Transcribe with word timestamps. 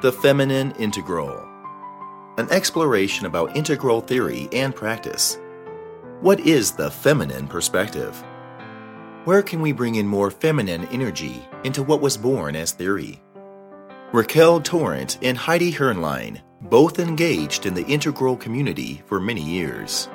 The 0.00 0.12
Feminine 0.12 0.72
Integral. 0.72 1.48
An 2.36 2.50
exploration 2.50 3.26
about 3.26 3.56
integral 3.56 4.02
theory 4.02 4.48
and 4.52 4.74
practice. 4.74 5.38
What 6.20 6.40
is 6.40 6.72
the 6.72 6.90
feminine 6.90 7.46
perspective? 7.46 8.22
Where 9.24 9.42
can 9.42 9.62
we 9.62 9.72
bring 9.72 9.94
in 9.94 10.06
more 10.06 10.30
feminine 10.30 10.86
energy 10.88 11.42
into 11.62 11.82
what 11.82 12.02
was 12.02 12.18
born 12.18 12.54
as 12.54 12.72
theory? 12.72 13.22
Raquel 14.12 14.60
Torrent 14.60 15.18
and 15.22 15.38
Heidi 15.38 15.72
Hörnlein 15.72 16.42
both 16.62 16.98
engaged 16.98 17.64
in 17.64 17.72
the 17.72 17.86
integral 17.86 18.36
community 18.36 19.02
for 19.06 19.20
many 19.20 19.42
years. 19.42 20.08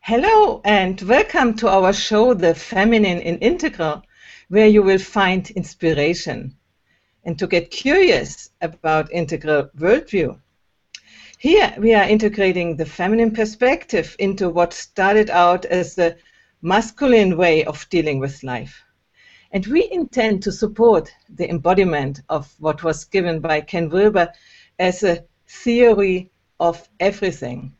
Hello 0.00 0.60
and 0.64 1.00
welcome 1.02 1.54
to 1.56 1.68
our 1.68 1.92
show, 1.92 2.32
The 2.32 2.54
Feminine 2.54 3.18
in 3.18 3.38
Integral, 3.38 4.02
where 4.48 4.66
you 4.66 4.82
will 4.82 4.98
find 4.98 5.50
inspiration 5.50 6.56
and 7.24 7.38
to 7.38 7.46
get 7.46 7.70
curious 7.70 8.50
about 8.60 9.12
integral 9.12 9.68
worldview. 9.76 10.38
Here 11.38 11.74
we 11.78 11.94
are 11.94 12.08
integrating 12.08 12.76
the 12.76 12.86
feminine 12.86 13.30
perspective 13.30 14.16
into 14.18 14.48
what 14.48 14.72
started 14.72 15.30
out 15.30 15.64
as 15.66 15.94
the 15.94 16.16
masculine 16.62 17.36
way 17.36 17.64
of 17.64 17.88
dealing 17.90 18.18
with 18.18 18.42
life. 18.42 18.82
And 19.52 19.66
we 19.66 19.88
intend 19.90 20.42
to 20.42 20.52
support 20.52 21.12
the 21.28 21.48
embodiment 21.48 22.22
of 22.28 22.52
what 22.58 22.82
was 22.82 23.04
given 23.04 23.40
by 23.40 23.60
Ken 23.60 23.88
Wilber 23.88 24.32
as 24.78 25.02
a 25.02 25.24
theory 25.46 26.30
of 26.58 26.88
everything. 27.00 27.72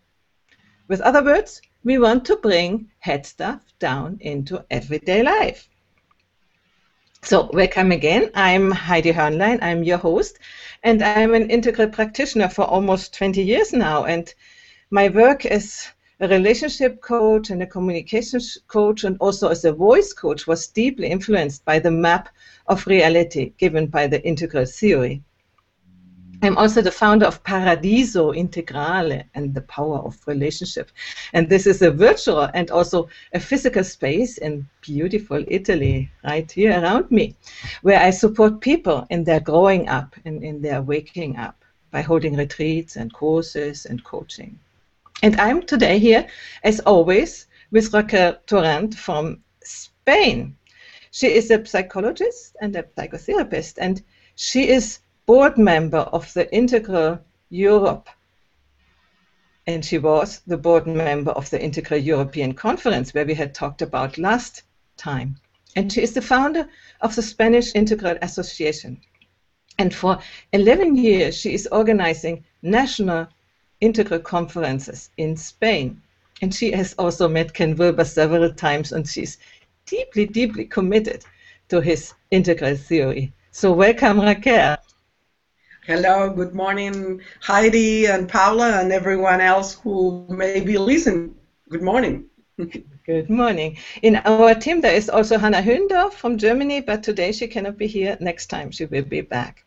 With 0.86 1.00
other 1.00 1.24
words, 1.24 1.60
we 1.84 1.98
want 1.98 2.24
to 2.26 2.36
bring 2.36 2.90
head 3.00 3.26
stuff 3.26 3.62
down 3.78 4.18
into 4.20 4.64
everyday 4.70 5.22
life. 5.22 5.68
So, 7.22 7.50
welcome 7.52 7.90
again. 7.90 8.30
I'm 8.34 8.70
Heidi 8.70 9.12
Hörnlein. 9.12 9.58
I'm 9.60 9.82
your 9.82 9.98
host, 9.98 10.38
and 10.84 11.02
I'm 11.02 11.34
an 11.34 11.50
integral 11.50 11.88
practitioner 11.88 12.48
for 12.48 12.62
almost 12.62 13.12
20 13.12 13.42
years 13.42 13.72
now. 13.72 14.04
And 14.04 14.32
my 14.90 15.08
work 15.08 15.44
as 15.44 15.88
a 16.20 16.28
relationship 16.28 17.02
coach 17.02 17.50
and 17.50 17.60
a 17.60 17.66
communications 17.66 18.56
coach, 18.68 19.02
and 19.04 19.16
also 19.18 19.48
as 19.48 19.64
a 19.64 19.72
voice 19.72 20.12
coach, 20.12 20.46
was 20.46 20.68
deeply 20.68 21.08
influenced 21.08 21.64
by 21.64 21.80
the 21.80 21.90
map 21.90 22.28
of 22.68 22.86
reality 22.86 23.52
given 23.58 23.88
by 23.88 24.06
the 24.06 24.24
integral 24.24 24.64
theory. 24.64 25.20
I'm 26.40 26.56
also 26.56 26.80
the 26.82 26.92
founder 26.92 27.26
of 27.26 27.42
Paradiso 27.42 28.32
Integrale 28.32 29.24
and 29.34 29.54
the 29.54 29.62
power 29.62 29.98
of 29.98 30.16
relationship. 30.26 30.90
And 31.32 31.48
this 31.48 31.66
is 31.66 31.82
a 31.82 31.90
virtual 31.90 32.48
and 32.54 32.70
also 32.70 33.08
a 33.32 33.40
physical 33.40 33.82
space 33.82 34.38
in 34.38 34.68
beautiful 34.80 35.44
Italy, 35.48 36.10
right 36.22 36.50
here 36.50 36.80
around 36.80 37.10
me, 37.10 37.34
where 37.82 37.98
I 37.98 38.10
support 38.10 38.60
people 38.60 39.06
in 39.10 39.24
their 39.24 39.40
growing 39.40 39.88
up 39.88 40.14
and 40.24 40.44
in 40.44 40.62
their 40.62 40.80
waking 40.80 41.36
up 41.36 41.64
by 41.90 42.02
holding 42.02 42.36
retreats 42.36 42.94
and 42.94 43.12
courses 43.12 43.86
and 43.86 44.04
coaching. 44.04 44.58
And 45.24 45.40
I'm 45.40 45.62
today 45.62 45.98
here, 45.98 46.28
as 46.62 46.78
always, 46.80 47.46
with 47.72 47.92
Raquel 47.92 48.36
Torrent 48.46 48.94
from 48.94 49.42
Spain. 49.64 50.56
She 51.10 51.26
is 51.26 51.50
a 51.50 51.66
psychologist 51.66 52.54
and 52.60 52.76
a 52.76 52.84
psychotherapist, 52.84 53.78
and 53.78 54.02
she 54.36 54.68
is 54.68 55.00
board 55.28 55.58
member 55.58 55.98
of 55.98 56.32
the 56.32 56.50
Integral 56.54 57.18
Europe, 57.50 58.08
and 59.66 59.84
she 59.84 59.98
was 59.98 60.40
the 60.46 60.56
board 60.56 60.86
member 60.86 61.32
of 61.32 61.50
the 61.50 61.62
Integral 61.62 62.00
European 62.00 62.54
Conference, 62.54 63.12
where 63.12 63.26
we 63.26 63.34
had 63.34 63.54
talked 63.54 63.82
about 63.82 64.16
last 64.16 64.62
time. 64.96 65.36
And 65.76 65.92
she 65.92 66.00
is 66.00 66.14
the 66.14 66.22
founder 66.22 66.66
of 67.02 67.14
the 67.14 67.20
Spanish 67.20 67.74
Integral 67.74 68.16
Association. 68.22 69.02
And 69.78 69.94
for 69.94 70.18
11 70.54 70.96
years, 70.96 71.36
she 71.36 71.52
is 71.52 71.68
organizing 71.70 72.42
national 72.62 73.28
integral 73.82 74.20
conferences 74.20 75.10
in 75.18 75.36
Spain. 75.36 76.00
And 76.40 76.54
she 76.54 76.70
has 76.70 76.94
also 76.94 77.28
met 77.28 77.52
Ken 77.52 77.76
Wilber 77.76 78.06
several 78.06 78.50
times, 78.50 78.92
and 78.92 79.06
she's 79.06 79.36
deeply, 79.84 80.24
deeply 80.24 80.64
committed 80.64 81.26
to 81.68 81.82
his 81.82 82.14
integral 82.30 82.76
theory. 82.76 83.30
So, 83.50 83.72
welcome, 83.72 84.22
Raquel. 84.22 84.78
Hello, 85.88 86.28
good 86.28 86.54
morning, 86.54 87.22
Heidi 87.40 88.04
and 88.04 88.28
Paula 88.28 88.78
and 88.78 88.92
everyone 88.92 89.40
else 89.40 89.72
who 89.72 90.26
may 90.28 90.60
be 90.60 90.76
listening. 90.76 91.34
Good 91.70 91.80
morning. 91.80 92.26
Good 93.06 93.30
morning. 93.30 93.78
In 94.02 94.16
our 94.16 94.54
team, 94.54 94.82
there 94.82 94.94
is 94.94 95.08
also 95.08 95.38
Hannah 95.38 95.62
Hündorf 95.62 96.12
from 96.12 96.36
Germany, 96.36 96.82
but 96.82 97.02
today 97.02 97.32
she 97.32 97.46
cannot 97.46 97.78
be 97.78 97.86
here. 97.86 98.18
Next 98.20 98.48
time 98.48 98.70
she 98.70 98.84
will 98.84 99.06
be 99.06 99.22
back. 99.22 99.64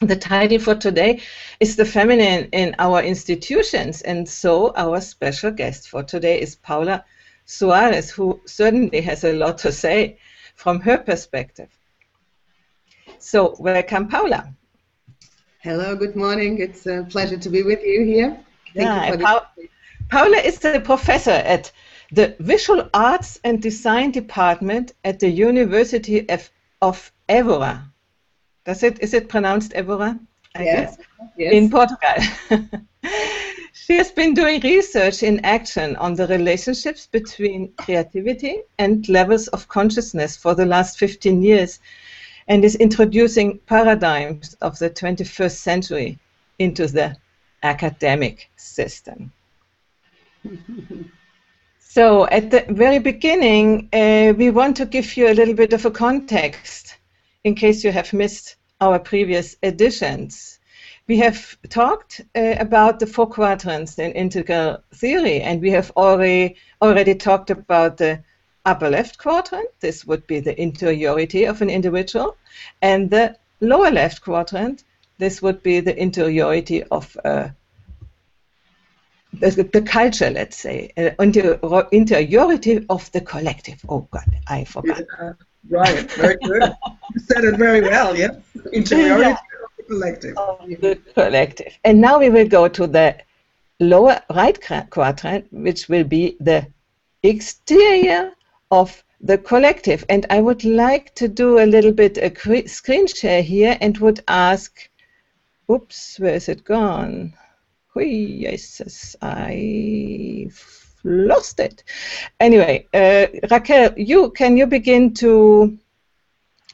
The 0.00 0.16
title 0.16 0.58
for 0.58 0.74
today 0.74 1.20
is 1.60 1.76
The 1.76 1.84
Feminine 1.84 2.48
in 2.50 2.74
Our 2.80 3.00
Institutions, 3.00 4.02
and 4.02 4.28
so 4.28 4.72
our 4.74 5.00
special 5.00 5.52
guest 5.52 5.90
for 5.90 6.02
today 6.02 6.40
is 6.40 6.56
Paula 6.56 7.04
Soares, 7.46 8.10
who 8.10 8.40
certainly 8.46 9.00
has 9.02 9.22
a 9.22 9.32
lot 9.32 9.58
to 9.58 9.70
say 9.70 10.18
from 10.56 10.80
her 10.80 10.98
perspective. 10.98 11.68
So, 13.20 13.54
welcome, 13.60 14.08
Paula. 14.08 14.52
Hello, 15.64 15.96
good 15.96 16.14
morning. 16.14 16.58
It's 16.58 16.86
a 16.86 17.06
pleasure 17.08 17.38
to 17.38 17.48
be 17.48 17.62
with 17.62 17.82
you 17.82 18.04
here. 18.04 18.38
Thank 18.74 18.86
yeah, 18.86 19.12
you 19.12 19.18
pa 19.18 19.48
Paula 20.10 20.36
is 20.36 20.62
a 20.62 20.78
professor 20.78 21.38
at 21.54 21.72
the 22.12 22.36
Visual 22.38 22.90
Arts 22.92 23.40
and 23.44 23.62
Design 23.62 24.10
Department 24.10 24.92
at 25.04 25.20
the 25.20 25.30
University 25.30 26.28
of, 26.28 26.50
of 26.82 27.10
Évora. 27.30 27.82
Does 28.66 28.82
it 28.82 29.00
is 29.00 29.14
it 29.14 29.30
pronounced 29.30 29.72
Évora? 29.72 30.20
I 30.54 30.64
yes. 30.64 30.98
Guess? 30.98 31.06
yes. 31.38 31.52
In 31.54 31.70
Portugal. 31.70 32.18
she 33.72 33.94
has 33.94 34.10
been 34.10 34.34
doing 34.34 34.60
research 34.60 35.22
in 35.22 35.42
action 35.46 35.96
on 35.96 36.14
the 36.14 36.26
relationships 36.26 37.06
between 37.06 37.72
creativity 37.78 38.60
and 38.78 39.08
levels 39.08 39.48
of 39.48 39.66
consciousness 39.68 40.36
for 40.36 40.54
the 40.54 40.66
last 40.66 40.98
15 40.98 41.42
years 41.42 41.80
and 42.48 42.64
is 42.64 42.76
introducing 42.76 43.58
paradigms 43.66 44.54
of 44.60 44.78
the 44.78 44.90
21st 44.90 45.56
century 45.56 46.18
into 46.58 46.86
the 46.86 47.16
academic 47.62 48.50
system. 48.56 49.32
so, 51.78 52.26
at 52.28 52.50
the 52.50 52.64
very 52.68 52.98
beginning, 52.98 53.88
uh, 53.92 54.34
we 54.36 54.50
want 54.50 54.76
to 54.76 54.86
give 54.86 55.16
you 55.16 55.28
a 55.28 55.34
little 55.34 55.54
bit 55.54 55.72
of 55.72 55.84
a 55.86 55.90
context 55.90 56.96
in 57.44 57.54
case 57.54 57.84
you 57.84 57.92
have 57.92 58.12
missed 58.12 58.56
our 58.80 58.98
previous 58.98 59.56
editions. 59.62 60.58
We 61.06 61.18
have 61.18 61.56
talked 61.68 62.22
uh, 62.34 62.54
about 62.58 62.98
the 62.98 63.06
four 63.06 63.26
quadrants 63.26 63.98
in 63.98 64.12
integral 64.12 64.78
theory, 64.94 65.40
and 65.40 65.60
we 65.60 65.70
have 65.70 65.90
already 65.96 66.56
already 66.80 67.14
talked 67.14 67.50
about 67.50 67.96
the 67.98 68.22
upper 68.64 68.90
left 68.90 69.18
quadrant, 69.18 69.68
this 69.80 70.04
would 70.04 70.26
be 70.26 70.40
the 70.40 70.60
interiority 70.60 71.44
of 71.44 71.62
an 71.62 71.70
individual, 71.70 72.36
and 72.82 73.10
the 73.10 73.36
lower 73.60 73.90
left 73.90 74.22
quadrant, 74.22 74.84
this 75.18 75.42
would 75.42 75.62
be 75.62 75.80
the 75.80 75.96
interiority 75.96 76.82
of 76.84 77.16
uh, 77.24 77.48
the, 79.40 79.68
the, 79.72 79.82
culture, 79.82 80.30
let's 80.30 80.56
say, 80.56 80.92
uh, 80.96 81.10
inter 81.20 81.58
interiority 81.92 82.84
of 82.88 83.10
the 83.12 83.20
collective. 83.20 83.84
Oh 83.88 84.06
God, 84.10 84.30
I 84.46 84.64
forgot. 84.64 85.02
Yeah, 85.18 85.32
right, 85.70 86.10
very 86.12 86.36
good. 86.42 86.62
you 87.12 87.20
said 87.20 87.44
it 87.44 87.56
very 87.56 87.80
well, 87.80 88.16
yeah? 88.16 88.30
Interiority 88.72 89.30
yeah. 89.30 89.32
of 89.32 89.70
the 89.76 89.82
collective. 89.84 90.36
Of 90.36 90.58
the 90.80 90.98
collective. 91.14 91.78
And 91.84 92.00
now 92.00 92.18
we 92.18 92.30
will 92.30 92.48
go 92.48 92.68
to 92.68 92.86
the 92.86 93.16
lower 93.80 94.20
right 94.34 94.58
quadrant, 94.90 95.52
which 95.52 95.88
will 95.88 96.04
be 96.04 96.36
the 96.40 96.66
exterior 97.22 98.32
of 98.80 99.04
the 99.20 99.38
collective. 99.38 100.04
And 100.08 100.26
I 100.30 100.40
would 100.40 100.64
like 100.64 101.14
to 101.14 101.28
do 101.28 101.58
a 101.58 101.66
little 101.74 101.92
bit 101.92 102.18
a 102.18 102.68
screen 102.68 103.06
share 103.06 103.42
here 103.42 103.78
and 103.80 103.96
would 103.98 104.22
ask, 104.28 104.88
oops, 105.70 106.18
where 106.18 106.34
is 106.34 106.48
it 106.48 106.64
gone? 106.64 107.34
Hui, 107.88 108.06
yes, 108.06 109.16
I 109.22 110.50
lost 111.04 111.60
it. 111.60 111.84
Anyway, 112.40 112.86
uh, 112.92 113.26
Raquel, 113.50 113.92
you 113.96 114.30
can 114.30 114.56
you 114.56 114.66
begin 114.66 115.14
to 115.14 115.78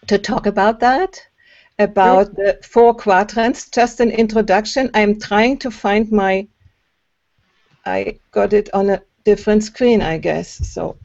to 0.06 0.19
talk 0.19 0.46
about 0.46 0.81
that? 0.81 1.23
About 1.79 2.35
the 2.37 2.58
four 2.62 2.94
quadrants, 2.94 3.70
just 3.70 4.00
an 4.00 4.11
introduction. 4.11 4.91
I'm 4.93 5.19
trying 5.19 5.58
to 5.58 5.70
find 5.70 6.11
my 6.12 6.46
I 7.87 8.19
got 8.31 8.53
it 8.53 8.69
on 8.75 8.91
a 8.91 9.03
different 9.25 9.64
screen, 9.64 10.03
I 10.03 10.19
guess. 10.19 10.49
So 10.69 10.96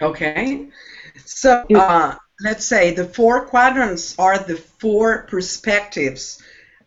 Okay. 0.00 0.68
So 1.24 1.64
uh, 1.74 2.16
let's 2.40 2.64
say 2.64 2.94
the 2.94 3.04
four 3.04 3.44
quadrants 3.46 4.18
are 4.18 4.38
the 4.38 4.56
four 4.56 5.26
perspectives 5.28 6.42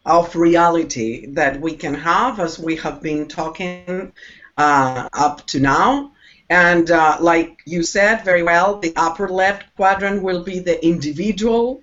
of 0.06 0.36
reality 0.36 1.28
that 1.28 1.62
we 1.62 1.76
can 1.76 1.94
have 1.94 2.40
as 2.40 2.60
we 2.60 2.76
have 2.78 3.02
been 3.02 3.28
talking 3.28 4.12
uh, 4.58 5.10
up 5.14 5.46
to 5.48 5.60
now. 5.60 6.12
And 6.50 6.90
uh, 6.92 7.18
like 7.20 7.60
you 7.66 7.84
said 7.84 8.26
very 8.26 8.44
well, 8.44 8.80
the 8.80 8.94
upper 8.96 9.30
left 9.30 9.76
quadrant 9.76 10.22
will 10.22 10.44
be 10.44 10.60
the 10.60 10.84
individual, 10.86 11.82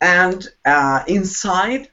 and 0.00 0.46
uh, 0.64 1.04
inside 1.06 1.88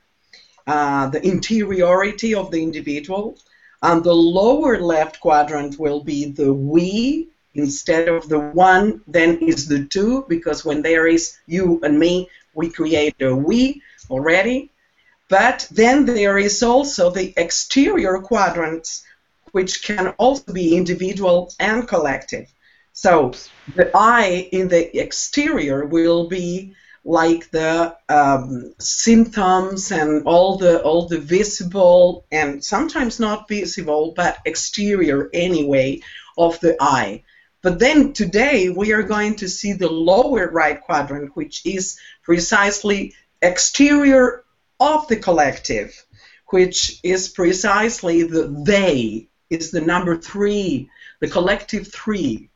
uh, 0.65 1.09
the 1.09 1.25
interiority 1.25 2.33
of 2.33 2.51
the 2.51 2.61
individual. 2.61 3.37
And 3.81 4.03
the 4.03 4.15
lower 4.15 4.79
left 4.79 5.19
quadrant 5.19 5.77
will 5.77 6.03
be 6.03 6.31
the 6.31 6.53
we 6.53 7.29
instead 7.55 8.07
of 8.07 8.29
the 8.29 8.39
one, 8.39 9.01
then 9.07 9.37
is 9.39 9.67
the 9.67 9.85
two, 9.85 10.25
because 10.27 10.63
when 10.63 10.81
there 10.81 11.07
is 11.07 11.37
you 11.47 11.79
and 11.83 11.97
me, 11.97 12.29
we 12.53 12.69
create 12.69 13.15
a 13.21 13.35
we 13.35 13.81
already. 14.09 14.71
But 15.29 15.67
then 15.71 16.05
there 16.05 16.37
is 16.37 16.61
also 16.61 17.09
the 17.09 17.33
exterior 17.35 18.19
quadrants, 18.19 19.03
which 19.51 19.83
can 19.83 20.09
also 20.17 20.53
be 20.53 20.77
individual 20.77 21.51
and 21.59 21.87
collective. 21.87 22.47
So 22.93 23.33
the 23.75 23.91
I 23.95 24.49
in 24.51 24.67
the 24.67 24.97
exterior 24.97 25.85
will 25.85 26.27
be 26.27 26.75
like 27.03 27.51
the 27.51 27.95
um, 28.09 28.73
symptoms 28.79 29.91
and 29.91 30.23
all 30.25 30.57
the 30.57 30.81
all 30.81 31.07
the 31.07 31.19
visible 31.19 32.25
and 32.31 32.63
sometimes 32.63 33.19
not 33.19 33.47
visible 33.47 34.13
but 34.15 34.39
exterior 34.45 35.29
anyway 35.33 36.01
of 36.37 36.59
the 36.61 36.75
I. 36.79 37.23
But 37.65 37.79
then 37.79 38.13
today 38.13 38.69
we 38.69 38.93
are 38.93 39.01
going 39.01 39.37
to 39.37 39.49
see 39.49 39.73
the 39.73 39.89
lower 39.89 40.51
right 40.51 40.79
quadrant, 40.79 41.35
which 41.35 41.65
is 41.65 41.97
precisely 42.21 43.15
exterior 43.41 44.43
of 44.79 45.07
the 45.07 45.15
collective, 45.15 46.05
which 46.49 46.99
is 47.01 47.27
precisely 47.27 48.21
the 48.21 48.55
they, 48.63 49.29
is 49.49 49.71
the 49.71 49.81
number 49.81 50.15
three, 50.15 50.91
the 51.21 51.27
collective 51.27 51.91
three, 51.91 52.51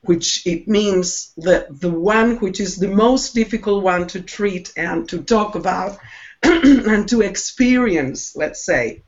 which 0.00 0.46
it 0.46 0.66
means 0.66 1.34
the, 1.36 1.66
the 1.68 1.90
one 1.90 2.36
which 2.36 2.58
is 2.58 2.76
the 2.76 2.88
most 2.88 3.34
difficult 3.34 3.84
one 3.84 4.06
to 4.06 4.22
treat 4.22 4.72
and 4.74 5.06
to 5.10 5.22
talk 5.22 5.54
about 5.54 5.98
and 6.42 7.06
to 7.10 7.20
experience, 7.20 8.34
let's 8.34 8.64
say. 8.64 9.02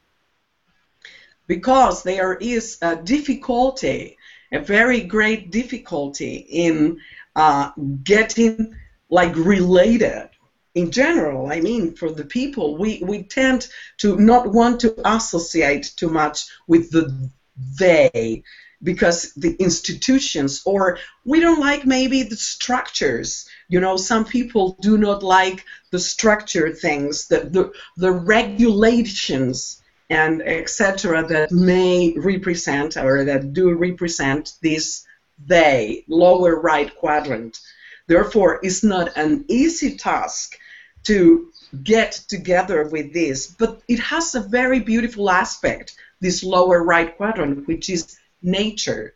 Because 1.46 2.02
there 2.02 2.34
is 2.34 2.76
a 2.82 2.96
difficulty, 2.96 4.17
a 4.52 4.60
very 4.60 5.00
great 5.00 5.50
difficulty 5.50 6.36
in 6.36 7.00
uh, 7.36 7.70
getting 8.02 8.74
like 9.10 9.34
related 9.36 10.28
in 10.74 10.90
general, 10.92 11.50
I 11.50 11.60
mean, 11.60 11.94
for 11.94 12.10
the 12.10 12.24
people, 12.24 12.76
we, 12.76 13.02
we 13.02 13.24
tend 13.24 13.68
to 13.98 14.16
not 14.16 14.52
want 14.52 14.80
to 14.80 14.94
associate 15.04 15.92
too 15.96 16.08
much 16.08 16.46
with 16.68 16.90
the 16.90 17.30
they 17.80 18.44
because 18.80 19.32
the 19.34 19.56
institutions 19.56 20.62
or 20.64 20.98
we 21.24 21.40
don't 21.40 21.58
like 21.58 21.84
maybe 21.84 22.22
the 22.22 22.36
structures. 22.36 23.48
You 23.68 23.80
know 23.80 23.96
some 23.96 24.24
people 24.24 24.76
do 24.80 24.96
not 24.96 25.24
like 25.24 25.64
the 25.90 25.98
structure 25.98 26.72
things 26.72 27.26
the 27.26 27.40
the, 27.40 27.72
the 27.96 28.12
regulations 28.12 29.82
and 30.10 30.42
etc 30.42 31.26
that 31.26 31.50
may 31.50 32.14
represent 32.16 32.96
or 32.96 33.24
that 33.24 33.52
do 33.52 33.74
represent 33.74 34.54
this 34.62 35.04
they 35.46 36.04
lower 36.08 36.58
right 36.60 36.94
quadrant 36.96 37.58
therefore 38.06 38.60
it's 38.62 38.82
not 38.82 39.16
an 39.16 39.44
easy 39.48 39.96
task 39.96 40.58
to 41.04 41.50
get 41.82 42.12
together 42.28 42.88
with 42.88 43.12
this, 43.12 43.46
but 43.46 43.80
it 43.88 43.98
has 43.98 44.34
a 44.34 44.40
very 44.40 44.80
beautiful 44.80 45.30
aspect, 45.30 45.96
this 46.20 46.42
lower 46.42 46.82
right 46.82 47.16
quadrant, 47.16 47.66
which 47.66 47.90
is 47.90 48.18
nature. 48.42 49.14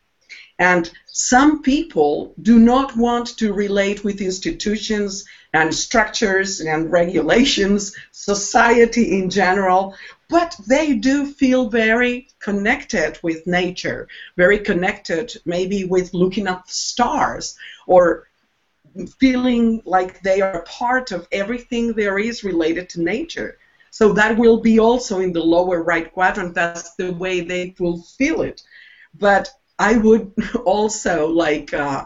And 0.62 0.88
some 1.06 1.60
people 1.60 2.34
do 2.40 2.56
not 2.56 2.96
want 2.96 3.36
to 3.38 3.52
relate 3.52 4.04
with 4.04 4.20
institutions 4.20 5.24
and 5.52 5.74
structures 5.74 6.60
and 6.60 6.92
regulations, 6.92 7.96
society 8.12 9.18
in 9.18 9.28
general, 9.28 9.96
but 10.28 10.54
they 10.68 10.94
do 10.94 11.26
feel 11.26 11.68
very 11.68 12.28
connected 12.38 13.18
with 13.24 13.44
nature, 13.44 14.06
very 14.36 14.60
connected 14.60 15.32
maybe 15.44 15.82
with 15.84 16.14
looking 16.14 16.46
at 16.46 16.64
the 16.64 16.72
stars 16.72 17.56
or 17.88 18.28
feeling 19.18 19.82
like 19.84 20.22
they 20.22 20.40
are 20.40 20.62
part 20.62 21.10
of 21.10 21.26
everything 21.32 21.92
there 21.92 22.20
is 22.20 22.44
related 22.44 22.88
to 22.90 23.02
nature. 23.02 23.58
So 23.90 24.12
that 24.12 24.38
will 24.38 24.60
be 24.60 24.78
also 24.78 25.18
in 25.18 25.32
the 25.32 25.42
lower 25.42 25.82
right 25.82 26.08
quadrant. 26.12 26.54
That's 26.54 26.94
the 26.94 27.12
way 27.14 27.40
they 27.40 27.74
will 27.80 28.00
feel 28.16 28.42
it. 28.42 28.62
But 29.18 29.50
I 29.78 29.96
would 29.96 30.32
also 30.64 31.28
like 31.28 31.72
uh, 31.72 32.04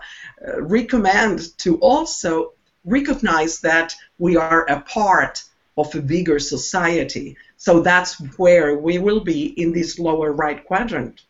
recommend 0.59 1.57
to 1.59 1.79
also 1.79 2.53
recognize 2.85 3.61
that 3.61 3.95
we 4.19 4.37
are 4.37 4.65
a 4.69 4.81
part 4.81 5.43
of 5.77 5.95
a 5.95 6.01
bigger 6.01 6.39
society. 6.39 7.37
So 7.57 7.81
that's 7.81 8.19
where 8.39 8.77
we 8.79 8.99
will 8.99 9.21
be 9.21 9.47
in 9.47 9.73
this 9.73 9.99
lower 9.99 10.33
right 10.33 10.65
quadrant. 10.65 11.23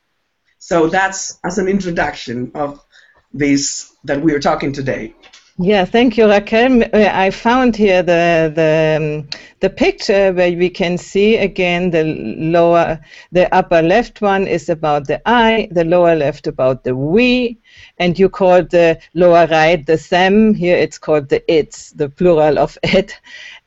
So 0.58 0.88
that's 0.88 1.38
as 1.44 1.58
an 1.58 1.68
introduction 1.68 2.52
of 2.54 2.84
this 3.32 3.92
that 4.04 4.22
we 4.22 4.32
are 4.34 4.40
talking 4.40 4.72
today. 4.72 5.14
Yeah, 5.58 5.86
thank 5.86 6.18
you, 6.18 6.26
Raquel. 6.28 6.82
Uh, 6.82 7.10
I 7.14 7.30
found 7.30 7.76
here 7.76 8.02
the 8.02 8.52
the 8.54 8.96
um, 9.24 9.28
the 9.60 9.70
picture 9.70 10.32
where 10.34 10.52
we 10.52 10.68
can 10.68 10.98
see 10.98 11.38
again 11.38 11.90
the 11.90 12.04
lower, 12.04 13.00
the 13.32 13.54
upper 13.54 13.80
left 13.80 14.20
one 14.20 14.46
is 14.46 14.68
about 14.68 15.06
the 15.06 15.22
I, 15.26 15.68
the 15.70 15.84
lower 15.86 16.14
left 16.14 16.46
about 16.46 16.84
the 16.84 16.94
we, 16.94 17.58
and 17.98 18.18
you 18.18 18.28
call 18.28 18.64
the 18.64 19.00
lower 19.14 19.46
right 19.46 19.86
the 19.86 19.96
them. 20.10 20.52
Here 20.54 20.76
it's 20.76 20.98
called 20.98 21.30
the 21.30 21.42
it's, 21.50 21.90
the 21.92 22.10
plural 22.10 22.58
of 22.58 22.76
it. 22.84 23.18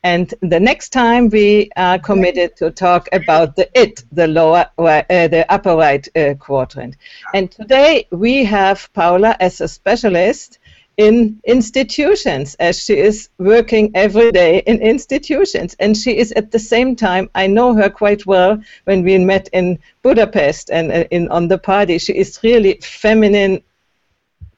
And 0.04 0.32
the 0.42 0.60
next 0.60 0.90
time 0.90 1.28
we 1.28 1.70
are 1.76 1.98
committed 1.98 2.56
to 2.58 2.70
talk 2.70 3.08
about 3.12 3.56
the 3.56 3.68
it, 3.74 4.04
the 4.12 4.28
lower, 4.28 4.66
uh, 4.78 5.02
the 5.08 5.44
upper 5.50 5.76
right 5.76 6.06
uh, 6.16 6.34
quadrant. 6.38 6.96
And 7.34 7.50
today 7.50 8.06
we 8.12 8.44
have 8.44 8.88
Paula 8.94 9.36
as 9.40 9.60
a 9.60 9.68
specialist 9.68 10.59
in 11.00 11.40
institutions 11.44 12.54
as 12.56 12.84
she 12.84 12.98
is 12.98 13.30
working 13.38 13.90
every 13.94 14.30
day 14.32 14.58
in 14.66 14.82
institutions. 14.82 15.74
And 15.80 15.96
she 15.96 16.18
is 16.18 16.30
at 16.32 16.50
the 16.50 16.58
same 16.58 16.94
time 16.94 17.30
i 17.34 17.46
know 17.46 17.74
her 17.74 17.88
quite 17.88 18.26
well 18.26 18.60
when 18.84 19.02
we 19.02 19.16
met 19.16 19.48
in 19.52 19.78
budapest 20.02 20.70
and 20.70 20.92
uh, 20.92 21.04
in 21.10 21.28
on 21.28 21.48
the 21.48 21.56
party. 21.56 21.96
She 21.98 22.12
is 22.12 22.38
really 22.42 22.74
feminine 22.82 23.62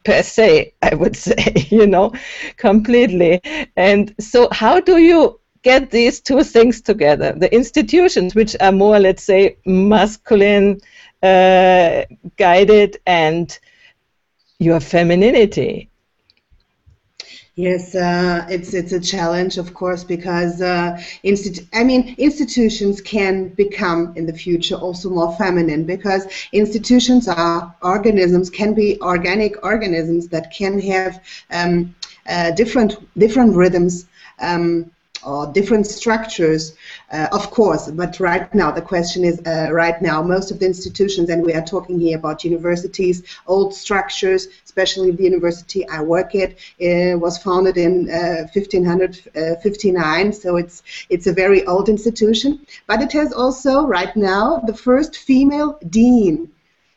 per 0.04 0.22
se 0.22 0.72
i 0.82 0.94
would 0.96 1.16
say 1.26 1.68
you 1.70 1.86
know 1.86 2.12
completely. 2.56 3.40
And 3.76 4.12
so 4.18 4.49
how 4.50 4.80
do 4.80 4.99
you 4.99 5.38
get 5.62 5.90
these 5.92 6.20
two 6.20 6.42
things 6.42 6.80
together? 6.80 7.30
The 7.37 7.54
institutions 7.54 8.34
which 8.34 8.56
are 8.61 8.72
more 8.72 8.99
let's 8.99 9.22
say 9.22 9.58
masculine 9.64 10.80
uh, 11.22 12.02
guided 12.37 12.99
and 13.06 13.46
your 14.58 14.80
femininity 14.80 15.88
Yes, 17.54 17.94
uh, 17.94 18.47
it's 18.49 18.73
it's 18.73 18.92
a 18.92 19.00
challenge, 19.00 19.59
of 19.59 19.75
course, 19.75 20.04
because 20.04 20.62
uh, 20.62 20.99
institu- 21.23 21.66
I 21.75 21.85
mean 21.85 22.14
institutions 22.16 23.02
can 23.02 23.49
become 23.49 24.14
in 24.16 24.25
the 24.25 24.32
future 24.32 24.76
also 24.76 25.11
more 25.11 25.37
feminine 25.37 25.85
because 25.85 26.26
institutions 26.52 27.28
are 27.28 27.75
organisms, 27.82 28.49
can 28.49 28.73
be 28.73 28.99
organic 29.02 29.62
organisms 29.62 30.28
that 30.28 30.50
can 30.50 30.80
have 30.80 31.23
um, 31.50 31.94
uh, 32.26 32.52
different 32.52 32.97
different 33.18 33.54
rhythms. 33.54 34.06
Um, 34.38 34.90
or 35.25 35.47
different 35.52 35.87
structures, 35.87 36.76
uh, 37.11 37.29
of 37.33 37.50
course. 37.50 37.91
But 37.91 38.21
right 38.21 38.52
now, 38.55 38.71
the 38.71 38.83
question 38.83 39.25
is 39.25 39.41
uh, 39.47 39.69
right 39.73 40.00
now, 40.02 40.23
most 40.23 40.50
of 40.50 40.59
the 40.59 40.67
institutions, 40.67 41.31
and 41.31 41.45
we 41.45 41.55
are 41.55 41.62
talking 41.62 41.99
here 41.99 42.17
about 42.17 42.45
universities, 42.45 43.23
old 43.47 43.75
structures, 43.75 44.49
especially 44.64 45.11
the 45.11 45.25
university 45.25 45.88
I 45.88 46.02
work 46.02 46.35
at, 46.35 46.52
uh, 46.52 47.19
was 47.19 47.38
founded 47.38 47.76
in 47.76 48.07
1559, 48.07 50.26
uh, 50.26 50.29
uh, 50.29 50.33
so 50.33 50.57
it's 50.57 50.83
it's 51.09 51.26
a 51.26 51.33
very 51.33 51.64
old 51.67 51.88
institution. 51.88 52.67
But 52.87 53.02
it 53.02 53.12
has 53.12 53.33
also 53.33 53.87
right 53.87 54.14
now 54.17 54.62
the 54.67 54.75
first 54.75 55.17
female 55.17 55.79
dean 55.88 56.51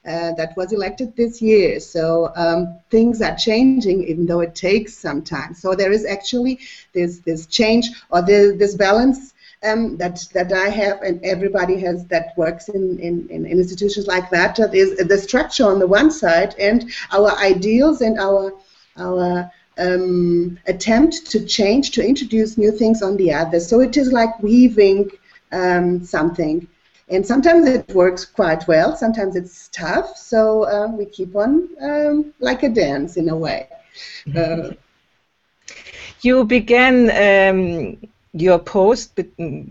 uh, 0.07 0.33
that 0.33 0.55
was 0.55 0.71
elected 0.71 1.15
this 1.15 1.41
year. 1.41 1.79
So 1.79 2.31
um, 2.35 2.79
things 2.91 3.21
are 3.21 3.35
changing, 3.35 4.03
even 4.07 4.25
though 4.25 4.41
it 4.41 4.55
takes 4.55 4.93
some 4.93 5.21
time. 5.23 5.53
So 5.53 5.73
there 5.73 5.91
is 5.91 6.05
actually 6.05 6.59
this 6.93 7.19
this 7.19 7.47
change 7.47 7.89
or 8.09 8.21
this, 8.21 8.57
this 8.57 8.75
balance 8.75 9.33
um, 9.63 9.97
that 9.97 10.23
that 10.33 10.53
I 10.53 10.69
have 10.69 11.01
and 11.01 11.23
everybody 11.23 11.79
has 11.81 12.05
that 12.07 12.37
works 12.37 12.69
in, 12.69 12.99
in, 12.99 13.27
in 13.29 13.45
institutions 13.45 14.07
like 14.07 14.29
that. 14.29 14.55
That 14.57 14.75
is 14.75 14.97
the 14.97 15.17
structure 15.17 15.65
on 15.65 15.79
the 15.79 15.87
one 15.87 16.11
side 16.11 16.55
and 16.59 16.91
our 17.11 17.31
ideals 17.39 18.01
and 18.01 18.19
our 18.19 18.53
our 18.97 19.51
um, 19.77 20.57
attempt 20.67 21.25
to 21.31 21.45
change 21.45 21.91
to 21.91 22.05
introduce 22.05 22.57
new 22.57 22.71
things 22.71 23.01
on 23.01 23.17
the 23.17 23.33
other. 23.33 23.59
So 23.59 23.81
it 23.81 23.97
is 23.97 24.11
like 24.11 24.41
weaving 24.41 25.09
um, 25.51 26.03
something 26.03 26.67
and 27.09 27.25
sometimes 27.25 27.67
it 27.67 27.93
works 27.93 28.25
quite 28.25 28.67
well. 28.67 28.95
Sometimes 28.95 29.35
it's 29.35 29.69
tough. 29.69 30.17
So 30.17 30.63
uh, 30.63 30.87
we 30.87 31.05
keep 31.05 31.35
on 31.35 31.69
um, 31.81 32.33
like 32.39 32.63
a 32.63 32.69
dance 32.69 33.17
in 33.17 33.29
a 33.29 33.35
way. 33.35 33.67
Uh, 34.35 34.71
you 36.21 36.43
began 36.43 37.09
um, 37.11 37.97
your 38.33 38.59
post, 38.59 39.19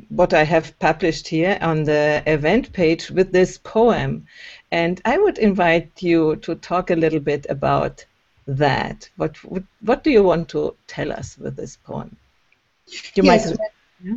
what 0.08 0.32
I 0.32 0.44
have 0.44 0.78
published 0.78 1.28
here 1.28 1.58
on 1.60 1.84
the 1.84 2.22
event 2.26 2.72
page, 2.72 3.10
with 3.10 3.32
this 3.32 3.58
poem, 3.58 4.26
and 4.70 5.00
I 5.04 5.18
would 5.18 5.38
invite 5.38 6.02
you 6.02 6.36
to 6.36 6.54
talk 6.54 6.90
a 6.90 6.96
little 6.96 7.20
bit 7.20 7.46
about 7.50 8.04
that. 8.46 9.08
What 9.16 9.36
what 9.80 10.04
do 10.04 10.10
you 10.10 10.22
want 10.22 10.48
to 10.50 10.76
tell 10.86 11.12
us 11.12 11.36
with 11.36 11.56
this 11.56 11.76
poem? 11.76 12.16
You 13.14 13.24
yes, 13.24 13.50
might. 13.50 13.58
Yeah? 14.02 14.14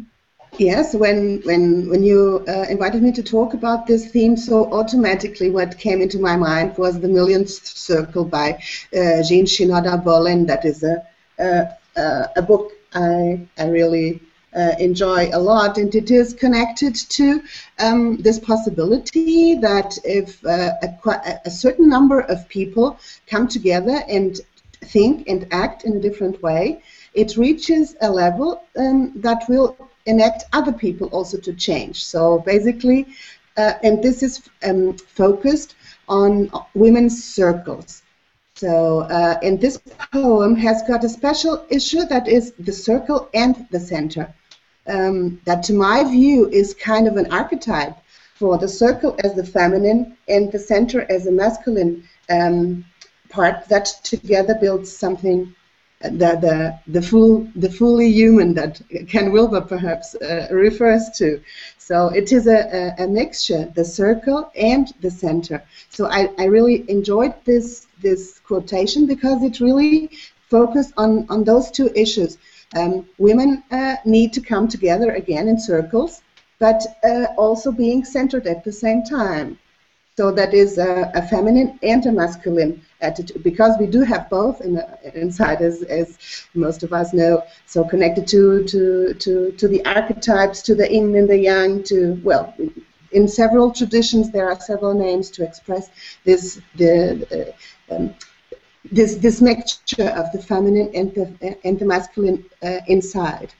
Yes, 0.59 0.95
when 0.95 1.41
when 1.43 1.87
when 1.87 2.03
you 2.03 2.43
uh, 2.47 2.65
invited 2.67 3.03
me 3.03 3.11
to 3.11 3.21
talk 3.21 3.53
about 3.53 3.85
this 3.85 4.09
theme, 4.09 4.35
so 4.35 4.71
automatically 4.73 5.51
what 5.51 5.77
came 5.77 6.01
into 6.01 6.17
my 6.17 6.35
mind 6.35 6.75
was 6.77 6.99
the 6.99 7.07
Millionth 7.07 7.49
Circle 7.49 8.25
by 8.25 8.53
uh, 8.95 9.21
Jean 9.21 9.45
Shinoda 9.45 10.03
Bolen. 10.03 10.47
That 10.47 10.65
is 10.65 10.83
a 10.83 11.03
a, 11.37 12.29
a 12.35 12.41
book 12.41 12.71
I 12.95 13.47
I 13.59 13.67
really 13.67 14.19
uh, 14.55 14.73
enjoy 14.79 15.29
a 15.31 15.39
lot, 15.39 15.77
and 15.77 15.93
it 15.93 16.09
is 16.09 16.33
connected 16.33 16.95
to 16.95 17.43
um, 17.77 18.17
this 18.17 18.39
possibility 18.39 19.55
that 19.55 19.95
if 20.03 20.43
uh, 20.43 20.71
a, 20.81 21.39
a, 21.45 21.51
certain 21.51 21.87
number 21.87 22.21
of 22.21 22.49
people 22.49 22.99
come 23.27 23.47
together 23.47 24.01
and 24.07 24.41
think 24.81 25.27
and 25.27 25.47
act 25.51 25.83
in 25.83 25.97
a 25.97 25.99
different 25.99 26.41
way, 26.41 26.81
it 27.13 27.37
reaches 27.37 27.95
a 28.01 28.09
level 28.09 28.63
um, 28.75 29.11
that 29.17 29.43
will 29.47 29.77
enact 30.07 30.45
other 30.53 30.71
people 30.71 31.07
also 31.07 31.37
to 31.37 31.53
change. 31.53 32.03
So 32.03 32.39
basically, 32.39 33.07
uh, 33.57 33.73
and 33.83 34.03
this 34.03 34.23
is 34.23 34.47
um, 34.63 34.97
focused 34.97 35.75
on 36.07 36.49
women's 36.73 37.23
circles. 37.23 38.03
So, 38.55 39.01
uh, 39.01 39.37
and 39.43 39.61
this 39.61 39.79
poem 40.11 40.55
has 40.55 40.81
got 40.87 41.03
a 41.03 41.09
special 41.09 41.65
issue 41.69 42.05
that 42.05 42.27
is 42.27 42.53
the 42.57 42.71
circle 42.71 43.29
and 43.33 43.67
the 43.69 43.79
center 43.79 44.33
um, 44.87 45.39
that, 45.45 45.63
to 45.63 45.73
my 45.73 46.03
view, 46.03 46.49
is 46.49 46.73
kind 46.73 47.07
of 47.07 47.17
an 47.17 47.31
archetype 47.31 47.95
for 48.35 48.57
the 48.57 48.67
circle 48.67 49.15
as 49.23 49.33
the 49.35 49.45
feminine 49.45 50.17
and 50.27 50.51
the 50.51 50.59
center 50.59 51.05
as 51.11 51.27
a 51.27 51.31
masculine 51.31 52.03
um, 52.29 52.85
part 53.29 53.67
that 53.69 53.85
together 54.03 54.55
builds 54.59 54.95
something 54.95 55.53
the, 56.01 56.09
the, 56.09 56.79
the, 56.87 57.01
full, 57.01 57.47
the 57.55 57.69
fully 57.69 58.11
human 58.11 58.53
that 58.53 58.81
Ken 59.07 59.31
Wilber 59.31 59.61
perhaps 59.61 60.15
uh, 60.15 60.47
refers 60.51 61.09
to. 61.17 61.41
So 61.77 62.09
it 62.09 62.31
is 62.31 62.47
a, 62.47 62.93
a, 62.99 63.05
a, 63.05 63.07
mixture, 63.07 63.71
the 63.75 63.85
circle 63.85 64.51
and 64.55 64.93
the 65.01 65.09
center. 65.09 65.63
So 65.89 66.07
I, 66.07 66.29
I 66.37 66.45
really 66.45 66.89
enjoyed 66.89 67.33
this, 67.45 67.87
this 68.01 68.39
quotation 68.39 69.07
because 69.07 69.41
it 69.41 69.59
really 69.59 70.11
focused 70.49 70.93
on, 70.97 71.25
on 71.29 71.43
those 71.43 71.71
two 71.71 71.89
issues. 71.95 72.37
Um, 72.75 73.07
women 73.17 73.63
uh, 73.71 73.95
need 74.05 74.33
to 74.33 74.41
come 74.41 74.67
together 74.67 75.11
again 75.11 75.47
in 75.47 75.59
circles, 75.59 76.21
but 76.59 76.81
uh, 77.03 77.27
also 77.37 77.71
being 77.71 78.03
centered 78.03 78.45
at 78.45 78.63
the 78.63 78.71
same 78.71 79.03
time. 79.03 79.57
So 80.17 80.31
that 80.31 80.55
is 80.55 80.79
a, 80.79 81.11
a, 81.13 81.21
feminine 81.21 81.77
and 81.83 82.03
a 82.07 82.11
masculine 82.11 82.81
attitude, 83.01 83.43
because 83.43 83.77
we 83.79 83.85
do 83.85 84.01
have 84.01 84.27
both 84.31 84.61
in 84.61 84.73
the, 84.73 84.85
inside, 85.13 85.61
as, 85.61 85.83
as 85.83 86.17
most 86.55 86.81
of 86.81 86.91
us 86.91 87.13
know. 87.13 87.43
So 87.67 87.83
connected 87.83 88.27
to, 88.29 88.63
to, 88.63 89.13
to, 89.13 89.51
to 89.51 89.67
the 89.67 89.85
archetypes, 89.85 90.63
to 90.63 90.73
the 90.73 90.91
yin 90.91 91.15
and 91.15 91.29
the 91.29 91.37
yang, 91.37 91.83
to, 91.83 92.19
well, 92.23 92.51
in 93.11 93.27
several 93.27 93.71
traditions 93.71 94.31
there 94.31 94.49
are 94.49 94.59
several 94.59 94.93
names 94.93 95.29
to 95.31 95.43
express 95.43 95.89
this 96.25 96.59
the 96.75 97.53
um, 97.89 98.13
this 98.91 99.15
this 99.15 99.41
mixture 99.41 100.09
of 100.09 100.31
the 100.33 100.41
feminine 100.41 100.89
and 100.93 101.13
the 101.15 101.57
and 101.63 101.79
the 101.79 101.85
masculine 101.85 102.43
uh, 102.63 102.79
inside. 102.87 103.53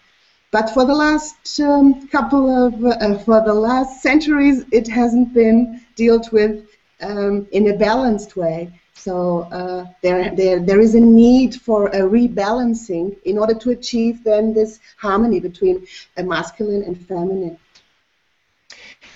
But 0.52 0.70
for 0.70 0.86
the 0.86 0.96
last 0.96 1.60
um, 1.60 2.08
couple 2.08 2.50
of 2.50 2.74
uh, 2.86 3.18
for 3.20 3.44
the 3.44 3.54
last 3.54 4.02
centuries, 4.02 4.64
it 4.72 4.88
hasn't 4.88 5.34
been 5.34 5.82
dealt 5.96 6.32
with 6.32 6.66
um, 7.02 7.48
in 7.52 7.70
a 7.70 7.78
balanced 7.78 8.36
way. 8.36 8.72
So 8.94 9.48
uh, 9.52 9.86
there, 10.02 10.36
there, 10.36 10.60
there 10.60 10.80
is 10.82 10.96
a 10.96 11.00
need 11.00 11.56
for 11.56 11.88
a 11.88 12.02
rebalancing 12.02 13.16
in 13.24 13.38
order 13.38 13.54
to 13.54 13.70
achieve 13.70 14.24
then 14.24 14.54
this 14.54 14.80
harmony 14.98 15.40
between 15.40 15.86
a 16.18 16.24
masculine 16.24 16.84
and 16.84 16.98
feminine. 17.08 17.58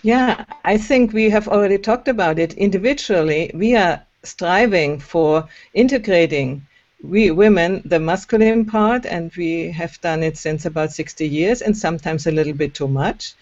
Yeah, 0.04 0.46
I 0.64 0.78
think 0.78 1.14
we 1.14 1.30
have 1.30 1.48
already 1.48 1.78
talked 1.78 2.08
about 2.08 2.40
it. 2.40 2.54
Individually, 2.54 3.52
we 3.54 3.76
are 3.76 4.02
striving 4.24 5.00
for 5.00 5.48
integrating 5.74 6.66
we 7.04 7.32
women 7.32 7.82
the 7.86 8.00
masculine 8.00 8.66
part 8.66 9.06
and 9.06 9.32
we 9.36 9.72
have 9.72 10.00
done 10.02 10.24
it 10.24 10.38
since 10.38 10.66
about 10.66 10.92
60 10.92 11.28
years 11.28 11.62
and 11.62 11.76
sometimes 11.76 12.28
a 12.28 12.32
little 12.32 12.54
bit 12.54 12.74
too 12.74 12.88
much. 12.88 13.34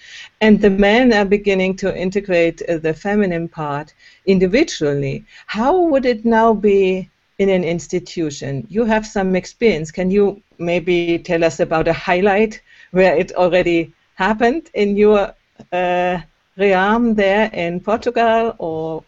And 0.41 0.61
the 0.61 0.69
men 0.69 1.13
are 1.13 1.25
beginning 1.25 1.75
to 1.77 1.95
integrate 1.95 2.61
uh, 2.61 2.77
the 2.77 2.93
feminine 2.93 3.47
part 3.49 3.93
individually. 4.25 5.25
How 5.47 5.77
would 5.77 6.05
it 6.05 6.25
now 6.25 6.53
be 6.53 7.09
in 7.37 7.49
an 7.49 7.63
institution? 7.63 8.65
You 8.69 8.85
have 8.85 9.05
some 9.05 9.35
experience. 9.35 9.91
Can 9.91 10.09
you 10.09 10.41
maybe 10.57 11.19
tell 11.19 11.43
us 11.43 11.59
about 11.59 11.87
a 11.87 11.93
highlight 11.93 12.61
where 12.91 13.15
it 13.15 13.33
already 13.33 13.93
happened 14.15 14.69
in 14.73 14.97
your 14.97 15.33
uh, 15.71 16.19
realm 16.57 17.15
there 17.15 17.49
in 17.53 17.79
portugal 17.79 18.53
or 18.57 19.03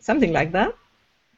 something 0.00 0.32
like 0.32 0.52
that 0.52 0.72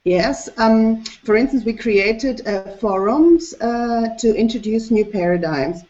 Yes. 0.03 0.49
Um, 0.57 1.03
for 1.03 1.35
instance, 1.35 1.63
we 1.63 1.73
created 1.73 2.47
uh, 2.47 2.63
forums 2.77 3.53
uh, 3.61 4.07
to 4.17 4.35
introduce 4.35 4.89
new 4.89 5.05
paradigms, 5.05 5.83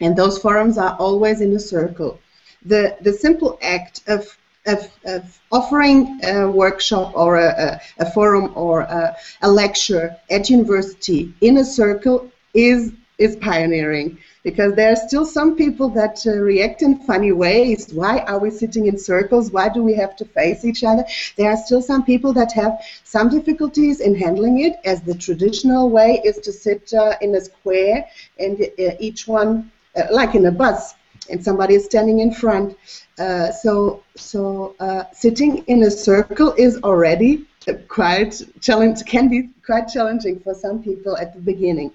and 0.00 0.16
those 0.16 0.38
forums 0.38 0.78
are 0.78 0.94
always 0.96 1.40
in 1.40 1.52
a 1.54 1.58
circle. 1.58 2.20
The 2.64 2.96
the 3.00 3.12
simple 3.12 3.58
act 3.60 4.02
of 4.06 4.36
of, 4.66 4.88
of 5.04 5.40
offering 5.50 6.20
a 6.22 6.48
workshop 6.48 7.12
or 7.16 7.36
a, 7.36 7.80
a, 7.98 8.04
a 8.04 8.10
forum 8.12 8.52
or 8.54 8.80
a, 8.80 9.16
a 9.42 9.50
lecture 9.50 10.14
at 10.30 10.50
university 10.50 11.34
in 11.40 11.56
a 11.56 11.64
circle 11.64 12.30
is 12.54 12.92
is 13.18 13.34
pioneering 13.36 14.18
because 14.48 14.72
there 14.76 14.90
are 14.90 14.96
still 14.96 15.26
some 15.26 15.56
people 15.56 15.90
that 15.90 16.16
uh, 16.26 16.30
react 16.30 16.80
in 16.80 16.98
funny 17.00 17.32
ways. 17.32 17.92
Why 17.92 18.20
are 18.20 18.38
we 18.38 18.50
sitting 18.50 18.86
in 18.86 18.96
circles? 18.96 19.50
Why 19.50 19.68
do 19.68 19.82
we 19.82 19.94
have 20.02 20.16
to 20.16 20.24
face 20.24 20.64
each 20.64 20.82
other? 20.84 21.04
There 21.36 21.50
are 21.50 21.56
still 21.66 21.82
some 21.82 22.02
people 22.02 22.32
that 22.32 22.50
have 22.54 22.80
some 23.04 23.28
difficulties 23.28 24.00
in 24.00 24.14
handling 24.14 24.60
it, 24.60 24.76
as 24.86 25.02
the 25.02 25.14
traditional 25.14 25.90
way 25.90 26.22
is 26.24 26.38
to 26.38 26.50
sit 26.50 26.94
uh, 26.94 27.16
in 27.20 27.34
a 27.34 27.42
square 27.42 28.06
and 28.38 28.54
uh, 28.62 28.92
each 28.98 29.28
one, 29.28 29.70
uh, 29.94 30.04
like 30.10 30.34
in 30.34 30.46
a 30.46 30.50
bus, 30.62 30.94
and 31.28 31.44
somebody 31.44 31.74
is 31.74 31.84
standing 31.84 32.20
in 32.20 32.32
front. 32.32 32.74
Uh, 33.18 33.52
so, 33.52 34.02
so 34.16 34.74
uh, 34.80 35.04
sitting 35.12 35.58
in 35.66 35.82
a 35.82 35.90
circle 35.90 36.54
is 36.56 36.78
already 36.84 37.44
quite 37.74 38.40
challenge 38.60 39.04
can 39.04 39.28
be 39.28 39.50
quite 39.64 39.88
challenging 39.88 40.40
for 40.40 40.54
some 40.54 40.82
people 40.82 41.16
at 41.16 41.34
the 41.34 41.40
beginning. 41.40 41.92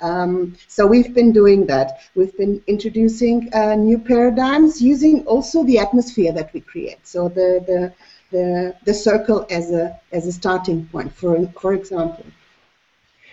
Um, 0.00 0.56
so 0.68 0.86
we've 0.86 1.12
been 1.14 1.32
doing 1.32 1.66
that. 1.66 2.00
We've 2.14 2.36
been 2.36 2.62
introducing 2.66 3.52
uh, 3.54 3.74
new 3.74 3.98
paradigms 3.98 4.80
using 4.80 5.26
also 5.26 5.64
the 5.64 5.78
atmosphere 5.78 6.32
that 6.32 6.52
we 6.54 6.60
create. 6.60 7.06
So 7.06 7.28
the 7.28 7.62
the 7.66 7.92
the, 8.30 8.76
the 8.84 8.94
circle 8.94 9.46
as 9.50 9.72
a 9.72 9.98
as 10.12 10.26
a 10.26 10.32
starting 10.32 10.86
point, 10.86 11.12
for 11.12 11.46
for 11.60 11.74
example. 11.74 12.24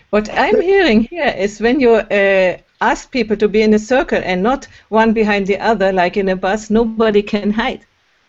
What 0.10 0.30
I'm 0.34 0.62
hearing 0.62 1.02
here 1.02 1.34
is 1.38 1.60
when 1.60 1.80
you 1.80 1.96
uh, 1.96 2.58
ask 2.80 3.12
people 3.12 3.36
to 3.38 3.48
be 3.50 3.62
in 3.62 3.74
a 3.74 3.80
circle 3.80 4.22
and 4.24 4.42
not 4.42 4.68
one 4.90 5.12
behind 5.14 5.48
the 5.48 5.60
other, 5.60 5.92
like 5.92 6.16
in 6.16 6.30
a 6.30 6.36
bus, 6.36 6.70
nobody 6.70 7.22
can 7.22 7.52
hide. 7.52 7.86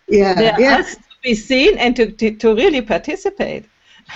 Yeah, 0.08 0.34
They're 0.34 0.60
yeah. 0.60 0.78
asked 0.78 1.00
be 1.22 1.34
seen 1.34 1.78
and 1.78 1.96
to, 1.96 2.10
to, 2.10 2.34
to 2.36 2.54
really 2.54 2.82
participate. 2.82 3.64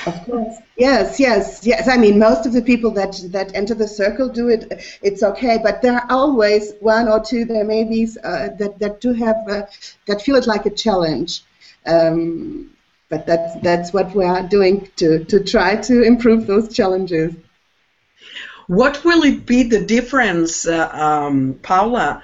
Of 0.07 0.25
course. 0.25 0.57
Yes, 0.77 1.21
yes, 1.21 1.67
yes. 1.67 1.87
I 1.87 1.99
mean, 1.99 2.19
most 2.19 2.47
of 2.47 2.55
the 2.55 2.63
people 2.63 2.91
that 2.93 3.21
that 3.27 3.55
enter 3.55 3.75
the 3.75 3.87
circle 3.87 4.29
do 4.29 4.49
it. 4.49 4.73
It's 5.03 5.23
okay, 5.23 5.59
but 5.63 5.83
there 5.83 5.93
are 5.93 6.07
always 6.09 6.73
one 6.81 7.09
or 7.09 7.21
two. 7.21 7.45
There 7.45 7.65
may 7.65 7.85
be 7.85 8.09
uh, 8.25 8.49
that 8.59 8.79
that 8.79 9.03
do 9.03 9.13
have 9.13 9.37
uh, 9.51 9.63
that 10.07 10.23
feel 10.23 10.37
it 10.37 10.47
like 10.47 10.65
a 10.65 10.71
challenge. 10.71 11.43
Um, 11.85 12.71
but 13.11 13.27
that's 13.27 13.61
that's 13.61 13.93
what 13.93 14.15
we 14.15 14.25
are 14.25 14.43
doing 14.43 14.89
to 14.97 15.25
to 15.25 15.45
try 15.45 15.77
to 15.77 16.03
improve 16.03 16.47
those 16.47 16.75
challenges. 16.75 17.35
What 18.69 19.05
will 19.05 19.23
it 19.25 19.45
be 19.45 19.65
the 19.65 19.85
difference, 19.85 20.67
uh, 20.67 20.89
um, 20.89 21.59
Paula, 21.63 22.23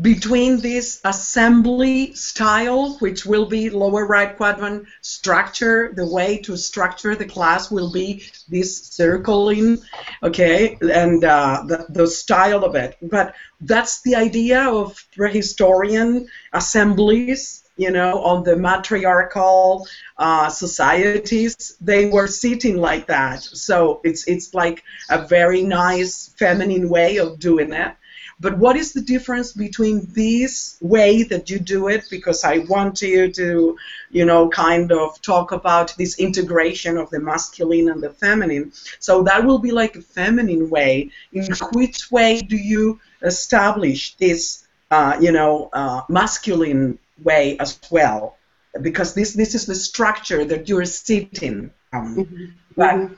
between 0.00 0.60
this 0.60 1.00
assembly 1.04 2.14
style, 2.14 2.96
which 2.98 3.26
will 3.26 3.46
be 3.46 3.70
lower 3.70 4.06
right 4.06 4.36
quadrant 4.36 4.86
structure, 5.00 5.92
the 5.94 6.06
way 6.06 6.38
to 6.38 6.56
structure 6.56 7.16
the 7.16 7.24
class 7.24 7.70
will 7.70 7.92
be 7.92 8.24
this 8.48 8.86
circling, 8.86 9.78
okay, 10.22 10.78
and 10.80 11.24
uh, 11.24 11.64
the, 11.66 11.86
the 11.88 12.06
style 12.06 12.64
of 12.64 12.74
it. 12.76 12.96
But 13.02 13.34
that's 13.60 14.02
the 14.02 14.14
idea 14.14 14.60
of 14.68 15.04
prehistorian 15.16 16.26
assemblies 16.52 17.64
you 17.78 17.92
know, 17.92 18.20
on 18.24 18.42
the 18.42 18.56
matriarchal 18.56 19.86
uh, 20.18 20.48
societies, 20.50 21.76
they 21.80 22.10
were 22.10 22.26
sitting 22.26 22.76
like 22.76 23.06
that. 23.06 23.40
So 23.42 24.00
it's 24.02 24.26
it's 24.26 24.52
like 24.52 24.82
a 25.08 25.26
very 25.26 25.62
nice 25.62 26.34
feminine 26.36 26.88
way 26.88 27.18
of 27.18 27.38
doing 27.38 27.72
it. 27.72 27.94
But 28.40 28.56
what 28.56 28.76
is 28.76 28.92
the 28.92 29.00
difference 29.00 29.52
between 29.52 30.06
this 30.12 30.76
way 30.80 31.24
that 31.24 31.50
you 31.50 31.58
do 31.58 31.88
it? 31.88 32.04
Because 32.08 32.44
I 32.44 32.58
want 32.58 33.02
you 33.02 33.32
to, 33.32 33.76
you 34.10 34.24
know, 34.24 34.48
kind 34.48 34.92
of 34.92 35.20
talk 35.22 35.50
about 35.50 35.96
this 35.96 36.18
integration 36.20 36.98
of 36.98 37.10
the 37.10 37.18
masculine 37.18 37.88
and 37.88 38.00
the 38.00 38.10
feminine. 38.10 38.72
So 39.00 39.24
that 39.24 39.44
will 39.44 39.58
be 39.58 39.72
like 39.72 39.96
a 39.96 40.02
feminine 40.02 40.70
way. 40.70 41.10
In 41.32 41.48
which 41.72 42.12
way 42.12 42.40
do 42.40 42.56
you 42.56 43.00
establish 43.22 44.14
this, 44.16 44.64
uh, 44.92 45.16
you 45.20 45.32
know, 45.32 45.68
uh, 45.72 46.02
masculine 46.08 47.00
way 47.22 47.58
as 47.58 47.80
well? 47.90 48.36
Because 48.80 49.14
this 49.14 49.32
this 49.32 49.56
is 49.56 49.66
the 49.66 49.74
structure 49.74 50.44
that 50.44 50.68
you're 50.68 50.84
sitting 50.84 51.72
on. 51.92 52.14
Mm-hmm. 52.14 52.44
But 52.76 52.94
mm-hmm. 52.94 53.14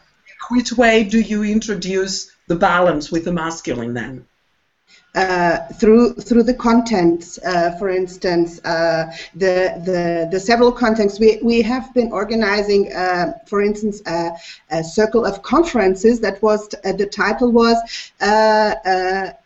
which 0.54 0.72
way 0.72 1.04
do 1.04 1.20
you 1.20 1.44
introduce 1.44 2.32
the 2.46 2.56
balance 2.56 3.12
with 3.12 3.26
the 3.26 3.32
masculine 3.32 3.92
then? 3.92 4.26
Uh, 5.16 5.66
through 5.80 6.14
through 6.14 6.44
the 6.44 6.54
contents, 6.54 7.36
uh, 7.38 7.74
for 7.80 7.88
instance, 7.88 8.60
uh, 8.64 9.10
the, 9.34 9.74
the 9.84 10.28
the 10.30 10.38
several 10.38 10.70
contents 10.70 11.18
we, 11.18 11.40
we 11.42 11.60
have 11.60 11.92
been 11.94 12.12
organizing, 12.12 12.92
uh, 12.92 13.32
for 13.44 13.60
instance, 13.60 14.00
a 14.06 14.84
circle 14.84 15.24
of 15.26 15.42
conferences 15.42 16.20
that 16.20 16.40
was 16.42 16.72
uh, 16.84 16.92
the 16.92 17.06
title 17.06 17.50
was 17.50 17.76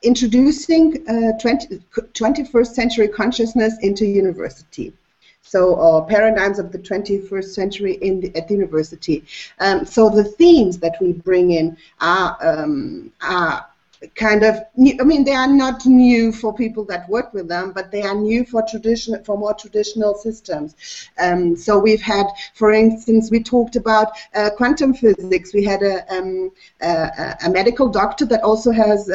introducing 0.03 1.03
20, 1.41 1.81
21st 2.13 2.67
century 2.67 3.09
consciousness 3.09 3.75
into 3.81 4.05
university. 4.05 4.93
So, 5.41 5.77
uh, 5.77 6.01
paradigms 6.03 6.59
of 6.59 6.73
the 6.73 6.79
21st 6.79 7.45
century 7.45 7.95
in 8.03 8.21
the, 8.21 8.37
at 8.37 8.49
the 8.49 8.55
university. 8.55 9.25
Um, 9.61 9.87
so, 9.87 10.11
the 10.11 10.25
themes 10.25 10.79
that 10.79 10.97
we 11.01 11.13
bring 11.13 11.53
in 11.53 11.77
are, 12.01 12.37
um, 12.41 13.13
are 13.23 13.67
kind 14.15 14.43
of 14.43 14.57
new, 14.77 14.97
I 15.01 15.05
mean 15.05 15.25
they 15.25 15.35
are 15.35 15.49
not 15.49 15.87
new 15.87 16.33
for 16.33 16.55
people 16.55 16.85
that 16.87 17.09
work 17.09 17.33
with 17.33 17.49
them, 17.49 17.73
but 17.73 17.91
they 17.91 18.03
are 18.03 18.15
new 18.15 18.45
for 18.45 18.63
traditional 18.69 19.23
for 19.25 19.37
more 19.39 19.55
traditional 19.55 20.15
systems. 20.15 20.75
Um, 21.19 21.57
so 21.57 21.79
we've 21.79 22.03
had, 22.03 22.27
for 22.55 22.73
instance, 22.73 23.31
we 23.31 23.43
talked 23.43 23.77
about 23.77 24.13
uh, 24.35 24.51
quantum 24.57 24.95
physics. 24.95 25.53
We 25.55 25.65
had 25.65 25.83
a, 25.83 25.97
um, 26.15 26.51
a, 26.83 27.37
a, 27.45 27.51
medical 27.51 27.89
doctor 27.89 28.25
that 28.27 28.43
also 28.43 28.71
has 28.73 29.09
uh, 29.11 29.15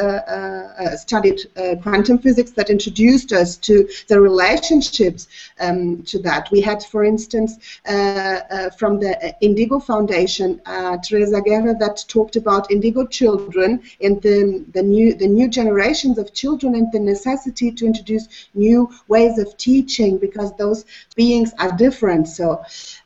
uh, 0.78 0.96
studied 0.96 1.40
uh, 1.56 1.76
quantum 1.82 2.18
physics 2.18 2.52
that 2.52 2.70
introduced 2.70 3.32
us 3.32 3.56
to 3.58 3.88
the 4.08 4.20
relationships 4.20 5.28
um, 5.60 6.02
to 6.04 6.18
that. 6.20 6.50
We 6.50 6.60
had, 6.60 6.82
for 6.82 7.04
instance, 7.04 7.58
uh, 7.86 7.92
uh, 7.92 8.70
from 8.70 8.98
the 9.00 9.34
Indigo 9.40 9.78
Foundation, 9.78 10.60
Teresa 11.04 11.40
Guerra 11.40 11.74
that 11.74 12.04
talked 12.08 12.36
about 12.36 12.70
indigo 12.70 13.06
children 13.06 13.82
in 14.00 14.20
the, 14.20 14.64
the 14.72 14.79
the 14.80 14.86
new 14.86 15.14
the 15.14 15.28
new 15.38 15.48
generations 15.60 16.16
of 16.16 16.32
children 16.32 16.74
and 16.74 16.90
the 16.90 16.98
necessity 16.98 17.70
to 17.70 17.84
introduce 17.84 18.24
new 18.54 18.78
ways 19.08 19.38
of 19.38 19.48
teaching 19.58 20.16
because 20.26 20.50
those 20.56 20.86
beings 21.16 21.52
are 21.58 21.72
different. 21.76 22.28
So 22.28 22.46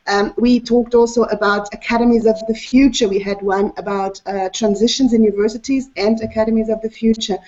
um, 0.07 0.33
we 0.37 0.51
talked 0.59 0.93
also 0.95 1.23
about 1.37 1.73
academies 1.73 2.25
of 2.25 2.37
the 2.47 2.55
future. 2.71 3.07
We 3.09 3.19
had 3.19 3.41
one 3.41 3.73
about 3.83 4.21
uh, 4.25 4.49
transitions 4.59 5.11
in 5.13 5.21
universities 5.23 5.89
and 5.97 6.15
academies 6.21 6.69
of 6.69 6.79
the 6.81 6.89
future. 6.89 7.39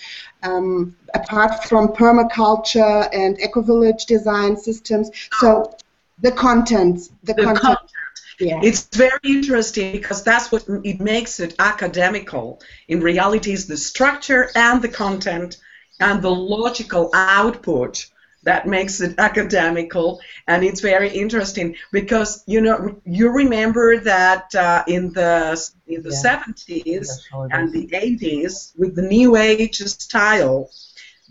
Um, 0.44 0.96
apart 1.14 1.64
from 1.70 1.88
permaculture 2.02 3.10
and 3.14 3.40
eco-village 3.40 4.06
design 4.06 4.58
systems, 4.58 5.10
so 5.40 5.74
the 6.20 6.32
content, 6.32 6.96
the, 7.24 7.34
the 7.34 7.44
content. 7.44 7.64
content 7.64 8.07
yeah. 8.40 8.60
It's 8.64 8.88
very 8.96 9.20
interesting 9.24 9.92
because 9.94 10.24
that's 10.24 10.52
what 10.52 10.66
it 10.84 11.00
makes 11.00 11.40
it 11.40 11.56
academical. 11.60 12.62
In 12.88 13.02
reality, 13.02 13.54
it's 13.54 13.66
the 13.66 13.78
structure 13.78 14.50
and 14.56 14.82
the 14.82 14.90
content 14.90 15.58
and 16.00 16.22
the 16.22 16.30
logical 16.30 17.10
output 17.14 18.06
that 18.44 18.68
makes 18.68 19.02
it 19.02 19.16
academical 19.18 20.22
and 20.48 20.64
it's 20.64 20.80
very 20.80 21.10
interesting 21.10 21.76
because 21.92 22.44
you 22.46 22.62
know 22.62 22.96
you 23.04 23.30
remember 23.30 24.00
that 24.00 24.54
uh, 24.56 24.84
in 24.88 25.12
the 25.14 25.70
in 25.88 26.02
the 26.04 26.12
yeah. 26.12 26.44
70s 26.46 27.10
and 27.52 27.74
the 27.74 27.88
80s 27.88 28.78
with 28.78 28.96
the 28.96 29.02
new 29.02 29.36
age 29.36 29.80
style 29.80 30.70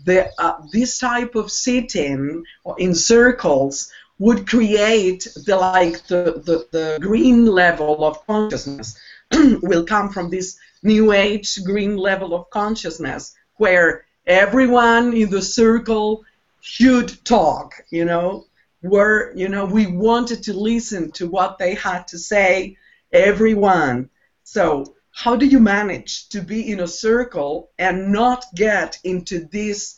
the 0.03 0.29
uh, 0.37 0.61
this 0.71 0.99
type 0.99 1.33
of 1.35 1.51
sitting 1.51 2.43
in 2.77 2.93
circles 2.93 3.91
would 4.19 4.47
create 4.47 5.27
the 5.45 5.55
like 5.55 6.05
the, 6.07 6.41
the, 6.45 6.67
the 6.71 6.97
green 6.99 7.45
level 7.45 8.03
of 8.03 8.25
consciousness 8.25 8.99
will 9.61 9.85
come 9.85 10.09
from 10.09 10.29
this 10.29 10.57
new 10.83 11.11
age 11.11 11.63
green 11.63 11.97
level 11.97 12.33
of 12.33 12.49
consciousness 12.49 13.35
where 13.57 14.05
everyone 14.25 15.13
in 15.13 15.29
the 15.29 15.41
circle 15.41 16.23
should 16.61 17.23
talk 17.25 17.73
you 17.89 18.05
know? 18.05 18.45
Where 18.81 19.35
you 19.35 19.49
know 19.49 19.65
we 19.65 19.87
wanted 19.87 20.43
to 20.43 20.53
listen 20.53 21.11
to 21.13 21.27
what 21.27 21.57
they 21.57 21.73
had 21.73 22.07
to 22.09 22.17
say 22.17 22.77
everyone. 23.11 24.09
So 24.43 24.95
how 25.11 25.35
do 25.35 25.47
you 25.47 25.59
manage 25.59 26.29
to 26.29 26.41
be 26.41 26.71
in 26.71 26.79
a 26.81 26.87
circle 26.87 27.71
and 27.79 28.11
not 28.11 28.45
get 28.53 28.99
into 29.03 29.45
this 29.51 29.97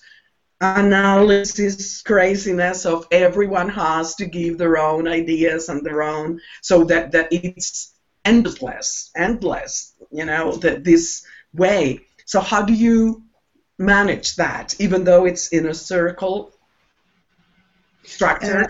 analysis 0.61 2.01
craziness 2.01 2.85
of 2.85 3.07
everyone 3.11 3.69
has 3.69 4.15
to 4.15 4.25
give 4.25 4.57
their 4.57 4.77
own 4.77 5.07
ideas 5.07 5.69
and 5.69 5.85
their 5.85 6.03
own 6.03 6.39
so 6.61 6.83
that, 6.83 7.11
that 7.11 7.29
it's 7.31 7.95
endless 8.25 9.09
endless 9.15 9.95
you 10.11 10.25
know 10.25 10.55
that 10.57 10.83
this 10.83 11.25
way. 11.53 12.01
So 12.25 12.39
how 12.39 12.61
do 12.63 12.73
you 12.73 13.23
manage 13.77 14.35
that 14.35 14.75
even 14.79 15.03
though 15.03 15.25
it's 15.25 15.49
in 15.49 15.67
a 15.67 15.73
circle 15.73 16.51
structure? 18.03 18.63
Uh, 18.63 18.67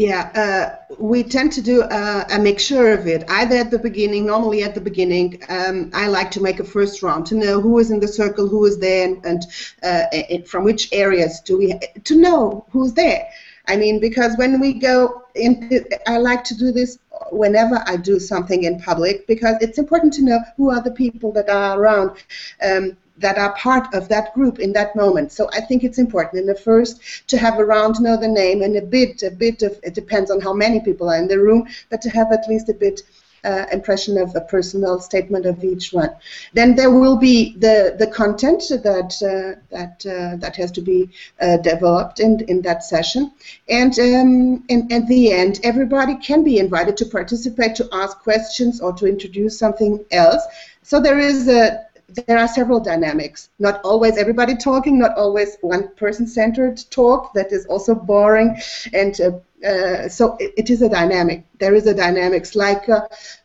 yeah, 0.00 0.30
uh, 0.34 0.94
we 0.98 1.22
tend 1.22 1.52
to 1.52 1.60
do 1.60 1.82
a, 1.82 2.24
a, 2.30 2.38
mixture 2.38 2.90
of 2.94 3.06
it. 3.06 3.22
Either 3.28 3.56
at 3.56 3.70
the 3.70 3.78
beginning, 3.78 4.24
normally 4.24 4.62
at 4.62 4.74
the 4.74 4.80
beginning, 4.80 5.42
um, 5.50 5.90
I 5.92 6.06
like 6.06 6.30
to 6.30 6.40
make 6.40 6.58
a 6.58 6.64
first 6.64 7.02
round 7.02 7.26
to 7.26 7.34
know 7.34 7.60
who 7.60 7.78
is 7.78 7.90
in 7.90 8.00
the 8.00 8.08
circle, 8.08 8.48
who 8.48 8.64
is 8.64 8.78
there, 8.78 9.04
and, 9.04 9.22
and 9.26 9.42
uh, 9.82 10.06
from 10.46 10.64
which 10.64 10.88
areas 10.92 11.40
do 11.40 11.58
we 11.58 11.78
to 12.04 12.14
know 12.18 12.64
who's 12.70 12.94
there. 12.94 13.28
I 13.68 13.76
mean, 13.76 14.00
because 14.00 14.38
when 14.38 14.58
we 14.58 14.72
go 14.72 15.24
into, 15.34 15.84
I 16.08 16.16
like 16.16 16.44
to 16.44 16.56
do 16.56 16.72
this 16.72 16.98
whenever 17.30 17.84
I 17.86 17.98
do 17.98 18.18
something 18.18 18.64
in 18.64 18.80
public 18.80 19.26
because 19.26 19.56
it's 19.60 19.76
important 19.76 20.14
to 20.14 20.22
know 20.22 20.40
who 20.56 20.70
are 20.70 20.80
the 20.82 20.92
people 20.92 21.30
that 21.32 21.50
are 21.50 21.78
around. 21.78 22.16
Um, 22.62 22.96
that 23.20 23.38
are 23.38 23.52
part 23.54 23.92
of 23.94 24.08
that 24.08 24.34
group 24.34 24.58
in 24.58 24.72
that 24.72 24.94
moment. 24.96 25.32
So 25.32 25.48
I 25.52 25.60
think 25.60 25.84
it's 25.84 25.98
important 25.98 26.40
in 26.40 26.46
the 26.46 26.54
first 26.54 27.00
to 27.28 27.38
have 27.38 27.58
around 27.58 28.00
know 28.00 28.16
the 28.16 28.28
name 28.28 28.62
and 28.62 28.76
a 28.76 28.82
bit, 28.82 29.22
a 29.22 29.30
bit 29.30 29.62
of 29.62 29.78
it 29.82 29.94
depends 29.94 30.30
on 30.30 30.40
how 30.40 30.52
many 30.52 30.80
people 30.80 31.08
are 31.10 31.18
in 31.18 31.28
the 31.28 31.38
room, 31.38 31.66
but 31.90 32.00
to 32.02 32.10
have 32.10 32.32
at 32.32 32.48
least 32.48 32.68
a 32.68 32.74
bit 32.74 33.02
uh, 33.44 33.66
impression 33.72 34.18
of 34.18 34.34
a 34.36 34.40
personal 34.42 35.00
statement 35.00 35.46
of 35.46 35.64
each 35.64 35.92
one. 35.92 36.10
Then 36.52 36.74
there 36.74 36.90
will 36.90 37.16
be 37.16 37.56
the 37.56 37.96
the 37.98 38.06
content 38.06 38.62
that 38.68 39.12
uh, 39.22 39.60
that 39.70 40.04
uh, 40.06 40.36
that 40.36 40.56
has 40.56 40.70
to 40.72 40.80
be 40.80 41.10
uh, 41.40 41.56
developed 41.58 42.20
in 42.20 42.40
in 42.48 42.62
that 42.62 42.84
session, 42.84 43.32
and 43.68 43.98
um, 43.98 44.64
and 44.68 44.92
at 44.92 45.06
the 45.08 45.32
end, 45.32 45.60
everybody 45.62 46.16
can 46.16 46.44
be 46.44 46.58
invited 46.58 46.96
to 46.98 47.06
participate, 47.06 47.74
to 47.76 47.88
ask 47.92 48.18
questions, 48.18 48.80
or 48.80 48.92
to 48.94 49.06
introduce 49.06 49.58
something 49.58 50.04
else. 50.10 50.42
So 50.82 51.00
there 51.00 51.18
is 51.18 51.48
a 51.48 51.86
there 52.14 52.38
are 52.38 52.48
several 52.48 52.80
dynamics. 52.80 53.50
Not 53.58 53.80
always 53.84 54.16
everybody 54.16 54.56
talking, 54.56 54.98
not 54.98 55.16
always 55.16 55.56
one 55.60 55.88
person 55.96 56.26
centered 56.26 56.80
talk 56.90 57.32
that 57.34 57.52
is 57.52 57.66
also 57.66 57.94
boring. 57.94 58.56
And 58.92 59.20
uh, 59.20 59.66
uh, 59.66 60.08
so 60.08 60.36
it, 60.38 60.54
it 60.56 60.70
is 60.70 60.82
a 60.82 60.88
dynamic. 60.88 61.44
There 61.58 61.74
is 61.74 61.86
a 61.86 61.94
dynamics. 61.94 62.54
Like, 62.54 62.88
uh, 62.88 63.02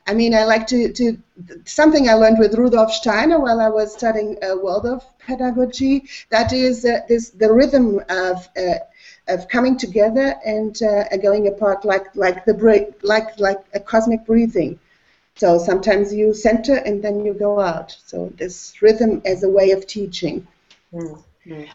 I 0.08 0.14
mean, 0.14 0.34
I 0.34 0.44
like 0.46 0.68
to, 0.68 0.92
to, 0.94 1.18
something 1.66 2.10
I 2.10 2.14
learned 2.14 2.40
with 2.40 2.56
Rudolf 2.56 2.92
Steiner 2.92 3.40
while 3.40 3.60
I 3.60 3.70
was 3.70 3.94
studying 3.94 4.38
uh, 4.44 4.56
Waldorf 4.56 5.04
pedagogy. 5.20 6.08
That 6.30 6.54
is 6.54 6.86
uh, 6.86 7.02
this 7.08 7.30
the 7.32 7.52
rhythm 7.52 8.00
of 8.10 8.48
uh, 8.58 8.80
of 9.28 9.48
coming 9.48 9.78
together 9.78 10.36
and 10.46 10.78
going 11.22 11.48
apart, 11.48 11.84
like 11.86 12.16
like 12.16 12.46
the 12.46 12.54
break, 12.54 12.94
like 13.04 13.40
like 13.40 13.60
a 13.74 13.80
cosmic 13.80 14.26
breathing. 14.26 14.80
So 15.38 15.58
sometimes 15.58 16.14
you 16.14 16.34
center 16.34 16.76
and 16.76 17.04
then 17.04 17.26
you 17.26 17.34
go 17.34 17.60
out. 17.60 17.98
So 18.06 18.32
this 18.38 18.82
rhythm 18.82 19.22
as 19.26 19.44
a 19.44 19.50
way 19.50 19.72
of 19.72 19.86
teaching. 19.86 20.48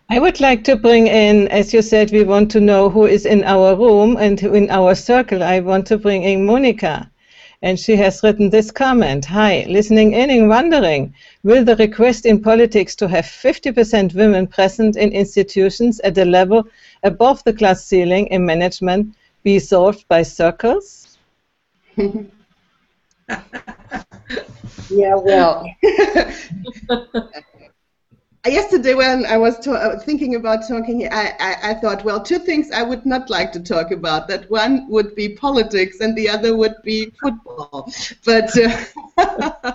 I 0.08 0.18
would 0.18 0.40
like 0.40 0.64
to 0.64 0.76
bring 0.76 1.06
in, 1.06 1.46
as 1.48 1.74
you 1.74 1.82
said, 1.82 2.10
we 2.10 2.24
want 2.24 2.50
to 2.52 2.60
know 2.60 2.88
who 2.88 3.04
is 3.04 3.26
in 3.26 3.44
our 3.44 3.76
room 3.76 4.16
and 4.16 4.40
who 4.40 4.54
in 4.54 4.70
our 4.70 4.94
circle. 4.94 5.42
I 5.42 5.60
want 5.60 5.86
to 5.88 5.98
bring 5.98 6.22
in 6.22 6.46
Monica. 6.46 7.10
And 7.60 7.78
she 7.78 7.96
has 7.96 8.22
written 8.22 8.48
this 8.48 8.70
comment 8.70 9.26
Hi, 9.26 9.66
listening 9.68 10.14
in 10.14 10.30
and 10.30 10.48
wondering, 10.48 11.12
will 11.42 11.62
the 11.62 11.76
request 11.76 12.24
in 12.24 12.40
politics 12.40 12.96
to 12.96 13.08
have 13.08 13.26
50% 13.26 14.14
women 14.14 14.46
present 14.46 14.96
in 14.96 15.12
institutions 15.12 16.00
at 16.00 16.16
a 16.16 16.24
level 16.24 16.66
above 17.02 17.44
the 17.44 17.52
class 17.52 17.84
ceiling 17.84 18.26
in 18.28 18.46
management 18.46 19.14
be 19.42 19.58
solved 19.58 20.08
by 20.08 20.22
circles? 20.22 21.18
yeah, 24.90 25.14
well. 25.14 25.66
Yesterday, 28.46 28.94
when 28.94 29.26
I 29.26 29.36
was 29.36 29.66
uh, 29.66 29.98
thinking 30.02 30.34
about 30.34 30.66
talking, 30.66 31.06
I, 31.12 31.34
I, 31.38 31.56
I, 31.62 31.74
thought, 31.74 32.02
well, 32.04 32.22
two 32.22 32.38
things 32.38 32.70
I 32.70 32.82
would 32.82 33.04
not 33.04 33.28
like 33.28 33.52
to 33.52 33.60
talk 33.60 33.90
about. 33.90 34.28
That 34.28 34.50
one 34.50 34.88
would 34.88 35.14
be 35.14 35.28
politics, 35.28 36.00
and 36.00 36.16
the 36.16 36.30
other 36.30 36.56
would 36.56 36.76
be 36.82 37.12
football. 37.20 37.92
But 38.24 38.50
uh, 38.56 39.72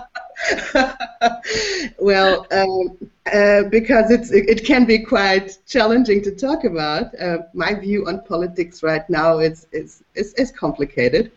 well, 2.00 2.44
um, 2.50 2.98
uh, 3.32 3.62
because 3.70 4.10
it's 4.10 4.32
it, 4.32 4.48
it, 4.48 4.64
can 4.64 4.84
be 4.84 4.98
quite 4.98 5.58
challenging 5.68 6.20
to 6.22 6.32
talk 6.32 6.64
about. 6.64 7.14
Uh, 7.20 7.38
my 7.54 7.72
view 7.72 8.08
on 8.08 8.20
politics 8.22 8.82
right 8.82 9.08
now 9.08 9.38
is 9.38 9.68
is 9.70 10.02
is, 10.16 10.34
is 10.34 10.50
complicated. 10.50 11.30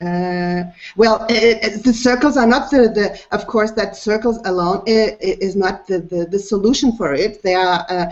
Uh, 0.00 0.62
well, 0.96 1.26
it, 1.28 1.58
it, 1.64 1.84
the 1.84 1.92
circles 1.92 2.36
are 2.36 2.46
not 2.46 2.70
the, 2.70 2.88
the, 2.88 3.20
of 3.32 3.46
course, 3.48 3.72
that 3.72 3.96
circles 3.96 4.38
alone 4.44 4.82
is 4.86 5.56
not 5.56 5.86
the, 5.88 5.98
the, 5.98 6.24
the 6.26 6.38
solution 6.38 6.96
for 6.96 7.14
it. 7.14 7.42
They 7.42 7.54
are 7.54 7.84
uh, 7.88 8.06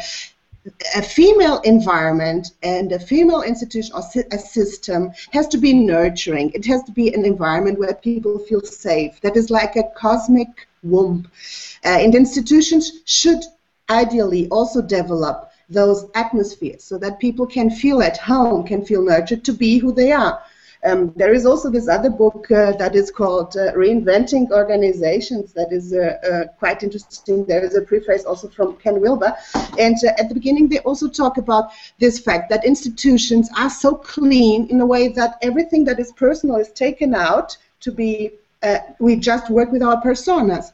a 0.97 1.03
female 1.03 1.61
environment 1.61 2.49
and 2.63 2.91
a 2.91 2.99
female 2.99 3.43
institution 3.43 3.95
or 3.95 4.03
a 4.33 4.39
system 4.39 5.13
has 5.33 5.47
to 5.49 5.59
be 5.59 5.73
nurturing. 5.73 6.51
It 6.55 6.67
has 6.67 6.83
to 6.85 6.93
be 6.93 7.15
an 7.15 7.25
environment 7.25 7.79
where 7.79 7.95
people 7.95 8.41
feel 8.41 8.63
safe. 8.63 9.21
That 9.21 9.37
is 9.37 9.49
like 9.51 9.77
a 9.77 9.85
cosmic 9.97 10.67
womb. 10.83 11.31
Uh, 11.85 11.99
and 12.01 12.15
institutions 12.17 13.01
should 13.05 13.45
ideally 13.91 14.49
also 14.49 14.83
develop 14.83 15.53
those 15.69 16.07
atmospheres 16.15 16.83
so 16.83 16.99
that 16.99 17.21
people 17.21 17.47
can 17.47 17.71
feel 17.71 18.03
at 18.03 18.17
home, 18.17 18.67
can 18.67 18.85
feel 18.85 19.03
nurtured 19.03 19.45
to 19.45 19.53
be 19.53 19.79
who 19.79 19.93
they 19.93 20.11
are. 20.11 20.43
Um, 20.85 21.13
there 21.17 21.33
is 21.33 21.47
also 21.47 21.71
this 21.71 21.89
other 21.89 22.11
book 22.11 22.51
uh, 22.51 22.73
that 22.73 22.95
is 22.95 23.11
called 23.11 23.57
uh, 23.57 23.73
Reinventing 23.73 24.51
Organizations 24.51 25.53
that 25.55 25.73
is 25.73 25.93
uh, 25.93 26.19
uh 26.31 26.53
quite 26.59 26.83
interesting. 26.83 27.45
There 27.45 27.65
is 27.65 27.77
a 27.77 27.83
preface 27.83 28.25
also 28.25 28.49
from 28.49 28.77
Ken 28.77 29.01
Wilber. 29.01 29.35
And 29.79 29.97
uh, 30.05 30.13
at 30.19 30.29
the 30.29 30.35
beginning, 30.35 30.69
they 30.69 30.81
also 30.81 31.09
talk 31.09 31.39
about 31.39 31.71
this 31.99 32.19
fact 32.19 32.51
that 32.51 32.65
institutions 32.65 33.49
are 33.57 33.71
so 33.71 33.95
clean 33.95 34.69
in 34.69 34.81
a 34.81 34.87
way 34.87 35.09
that 35.09 35.39
everything 35.43 35.85
that 35.85 35.99
is 35.99 36.13
personal 36.13 36.57
is 36.57 36.71
taken 36.73 37.15
out 37.15 37.57
to 37.81 37.91
be, 37.93 38.33
uh, 38.63 38.79
we 38.99 39.17
just 39.17 39.51
work 39.51 39.73
with 39.73 39.83
our 39.83 40.01
personas. 40.03 40.73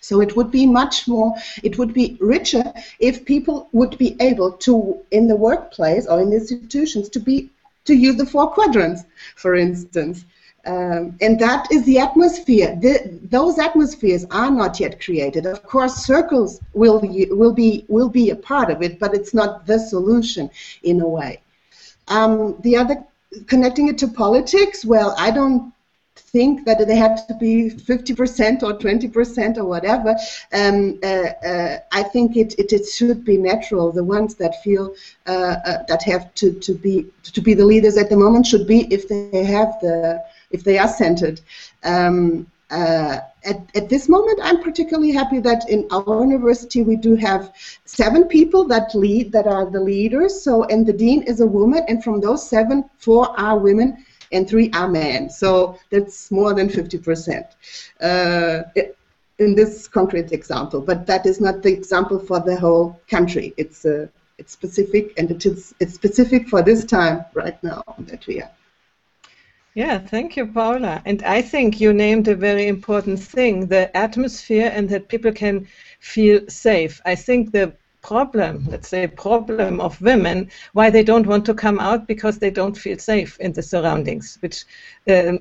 So 0.00 0.20
it 0.20 0.34
would 0.36 0.50
be 0.50 0.66
much 0.66 1.06
more, 1.06 1.34
it 1.62 1.78
would 1.78 1.92
be 1.92 2.16
richer 2.20 2.72
if 2.98 3.24
people 3.24 3.68
would 3.72 3.98
be 3.98 4.16
able 4.20 4.52
to, 4.52 4.98
in 5.10 5.28
the 5.28 5.36
workplace 5.36 6.06
or 6.06 6.20
in 6.20 6.32
institutions, 6.32 7.08
to 7.10 7.20
be 7.20 7.50
to 7.90 7.96
use 7.96 8.16
the 8.16 8.26
four 8.26 8.48
quadrants, 8.50 9.02
for 9.36 9.54
instance. 9.54 10.24
Um, 10.66 11.16
and 11.20 11.38
that 11.40 11.62
is 11.72 11.84
the 11.84 11.98
atmosphere. 11.98 12.76
The, 12.80 13.18
those 13.36 13.58
atmospheres 13.58 14.26
are 14.30 14.50
not 14.50 14.78
yet 14.78 15.00
created. 15.00 15.46
Of 15.46 15.62
course, 15.62 15.94
circles 16.12 16.60
will 16.74 17.00
will 17.40 17.54
be 17.62 17.84
will 17.88 18.10
be 18.10 18.30
a 18.30 18.36
part 18.36 18.68
of 18.70 18.82
it, 18.82 18.98
but 18.98 19.14
it's 19.14 19.32
not 19.32 19.66
the 19.66 19.78
solution 19.78 20.50
in 20.82 21.00
a 21.00 21.08
way. 21.08 21.40
Um, 22.08 22.56
the 22.60 22.76
other 22.76 22.96
connecting 23.46 23.88
it 23.88 23.96
to 23.98 24.08
politics. 24.08 24.84
Well, 24.84 25.14
I 25.18 25.30
don't 25.30 25.72
think 26.32 26.64
that 26.64 26.86
they 26.86 26.96
have 26.96 27.26
to 27.26 27.34
be 27.34 27.70
50% 27.70 28.62
or 28.62 28.78
20% 28.78 29.56
or 29.56 29.64
whatever. 29.64 30.16
Um, 30.52 30.98
uh, 31.02 31.06
uh, 31.06 31.78
I 31.92 32.02
think 32.02 32.36
it, 32.36 32.54
it, 32.58 32.72
it, 32.72 32.86
should 32.86 33.24
be 33.24 33.36
natural. 33.36 33.92
The 33.92 34.04
ones 34.04 34.34
that 34.36 34.62
feel 34.62 34.94
uh, 35.26 35.56
uh, 35.64 35.82
that 35.88 36.02
have 36.04 36.34
to, 36.36 36.52
to 36.52 36.74
be 36.74 37.06
to 37.22 37.40
be 37.40 37.54
the 37.54 37.64
leaders 37.64 37.96
at 37.96 38.08
the 38.10 38.16
moment 38.16 38.46
should 38.46 38.66
be 38.66 38.92
if 38.92 39.08
they 39.08 39.44
have 39.44 39.78
the 39.80 40.22
if 40.50 40.64
they 40.64 40.78
are 40.78 40.88
centered. 40.88 41.40
Um, 41.84 42.46
uh, 42.70 43.18
at, 43.44 43.68
at 43.74 43.88
this 43.88 44.08
moment, 44.08 44.38
I'm 44.42 44.62
particularly 44.62 45.10
happy 45.10 45.40
that 45.40 45.68
in 45.68 45.88
our 45.90 46.20
university 46.20 46.82
we 46.82 46.94
do 46.94 47.16
have 47.16 47.52
seven 47.84 48.24
people 48.24 48.64
that 48.68 48.94
lead, 48.94 49.32
that 49.32 49.46
are 49.46 49.68
the 49.68 49.80
leaders. 49.80 50.40
So, 50.42 50.64
and 50.64 50.86
the 50.86 50.92
dean 50.92 51.22
is 51.22 51.40
a 51.40 51.46
woman, 51.46 51.82
and 51.88 52.04
from 52.04 52.20
those 52.20 52.48
seven, 52.48 52.88
four 52.98 53.38
are 53.40 53.58
women, 53.58 54.04
and 54.32 54.48
three 54.48 54.70
are 54.72 54.88
men. 54.88 55.30
So 55.30 55.78
that's 55.90 56.30
more 56.30 56.54
than 56.54 56.68
50% 56.68 57.44
uh, 58.00 58.62
in 59.38 59.54
this 59.54 59.88
concrete 59.88 60.32
example. 60.32 60.80
But 60.80 61.06
that 61.06 61.26
is 61.26 61.40
not 61.40 61.62
the 61.62 61.72
example 61.72 62.18
for 62.18 62.40
the 62.40 62.56
whole 62.56 63.00
country. 63.08 63.54
It's 63.56 63.84
uh, 63.84 64.06
it's 64.38 64.52
specific, 64.52 65.12
and 65.18 65.30
it 65.30 65.44
is 65.44 65.74
it's 65.80 65.94
specific 65.94 66.48
for 66.48 66.62
this 66.62 66.84
time 66.84 67.24
right 67.34 67.62
now 67.62 67.82
that 67.98 68.26
we 68.26 68.40
are. 68.42 68.50
Yeah, 69.74 69.98
thank 69.98 70.36
you, 70.36 70.46
Paula. 70.46 71.00
And 71.04 71.22
I 71.22 71.42
think 71.42 71.80
you 71.80 71.92
named 71.92 72.26
a 72.26 72.34
very 72.34 72.66
important 72.66 73.20
thing 73.20 73.66
the 73.66 73.96
atmosphere 73.96 74.70
and 74.74 74.88
that 74.88 75.08
people 75.08 75.32
can 75.32 75.68
feel 76.00 76.40
safe. 76.48 77.00
I 77.04 77.14
think 77.14 77.52
the 77.52 77.72
problem, 78.02 78.66
let's 78.70 78.88
say, 78.88 79.06
problem 79.06 79.80
of 79.80 80.00
women, 80.00 80.50
why 80.72 80.90
they 80.90 81.02
don't 81.02 81.26
want 81.26 81.44
to 81.46 81.54
come 81.54 81.78
out 81.78 82.06
because 82.06 82.38
they 82.38 82.50
don't 82.50 82.76
feel 82.76 82.98
safe 82.98 83.38
in 83.40 83.52
the 83.52 83.62
surroundings, 83.62 84.38
which 84.40 84.64
uh, 85.08 85.32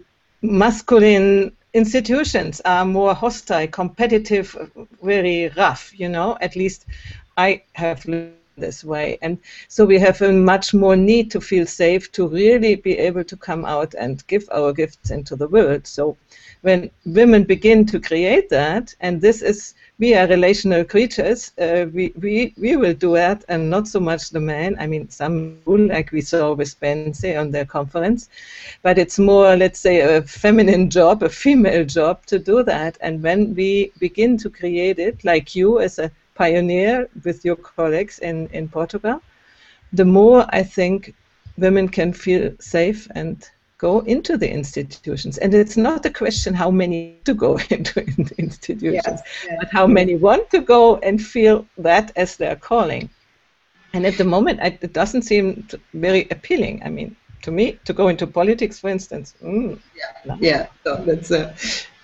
masculine 0.42 1.52
institutions 1.74 2.62
are 2.66 2.86
more 2.86 3.14
hostile, 3.14 3.68
competitive, 3.68 4.56
very 5.02 5.50
rough, 5.58 5.92
you 5.98 6.10
know, 6.10 6.38
at 6.42 6.56
least 6.56 6.86
I 7.38 7.64
have 7.74 8.06
lived 8.06 8.34
this 8.58 8.84
way. 8.84 9.18
And 9.22 9.38
so 9.68 9.86
we 9.86 10.00
have 10.00 10.22
a 10.22 10.32
much 10.32 10.74
more 10.74 10.96
need 10.96 11.32
to 11.32 11.42
feel 11.42 11.66
safe 11.66 12.12
to 12.14 12.28
really 12.28 12.76
be 12.76 12.98
able 12.98 13.24
to 13.24 13.38
come 13.38 13.66
out 13.66 13.94
and 13.94 14.26
give 14.28 14.48
our 14.52 14.74
gifts 14.74 15.12
into 15.12 15.36
the 15.36 15.48
world. 15.48 15.88
So 15.88 16.18
when 16.62 16.92
women 17.06 17.44
begin 17.44 17.86
to 17.88 18.00
create 18.00 18.50
that, 18.50 18.94
and 19.00 19.22
this 19.22 19.42
is 19.42 19.76
we 20.00 20.16
are 20.16 20.28
relational 20.28 20.84
creatures. 20.86 21.52
Uh, 21.60 21.86
we, 21.94 22.14
we, 22.22 22.54
we 22.58 22.78
will 22.78 22.94
do 22.94 23.14
that, 23.16 23.44
and 23.50 23.70
not 23.70 23.88
so 23.88 24.00
much 24.00 24.30
the 24.30 24.40
men. 24.40 24.78
I 24.80 24.88
mean, 24.88 25.10
some 25.10 25.60
will, 25.66 25.88
like 25.88 26.12
we 26.12 26.22
saw 26.22 26.54
with 26.54 26.80
Bence 26.80 27.24
on 27.26 27.52
their 27.52 27.66
conference, 27.66 28.30
but 28.82 28.98
it's 28.98 29.20
more, 29.20 29.56
let's 29.58 29.80
say, 29.80 30.00
a 30.00 30.22
feminine 30.22 30.90
job, 30.90 31.22
a 31.22 31.30
female 31.30 31.84
job 31.86 32.26
to 32.28 32.40
do 32.40 32.64
that. 32.64 32.98
And 33.02 33.22
when 33.22 33.54
we 33.56 33.92
begin 34.00 34.38
to 34.38 34.50
create 34.50 35.00
it, 35.00 35.24
like 35.26 35.56
you 35.56 35.80
as 35.82 36.00
a 36.00 36.12
pioneer 36.36 37.10
with 37.26 37.44
your 37.44 37.58
colleagues 37.58 38.20
in, 38.20 38.48
in 38.54 38.70
Portugal, 38.70 39.22
the 39.92 40.06
more 40.06 40.46
I 40.50 40.64
think 40.64 41.14
women 41.58 41.90
can 41.90 42.14
feel 42.14 42.52
safe 42.60 43.08
and 43.16 43.38
go 43.80 44.02
into 44.02 44.38
the 44.38 44.50
institutions. 44.52 45.38
And 45.40 45.54
it's 45.54 45.78
not 45.78 46.06
a 46.06 46.12
question 46.12 46.54
how 46.54 46.70
many 46.70 47.18
to 47.26 47.34
go 47.34 47.58
into 47.70 48.02
the 48.02 48.36
institutions, 48.38 49.02
yes, 49.06 49.22
yes. 49.46 49.58
but 49.60 49.70
how 49.72 49.88
many 49.88 50.16
want 50.16 50.52
to 50.52 50.60
go 50.60 50.98
and 50.98 51.20
feel 51.20 51.66
that 51.80 52.12
as 52.16 52.38
their 52.38 52.56
calling. 52.56 53.10
And 53.94 54.06
at 54.06 54.18
the 54.18 54.26
moment, 54.26 54.60
it 54.62 54.94
doesn't 54.94 55.24
seem 55.24 55.68
very 55.96 56.28
appealing. 56.30 56.84
I 56.86 56.90
mean, 56.90 57.16
to 57.42 57.52
me, 57.52 57.80
to 57.86 57.94
go 57.94 58.10
into 58.10 58.28
politics, 58.28 58.80
for 58.80 58.90
instance. 58.90 59.34
Mm, 59.42 59.80
yeah, 59.96 60.36
yeah. 60.40 60.68
So 60.84 60.98
that's 60.98 61.32
a, 61.32 61.56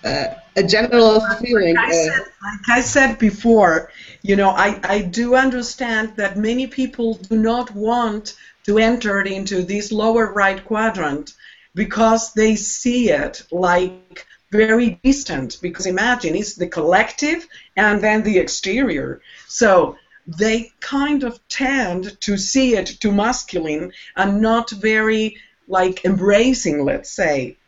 uh, 0.02 0.34
a 0.56 0.62
general 0.64 1.20
feeling. 1.36 1.76
Like 1.76 1.84
I, 1.84 1.90
uh, 1.90 2.04
said, 2.04 2.24
like 2.42 2.68
I 2.68 2.80
said 2.80 3.18
before, 3.18 3.92
you 4.22 4.34
know, 4.34 4.50
I, 4.50 4.80
I 4.82 5.02
do 5.02 5.36
understand 5.36 6.16
that 6.16 6.36
many 6.36 6.66
people 6.66 7.14
do 7.14 7.36
not 7.36 7.72
want 7.72 8.34
to 8.64 8.78
enter 8.78 9.20
into 9.20 9.62
this 9.62 9.92
lower 9.92 10.32
right 10.32 10.64
quadrant 10.64 11.34
because 11.76 12.32
they 12.32 12.56
see 12.56 13.10
it 13.10 13.42
like 13.52 14.26
very 14.50 14.98
distant. 15.04 15.58
Because 15.60 15.86
imagine 15.86 16.34
it's 16.34 16.54
the 16.54 16.66
collective 16.66 17.46
and 17.76 18.00
then 18.02 18.22
the 18.22 18.38
exterior. 18.38 19.20
So 19.46 19.96
they 20.26 20.72
kind 20.80 21.22
of 21.22 21.38
tend 21.48 22.18
to 22.22 22.38
see 22.38 22.74
it 22.74 22.86
too 23.00 23.12
masculine 23.12 23.92
and 24.16 24.40
not 24.40 24.70
very 24.70 25.36
like 25.68 26.04
embracing, 26.06 26.82
let's 26.82 27.10
say. 27.10 27.58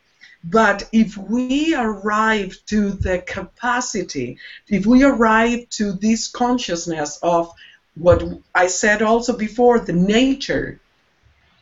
But 0.43 0.89
if 0.91 1.15
we 1.15 1.75
arrive 1.75 2.57
to 2.67 2.91
the 2.91 3.19
capacity, 3.19 4.39
if 4.67 4.87
we 4.87 5.03
arrive 5.03 5.69
to 5.71 5.91
this 5.91 6.27
consciousness 6.27 7.19
of 7.21 7.53
what 7.95 8.23
I 8.55 8.67
said 8.67 9.01
also 9.03 9.37
before, 9.37 9.79
the 9.79 9.93
nature 9.93 10.79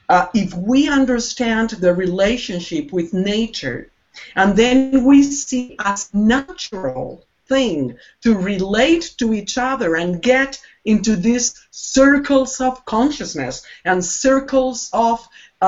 uh, 0.10 0.28
if 0.34 0.54
we 0.54 0.88
understand 0.88 1.72
the 1.72 1.94
relationship 1.94 2.92
with 2.92 3.14
nature, 3.14 3.90
and 4.36 4.56
then 4.56 5.04
we 5.04 5.24
see 5.24 5.76
as 5.80 6.14
natural 6.14 7.24
thing 7.48 7.98
to 8.22 8.36
relate 8.38 9.14
to 9.18 9.34
each 9.34 9.58
other 9.58 9.96
and 9.96 10.22
get 10.22 10.60
into 10.86 11.16
these 11.16 11.56
circles 11.72 12.60
of 12.62 12.84
consciousness 12.86 13.66
and 13.86 14.04
circles 14.04 14.90
of 14.94 15.28
uh, 15.62 15.66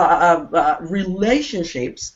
uh, 0.54 0.58
uh 0.58 0.78
relationships, 0.82 2.16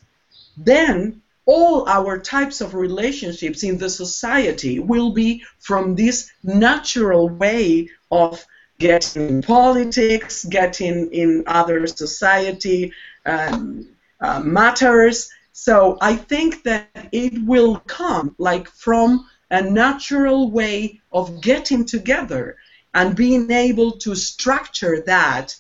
then 0.58 1.22
all 1.46 1.88
our 1.90 2.18
types 2.18 2.62
of 2.62 2.74
relationships 2.74 3.64
in 3.64 3.78
the 3.78 3.90
society 3.90 4.80
will 4.80 5.12
be 5.12 5.44
from 5.60 5.96
this 5.96 6.32
natural 6.44 7.28
way 7.30 7.90
of 8.12 8.46
get 8.90 9.16
in 9.16 9.42
politics, 9.42 10.44
get 10.44 10.82
in, 10.82 11.10
in 11.12 11.44
other 11.48 11.88
society 11.88 12.92
um, 13.26 13.88
uh, 14.20 14.42
matters. 14.42 15.30
So 15.54 15.98
I 16.02 16.14
think 16.16 16.64
that 16.64 17.08
it 17.12 17.34
will 17.46 17.76
come 18.00 18.36
like 18.38 18.68
from 18.68 19.08
a 19.50 19.62
natural 19.62 20.52
way 20.52 21.02
of 21.12 21.42
getting 21.42 21.86
together 21.86 22.58
and 22.94 23.16
being 23.16 23.50
able 23.52 23.92
to 24.04 24.16
structure 24.16 25.02
that 25.06 25.56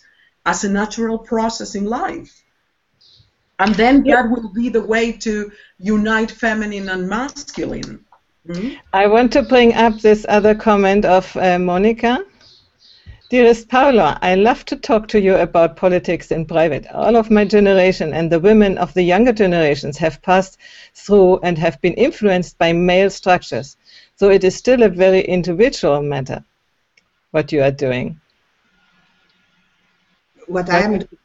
as 0.45 0.63
a 0.63 0.69
natural 0.69 1.17
process 1.17 1.75
in 1.75 1.85
life. 1.85 2.33
And 3.59 3.73
then 3.75 4.03
that 4.03 4.29
will 4.29 4.49
be 4.49 4.67
the 4.69 4.85
way 4.93 5.13
to 5.25 5.51
unite 5.79 6.31
feminine 6.31 6.89
and 6.89 7.07
masculine. 7.07 8.03
Mm-hmm. 8.47 8.75
I 8.91 9.07
want 9.07 9.31
to 9.33 9.43
bring 9.43 9.73
up 9.73 9.95
this 10.01 10.25
other 10.27 10.53
comment 10.53 11.05
of 11.05 11.25
uh, 11.37 11.59
Monica. 11.59 12.25
Dearest 13.33 13.67
Paula, 13.67 14.19
I 14.21 14.35
love 14.35 14.63
to 14.65 14.75
talk 14.75 15.07
to 15.07 15.19
you 15.19 15.35
about 15.37 15.75
politics 15.75 16.31
in 16.31 16.45
private. 16.45 16.85
All 16.93 17.15
of 17.15 17.31
my 17.31 17.45
generation 17.45 18.13
and 18.13 18.31
the 18.31 18.39
women 18.39 18.77
of 18.77 18.93
the 18.93 19.01
younger 19.01 19.33
generations 19.33 19.97
have 19.97 20.21
passed 20.21 20.59
through 20.93 21.39
and 21.39 21.57
have 21.57 21.81
been 21.81 21.95
influenced 21.95 22.59
by 22.59 22.73
male 22.73 23.09
structures. 23.09 23.75
So 24.17 24.29
it 24.29 24.43
is 24.43 24.55
still 24.55 24.83
a 24.83 24.87
very 24.87 25.21
individual 25.21 26.03
matter 26.03 26.45
what 27.31 27.51
you 27.51 27.63
are 27.63 27.71
doing. 27.71 28.21
What 30.45 30.69
I 30.69 30.81
am 30.81 30.99
doing. 30.99 31.17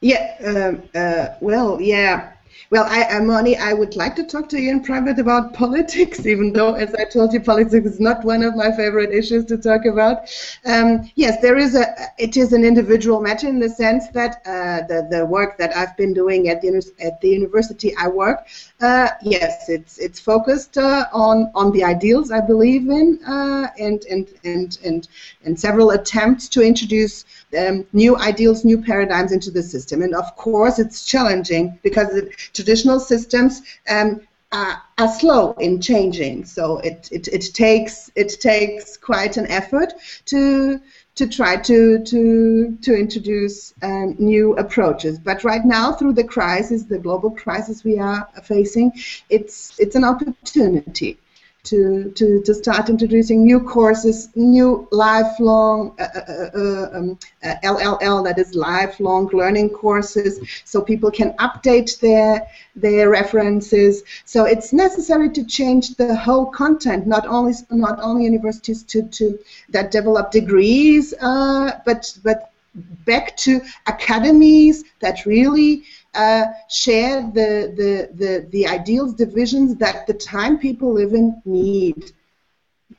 yeah, 0.00 0.36
um, 0.46 0.82
uh, 0.94 1.34
well, 1.42 1.82
yeah. 1.82 2.31
Well, 2.70 2.84
I, 2.88 3.02
uh, 3.04 3.22
Moni, 3.22 3.56
I 3.56 3.72
would 3.72 3.96
like 3.96 4.16
to 4.16 4.24
talk 4.24 4.48
to 4.50 4.60
you 4.60 4.70
in 4.70 4.82
private 4.82 5.18
about 5.18 5.52
politics, 5.62 6.24
even 6.26 6.52
though, 6.52 6.74
as 6.74 6.94
I 6.94 7.04
told 7.04 7.32
you, 7.32 7.40
politics 7.40 7.86
is 7.86 8.00
not 8.00 8.24
one 8.24 8.42
of 8.42 8.56
my 8.56 8.70
favorite 8.70 9.12
issues 9.12 9.44
to 9.46 9.58
talk 9.58 9.84
about. 9.84 10.28
Um, 10.64 11.10
yes, 11.14 11.40
there 11.40 11.56
is 11.58 11.74
a. 11.74 11.86
It 12.18 12.36
is 12.36 12.52
an 12.52 12.64
individual 12.64 13.20
matter 13.20 13.48
in 13.48 13.58
the 13.58 13.68
sense 13.68 14.08
that 14.10 14.42
uh, 14.46 14.86
the 14.86 15.06
the 15.10 15.26
work 15.26 15.58
that 15.58 15.76
I've 15.76 15.96
been 15.96 16.14
doing 16.14 16.48
at 16.48 16.62
the 16.62 16.82
at 17.02 17.20
the 17.20 17.28
university 17.28 17.94
I 17.96 18.08
work, 18.08 18.46
uh, 18.80 19.08
yes, 19.22 19.68
it's 19.68 19.98
it's 19.98 20.20
focused 20.20 20.78
uh, 20.78 21.06
on 21.12 21.50
on 21.54 21.72
the 21.72 21.84
ideals 21.84 22.30
I 22.30 22.40
believe 22.40 22.88
in, 22.88 23.18
uh, 23.26 23.68
and 23.78 24.04
and 24.10 24.28
and 24.44 24.78
and 24.84 25.08
and 25.44 25.58
several 25.58 25.90
attempts 25.90 26.48
to 26.50 26.62
introduce 26.62 27.24
um, 27.56 27.86
new 27.92 28.16
ideals, 28.16 28.64
new 28.64 28.80
paradigms 28.82 29.32
into 29.32 29.50
the 29.50 29.62
system. 29.62 30.02
And 30.02 30.14
of 30.14 30.34
course, 30.36 30.78
it's 30.78 31.04
challenging 31.04 31.78
because 31.82 32.08
the 32.08 32.30
traditional 32.52 33.00
systems 33.00 33.62
um, 33.88 34.20
are, 34.52 34.82
are, 34.98 35.08
slow 35.08 35.52
in 35.52 35.80
changing. 35.80 36.44
So 36.44 36.78
it, 36.78 37.08
it, 37.10 37.28
it 37.28 37.54
takes 37.54 38.10
it 38.14 38.40
takes 38.40 38.96
quite 38.96 39.36
an 39.36 39.46
effort 39.46 39.94
to 40.26 40.80
to 41.14 41.26
try 41.26 41.56
to 41.56 42.04
to 42.04 42.78
to 42.82 42.94
introduce 42.94 43.72
um, 43.82 44.16
new 44.18 44.54
approaches. 44.56 45.18
But 45.18 45.44
right 45.44 45.64
now, 45.64 45.92
through 45.92 46.14
the 46.14 46.24
crisis, 46.24 46.84
the 46.84 46.98
global 46.98 47.30
crisis 47.30 47.82
we 47.84 47.98
are 47.98 48.28
facing, 48.44 48.92
it's 49.30 49.78
it's 49.78 49.96
an 49.96 50.04
opportunity 50.04 51.18
to, 51.64 52.10
to, 52.16 52.42
to 52.42 52.54
start 52.54 52.88
introducing 52.88 53.44
new 53.44 53.60
courses, 53.60 54.28
new 54.34 54.88
lifelong 54.90 55.94
uh, 55.98 56.08
uh, 56.16 56.58
uh, 56.58 56.90
um, 56.92 57.18
LLL, 57.44 58.20
uh, 58.20 58.22
that 58.22 58.38
is 58.38 58.54
lifelong 58.54 59.28
learning 59.32 59.70
courses, 59.70 60.40
so 60.64 60.80
people 60.80 61.10
can 61.10 61.32
update 61.34 62.00
their 62.00 62.46
their 62.74 63.10
references. 63.10 64.02
So 64.24 64.44
it's 64.44 64.72
necessary 64.72 65.30
to 65.30 65.44
change 65.44 65.96
the 65.96 66.16
whole 66.16 66.46
content, 66.46 67.06
not 67.06 67.26
only 67.26 67.54
not 67.70 68.00
only 68.00 68.24
universities 68.24 68.82
to, 68.84 69.02
to 69.02 69.38
that 69.68 69.90
develop 69.90 70.32
degrees, 70.32 71.14
uh, 71.20 71.78
but 71.84 72.18
but 72.24 72.51
back 72.74 73.36
to 73.36 73.60
academies 73.86 74.84
that 75.00 75.26
really 75.26 75.84
uh, 76.14 76.46
share 76.68 77.22
the, 77.22 77.72
the, 77.76 78.10
the, 78.14 78.46
the 78.50 78.66
ideals, 78.66 79.14
the 79.16 79.26
visions 79.26 79.76
that 79.76 80.06
the 80.06 80.14
time 80.14 80.58
people 80.58 80.92
live 80.92 81.12
in 81.12 81.40
need. 81.44 82.12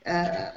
Uh, 0.06 0.50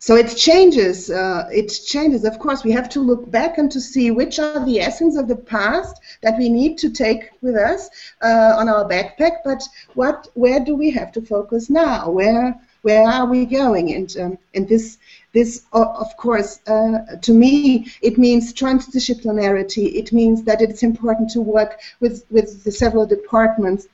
so 0.00 0.14
it 0.14 0.36
changes. 0.36 1.10
Uh, 1.10 1.48
it 1.52 1.68
changes. 1.68 2.24
Of 2.24 2.38
course, 2.38 2.62
we 2.62 2.70
have 2.70 2.88
to 2.90 3.00
look 3.00 3.28
back 3.30 3.58
and 3.58 3.70
to 3.72 3.80
see 3.80 4.12
which 4.12 4.38
are 4.38 4.64
the 4.64 4.80
essence 4.80 5.16
of 5.16 5.26
the 5.26 5.36
past 5.36 6.00
that 6.22 6.38
we 6.38 6.48
need 6.48 6.78
to 6.78 6.90
take 6.90 7.30
with 7.42 7.56
us 7.56 7.90
uh, 8.22 8.54
on 8.56 8.68
our 8.68 8.88
backpack. 8.88 9.38
But 9.44 9.62
what, 9.94 10.28
where 10.34 10.60
do 10.64 10.76
we 10.76 10.90
have 10.90 11.10
to 11.12 11.20
focus 11.20 11.68
now? 11.68 12.10
Where, 12.10 12.54
where 12.82 13.08
are 13.08 13.26
we 13.26 13.44
going? 13.44 13.92
And 13.94 14.16
um, 14.18 14.38
and 14.54 14.68
this 14.68 14.98
this, 15.32 15.64
of 15.72 16.16
course, 16.16 16.60
uh, 16.66 17.16
to 17.20 17.32
me, 17.32 17.92
it 18.00 18.18
means 18.18 18.52
transdisciplinarity. 18.52 19.94
It 19.94 20.12
means 20.12 20.42
that 20.44 20.62
it's 20.62 20.82
important 20.82 21.30
to 21.30 21.40
work 21.40 21.80
with, 22.00 22.24
with 22.30 22.64
the 22.64 22.72
several 22.72 23.06
departments 23.06 23.88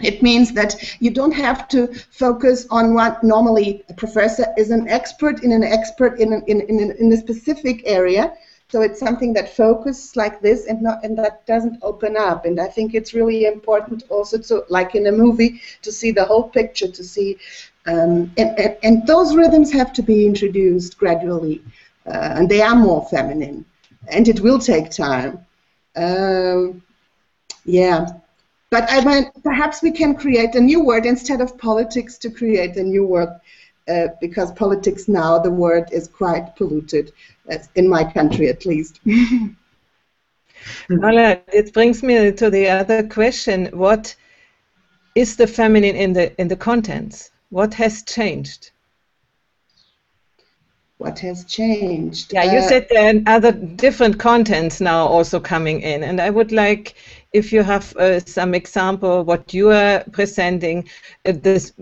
it 0.00 0.22
means 0.22 0.52
that 0.52 0.96
you 1.00 1.10
don't 1.10 1.32
have 1.32 1.66
to 1.68 1.88
focus 2.12 2.68
on 2.70 2.94
what 2.94 3.24
normally 3.24 3.84
a 3.88 3.94
professor 3.94 4.46
is 4.56 4.70
an 4.70 4.88
expert 4.88 5.42
in 5.42 5.50
an 5.50 5.64
expert 5.64 6.20
in, 6.20 6.32
an, 6.32 6.44
in, 6.46 6.60
in, 6.60 6.92
in 6.92 7.12
a 7.12 7.16
specific 7.16 7.82
area. 7.84 8.32
So 8.68 8.82
it's 8.82 9.00
something 9.00 9.32
that 9.32 9.56
focuses 9.56 10.14
like 10.14 10.40
this 10.40 10.66
and 10.66 10.82
not 10.82 11.02
and 11.02 11.18
that 11.18 11.44
doesn't 11.46 11.78
open 11.82 12.16
up. 12.16 12.44
And 12.44 12.60
I 12.60 12.68
think 12.68 12.94
it's 12.94 13.12
really 13.12 13.46
important 13.46 14.04
also 14.08 14.38
to, 14.38 14.64
like 14.68 14.94
in 14.94 15.06
a 15.06 15.12
movie, 15.12 15.60
to 15.82 15.90
see 15.90 16.12
the 16.12 16.24
whole 16.24 16.44
picture, 16.44 16.88
to 16.88 17.02
see 17.02 17.38
um, 17.88 18.30
and, 18.36 18.76
and, 18.82 19.06
those 19.06 19.34
rhythms 19.34 19.72
have 19.72 19.94
to 19.94 20.02
be 20.02 20.26
introduced 20.26 20.98
gradually, 20.98 21.62
uh, 22.06 22.34
and 22.36 22.48
they 22.48 22.60
are 22.60 22.76
more 22.76 23.06
feminine, 23.10 23.64
and 24.08 24.28
it 24.28 24.40
will 24.40 24.58
take 24.58 24.90
time. 24.90 25.38
Um, 25.96 26.82
yeah, 27.64 28.06
but 28.70 28.86
I 28.90 29.02
mean, 29.04 29.30
perhaps 29.42 29.82
we 29.82 29.90
can 29.90 30.14
create 30.14 30.54
a 30.54 30.60
new 30.60 30.84
word 30.84 31.06
instead 31.06 31.40
of 31.40 31.56
politics 31.56 32.18
to 32.18 32.30
create 32.30 32.76
a 32.76 32.82
new 32.82 33.06
word, 33.06 33.30
uh, 33.88 34.08
because 34.20 34.52
politics 34.52 35.08
now 35.08 35.38
the 35.38 35.50
word 35.50 35.88
is 35.90 36.08
quite 36.08 36.56
polluted, 36.56 37.12
in 37.74 37.88
my 37.88 38.04
country 38.04 38.48
at 38.48 38.66
least. 38.66 39.00
Well, 40.90 41.40
it 41.52 41.72
brings 41.72 42.02
me 42.02 42.32
to 42.32 42.50
the 42.50 42.68
other 42.68 43.06
question: 43.06 43.66
What 43.72 44.14
is 45.14 45.36
the 45.36 45.46
feminine 45.46 45.94
in 45.94 46.12
the 46.12 46.38
in 46.40 46.48
the 46.48 46.56
contents? 46.56 47.30
What 47.50 47.74
has 47.74 48.02
changed? 48.02 48.70
What 50.98 51.20
has 51.20 51.44
changed? 51.44 52.32
Yeah, 52.32 52.52
you 52.52 52.58
uh, 52.58 52.68
said 52.68 52.88
there 52.90 53.14
are 53.14 53.20
other 53.26 53.52
different 53.52 54.18
contents 54.18 54.80
now 54.80 55.06
also 55.06 55.38
coming 55.38 55.80
in, 55.80 56.02
and 56.02 56.20
I 56.20 56.28
would 56.28 56.50
like 56.50 56.96
if 57.32 57.52
you 57.52 57.62
have 57.62 57.96
uh, 57.96 58.20
some 58.20 58.54
example 58.54 59.22
what 59.22 59.54
you 59.54 59.70
are 59.70 60.02
presenting 60.12 60.88
uh, 61.24 61.32
this 61.32 61.72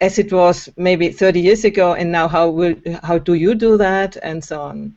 as 0.00 0.18
it 0.18 0.32
was 0.32 0.68
maybe 0.76 1.10
30 1.10 1.40
years 1.40 1.64
ago 1.64 1.94
and 1.94 2.10
now 2.10 2.26
how 2.26 2.48
will 2.48 2.74
how 3.02 3.18
do 3.18 3.34
you 3.34 3.54
do 3.54 3.76
that 3.76 4.16
and 4.22 4.42
so 4.42 4.60
on 4.60 4.96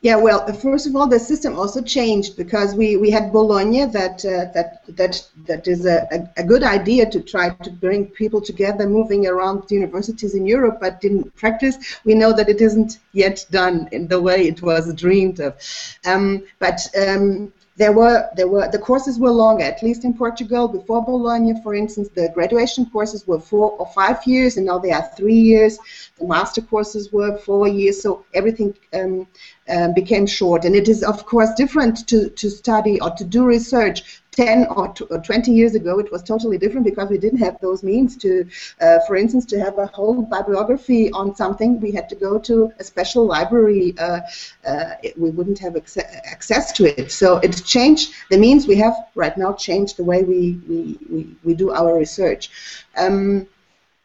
yeah, 0.00 0.14
well, 0.14 0.46
first 0.52 0.86
of 0.86 0.94
all, 0.94 1.08
the 1.08 1.18
system 1.18 1.58
also 1.58 1.82
changed 1.82 2.36
because 2.36 2.72
we, 2.74 2.96
we 2.96 3.10
had 3.10 3.32
Bologna 3.32 3.84
that 3.86 4.24
uh, 4.24 4.46
that 4.54 4.84
that 4.96 5.26
that 5.46 5.66
is 5.66 5.86
a, 5.86 6.30
a, 6.36 6.44
good 6.44 6.62
idea 6.62 7.10
to 7.10 7.20
try 7.20 7.50
to 7.50 7.70
bring 7.70 8.06
people 8.06 8.40
together, 8.40 8.88
moving 8.88 9.26
around 9.26 9.68
universities 9.70 10.36
in 10.36 10.46
Europe, 10.46 10.78
but 10.80 11.02
in 11.02 11.28
practice, 11.32 11.98
we 12.04 12.14
know 12.14 12.32
that 12.32 12.48
it 12.48 12.60
isn't 12.60 12.98
yet 13.12 13.44
done 13.50 13.88
in 13.90 14.06
the 14.06 14.20
way 14.20 14.46
it 14.46 14.62
was 14.62 14.94
dreamed 14.94 15.40
of. 15.40 15.56
Um, 16.04 16.44
but 16.60 16.80
um, 16.96 17.52
there 17.78 17.92
were 17.92 18.28
there 18.34 18.48
were 18.48 18.68
the 18.68 18.78
courses 18.78 19.20
were 19.20 19.30
longer, 19.30 19.62
at 19.62 19.82
least 19.84 20.04
in 20.04 20.12
Portugal. 20.12 20.66
Before 20.66 21.04
Bologna, 21.04 21.54
for 21.62 21.76
instance, 21.76 22.08
the 22.08 22.28
graduation 22.34 22.86
courses 22.86 23.24
were 23.26 23.38
four 23.38 23.70
or 23.78 23.86
five 23.94 24.18
years, 24.26 24.56
and 24.56 24.66
now 24.66 24.78
they 24.78 24.90
are 24.90 25.08
three 25.16 25.40
years. 25.52 25.78
The 26.18 26.26
master 26.26 26.60
courses 26.60 27.12
were 27.12 27.38
four 27.38 27.68
years, 27.68 28.02
so 28.02 28.24
everything 28.34 28.74
um, 28.92 29.28
um, 29.68 29.94
became 29.94 30.26
short. 30.26 30.64
And 30.64 30.74
it 30.74 30.88
is, 30.88 31.04
of 31.04 31.24
course, 31.24 31.50
different 31.56 32.08
to, 32.08 32.30
to 32.30 32.50
study 32.50 33.00
or 33.00 33.10
to 33.12 33.24
do 33.24 33.44
research 33.44 34.22
10 34.32 34.66
or, 34.66 34.88
20 34.88 35.50
years 35.52 35.74
ago, 35.74 35.98
it 35.98 36.10
was 36.12 36.22
totally 36.22 36.58
different 36.58 36.86
because 36.86 37.10
we 37.10 37.18
didn't 37.18 37.40
have 37.40 37.58
those 37.60 37.82
means 37.82 38.16
to, 38.16 38.48
uh, 38.80 38.98
for 39.06 39.16
instance, 39.16 39.44
to 39.46 39.58
have 39.58 39.78
a 39.78 39.86
whole 39.86 40.22
bibliography 40.22 41.10
on 41.12 41.34
something. 41.34 41.80
We 41.80 41.90
had 41.90 42.08
to 42.10 42.14
go 42.14 42.38
to 42.38 42.72
a 42.78 42.84
special 42.84 43.26
library. 43.26 43.94
Uh, 43.98 44.20
uh, 44.66 44.94
it, 45.02 45.18
we 45.18 45.30
wouldn't 45.30 45.58
have 45.58 45.76
access 45.76 46.72
to 46.72 46.84
it. 46.84 47.10
So 47.10 47.38
it 47.38 47.64
changed. 47.64 48.12
The 48.30 48.38
means 48.38 48.66
we 48.66 48.76
have 48.76 48.94
right 49.14 49.36
now 49.36 49.54
changed 49.54 49.96
the 49.96 50.04
way 50.04 50.22
we, 50.22 50.60
we, 50.68 50.98
we, 51.10 51.36
we 51.42 51.54
do 51.54 51.72
our 51.72 51.96
research. 51.96 52.50
Um, 52.96 53.46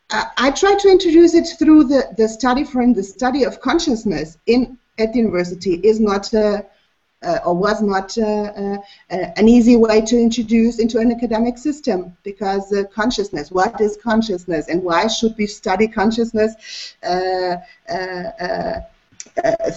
I, 0.09 0.25
I 0.37 0.51
try 0.51 0.75
to 0.75 0.89
introduce 0.89 1.35
it 1.35 1.47
through 1.59 1.85
the, 1.85 2.13
the 2.17 2.27
study, 2.27 2.63
for 2.63 2.85
the 2.93 3.03
study 3.03 3.43
of 3.43 3.61
consciousness 3.61 4.37
in 4.47 4.77
at 4.99 5.11
the 5.13 5.19
university 5.19 5.75
is 5.75 5.99
not 5.99 6.31
a 6.33 6.65
or 7.45 7.55
was 7.55 7.81
not 7.81 8.17
uh, 8.17 8.21
uh, 8.21 8.77
an 9.09 9.47
easy 9.47 9.75
way 9.75 10.01
to 10.01 10.19
introduce 10.19 10.79
into 10.79 10.99
an 10.99 11.11
academic 11.11 11.57
system 11.57 12.15
because 12.23 12.73
consciousness, 12.93 13.51
what 13.51 13.79
is 13.79 13.97
consciousness 13.97 14.67
and 14.67 14.83
why 14.83 15.07
should 15.07 15.35
we 15.37 15.47
study 15.47 15.87
consciousness 15.87 16.95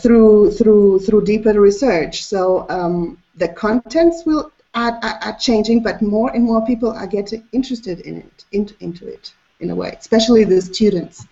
through 0.03 0.51
through 0.51 0.99
through 1.01 1.25
deeper 1.25 1.61
research? 1.61 2.25
So 2.25 2.67
um, 2.69 3.19
the 3.37 3.49
contents 3.49 4.25
will 4.27 4.51
are, 4.77 5.01
are, 5.03 5.37
changing, 5.39 5.83
but 5.83 6.03
more 6.03 6.31
and 6.35 6.45
more 6.45 6.65
people 6.65 6.91
are 6.91 7.07
getting 7.07 7.43
interested 7.53 8.01
in 8.01 8.19
it, 8.19 8.45
in, 8.53 8.69
into 8.81 9.09
it, 9.09 9.33
in 9.61 9.71
a 9.71 9.75
way, 9.75 9.97
especially 9.99 10.45
the 10.45 10.61
students. 10.61 11.27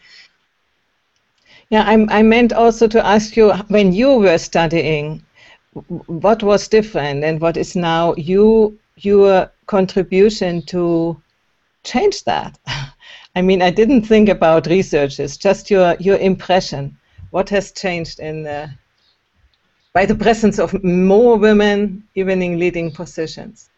Yeah, 1.68 1.83
I, 1.83 2.18
I 2.18 2.22
meant 2.22 2.53
also 2.53 2.88
to 2.88 3.05
ask 3.05 3.37
you 3.37 3.53
when 3.68 3.92
you 3.92 4.16
were 4.16 4.38
studying, 4.38 5.22
what 6.07 6.43
was 6.43 6.69
different 6.69 7.25
and 7.25 7.41
what 7.41 7.57
is 7.57 7.75
now 7.75 8.15
you 8.17 8.79
your 8.97 9.51
contribution 9.67 10.63
to 10.63 11.21
change 11.83 12.25
that? 12.25 12.59
I 13.37 13.43
mean, 13.43 13.63
I 13.63 13.71
didn't 13.71 14.03
think 14.03 14.29
about 14.29 14.67
researches, 14.67 15.37
just 15.37 15.71
your 15.71 15.97
your 15.99 16.17
impression. 16.19 16.97
What 17.31 17.49
has 17.51 17.73
changed 17.73 18.21
in 18.21 18.47
uh, 18.47 18.69
by 19.93 20.07
the 20.07 20.15
presence 20.15 20.59
of 20.61 20.85
more 20.85 21.37
women 21.37 22.05
even 22.15 22.43
in 22.43 22.59
leading 22.59 22.93
positions? 22.93 23.71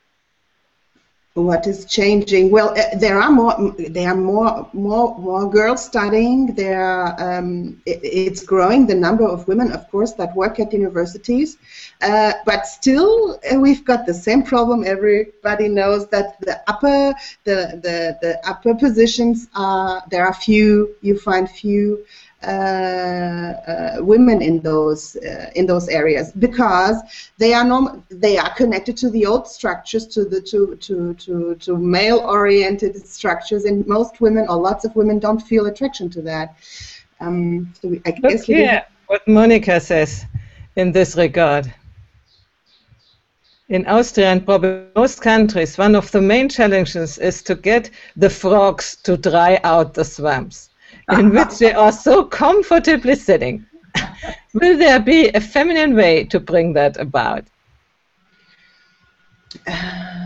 What 1.36 1.66
is 1.66 1.84
changing? 1.84 2.50
Well, 2.50 2.70
uh, 2.70 2.96
there 2.96 3.20
are 3.20 3.30
more. 3.30 3.74
There 3.78 4.08
are 4.08 4.16
more, 4.16 4.68
more, 4.72 5.18
more 5.18 5.50
girls 5.50 5.84
studying. 5.84 6.54
There, 6.54 6.82
are, 6.82 7.38
um, 7.38 7.80
it, 7.84 8.00
it's 8.02 8.42
growing 8.42 8.86
the 8.86 8.94
number 8.94 9.26
of 9.26 9.46
women, 9.46 9.70
of 9.72 9.90
course, 9.90 10.12
that 10.12 10.34
work 10.34 10.58
at 10.60 10.72
universities. 10.72 11.58
Uh, 12.00 12.32
but 12.46 12.66
still, 12.66 13.38
uh, 13.52 13.60
we've 13.60 13.84
got 13.84 14.06
the 14.06 14.14
same 14.14 14.42
problem. 14.42 14.84
Everybody 14.84 15.68
knows 15.68 16.08
that 16.08 16.40
the 16.40 16.58
upper, 16.66 17.14
the 17.44 17.80
the, 17.82 18.18
the 18.22 18.48
upper 18.48 18.74
positions 18.74 19.48
are 19.54 20.02
there 20.10 20.24
are 20.24 20.34
few. 20.34 20.96
You 21.02 21.18
find 21.18 21.50
few 21.50 22.06
women 22.42 24.42
in 24.42 24.60
those 24.60 25.16
uh, 25.16 25.50
in 25.54 25.66
those 25.66 25.88
areas 25.88 26.32
because 26.32 26.96
they 27.38 27.54
are 27.54 27.64
norm- 27.64 28.04
they 28.10 28.38
are 28.38 28.52
connected 28.54 28.96
to 28.96 29.10
the 29.10 29.26
old 29.26 29.48
structures 29.48 30.06
to 30.06 30.24
the 30.24 30.40
to 30.40 30.76
to 30.76 31.14
to, 31.14 31.54
to 31.56 31.76
male 31.76 32.18
oriented 32.18 33.06
structures 33.06 33.64
and 33.64 33.86
most 33.86 34.20
women 34.20 34.46
or 34.48 34.56
lots 34.56 34.84
of 34.84 34.94
women 34.96 35.18
don't 35.18 35.40
feel 35.40 35.66
attraction 35.66 36.10
to 36.10 36.22
that. 36.22 36.56
Um, 37.20 37.72
so 37.80 37.96
I 38.04 38.10
guess 38.10 38.44
here 38.44 38.84
what 39.06 39.26
Monica 39.26 39.80
says 39.80 40.26
in 40.76 40.92
this 40.92 41.16
regard. 41.16 41.72
In 43.68 43.84
Austria 43.86 44.28
and 44.28 44.44
probably 44.44 44.84
most 44.94 45.20
countries, 45.20 45.76
one 45.76 45.96
of 45.96 46.08
the 46.12 46.20
main 46.20 46.48
challenges 46.48 47.18
is 47.18 47.42
to 47.42 47.56
get 47.56 47.90
the 48.14 48.30
frogs 48.30 48.94
to 49.02 49.16
dry 49.16 49.58
out 49.64 49.94
the 49.94 50.04
swamps 50.04 50.70
in 51.12 51.30
which 51.30 51.58
they 51.58 51.72
are 51.72 51.92
so 51.92 52.24
comfortably 52.24 53.14
sitting. 53.14 53.64
Will 54.54 54.76
there 54.76 55.00
be 55.00 55.28
a 55.28 55.40
feminine 55.40 55.94
way 55.94 56.24
to 56.24 56.40
bring 56.40 56.72
that 56.74 56.96
about? 56.98 57.44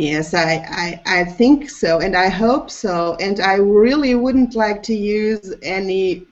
Yes, 0.00 0.32
I, 0.32 0.64
I, 0.70 1.02
I 1.06 1.24
think 1.24 1.68
so, 1.68 1.98
and 1.98 2.14
I 2.16 2.28
hope 2.28 2.70
so. 2.70 3.16
And 3.18 3.40
I 3.40 3.54
really 3.54 4.14
wouldn't 4.14 4.54
like 4.54 4.80
to 4.84 4.94
use 4.94 5.52
any 5.60 6.24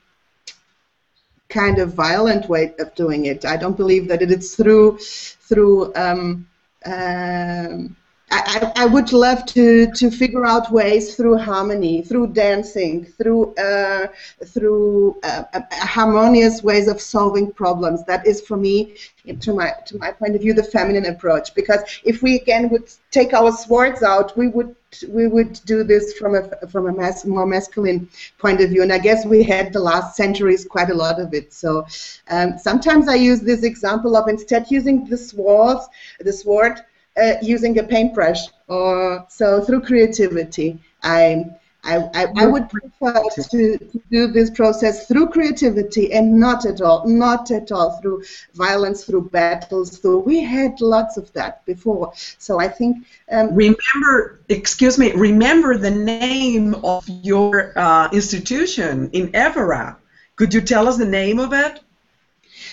kind 1.48 1.78
of 1.78 1.92
violent 1.92 2.48
way 2.48 2.74
of 2.78 2.94
doing 2.94 3.26
it. 3.26 3.44
I 3.44 3.56
don't 3.56 3.76
believe 3.76 4.06
that 4.06 4.22
it 4.22 4.30
is 4.30 4.54
through 4.54 4.98
through 4.98 5.92
um, 5.96 6.48
um, 6.84 7.96
I, 8.28 8.72
I, 8.74 8.86
would 8.86 9.12
love 9.12 9.46
to, 9.46 9.88
to 9.92 10.10
figure 10.10 10.44
out 10.44 10.72
ways 10.72 11.14
through 11.14 11.38
harmony, 11.38 12.02
through 12.02 12.28
dancing, 12.28 13.04
through 13.04 13.54
uh, 13.54 14.08
through 14.44 15.20
uh, 15.22 15.44
harmonious 15.70 16.60
ways 16.60 16.88
of 16.88 17.00
solving 17.00 17.52
problems. 17.52 18.04
That 18.04 18.26
is, 18.26 18.40
for 18.40 18.56
me, 18.56 18.96
to 19.38 19.54
my 19.54 19.74
to 19.86 19.98
my 19.98 20.10
point 20.10 20.34
of 20.34 20.40
view, 20.40 20.54
the 20.54 20.64
feminine 20.64 21.06
approach. 21.06 21.54
Because 21.54 22.00
if 22.02 22.20
we 22.20 22.34
again 22.34 22.68
would 22.70 22.90
take 23.12 23.32
our 23.32 23.52
swords 23.52 24.02
out, 24.02 24.36
we 24.36 24.48
would 24.48 24.74
we 25.08 25.28
would 25.28 25.60
do 25.64 25.84
this 25.84 26.14
from 26.14 26.34
a 26.34 26.66
from 26.66 26.88
a 26.88 26.92
mas- 26.92 27.26
more 27.26 27.46
masculine 27.46 28.08
point 28.38 28.60
of 28.60 28.70
view. 28.70 28.82
And 28.82 28.92
I 28.92 28.98
guess 28.98 29.24
we 29.24 29.44
had 29.44 29.72
the 29.72 29.80
last 29.80 30.16
centuries 30.16 30.64
quite 30.64 30.90
a 30.90 30.94
lot 30.94 31.20
of 31.20 31.32
it. 31.32 31.52
So 31.52 31.86
um, 32.28 32.58
sometimes 32.58 33.06
I 33.08 33.14
use 33.14 33.40
this 33.40 33.62
example 33.62 34.16
of 34.16 34.28
instead 34.28 34.68
using 34.68 35.04
the 35.04 35.16
swords, 35.16 35.86
the 36.18 36.32
sword 36.32 36.80
uh, 37.16 37.34
using 37.42 37.78
a 37.78 37.82
paintbrush 37.82 38.40
or 38.68 39.26
so 39.28 39.62
through 39.62 39.82
creativity. 39.82 40.78
I 41.02 41.46
I, 41.86 42.10
I, 42.14 42.26
I, 42.36 42.46
would 42.46 42.68
prefer 42.68 43.22
to, 43.34 43.42
to, 43.42 44.02
do 44.10 44.26
this 44.26 44.50
process 44.50 45.06
through 45.06 45.28
creativity 45.28 46.12
and 46.12 46.38
not 46.38 46.66
at 46.66 46.80
all, 46.80 47.06
not 47.06 47.52
at 47.52 47.70
all 47.70 48.00
through 48.00 48.24
violence, 48.54 49.04
through 49.04 49.30
battles. 49.30 50.00
Though 50.00 50.18
we 50.18 50.42
had 50.42 50.80
lots 50.80 51.16
of 51.16 51.32
that 51.34 51.64
before. 51.64 52.12
So 52.38 52.58
I 52.58 52.68
think. 52.68 53.06
Um, 53.30 53.54
remember, 53.54 54.40
excuse 54.48 54.98
me. 54.98 55.12
Remember 55.12 55.78
the 55.78 55.90
name 55.90 56.74
of 56.82 57.08
your 57.08 57.78
uh, 57.78 58.08
institution 58.12 59.10
in 59.12 59.30
Evora. 59.34 59.96
Could 60.34 60.52
you 60.52 60.60
tell 60.60 60.88
us 60.88 60.98
the 60.98 61.06
name 61.06 61.38
of 61.38 61.52
it? 61.52 61.80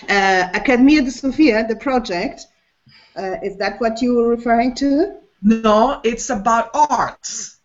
Uh, 0.08 0.48
Academia 0.54 1.02
de 1.02 1.10
Sofia, 1.10 1.66
the 1.68 1.76
project. 1.76 2.46
Uh, 3.16 3.36
is 3.42 3.56
that 3.58 3.80
what 3.80 4.02
you 4.02 4.16
were 4.16 4.28
referring 4.28 4.74
to? 4.76 5.14
No, 5.42 6.00
it's 6.02 6.30
about 6.30 6.70
arts. 6.74 7.58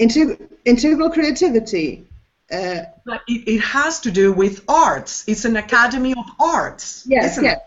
Integ- 0.00 0.48
integral 0.64 1.10
creativity. 1.10 2.06
Uh, 2.50 2.82
but 3.04 3.22
it, 3.28 3.48
it, 3.48 3.60
has 3.60 4.00
to 4.00 4.10
do 4.10 4.32
with 4.32 4.64
arts. 4.68 5.24
It's 5.26 5.44
an 5.44 5.56
academy 5.56 6.12
of 6.12 6.24
arts. 6.38 7.04
Yes, 7.06 7.38
yes. 7.42 7.56
It? 7.56 7.62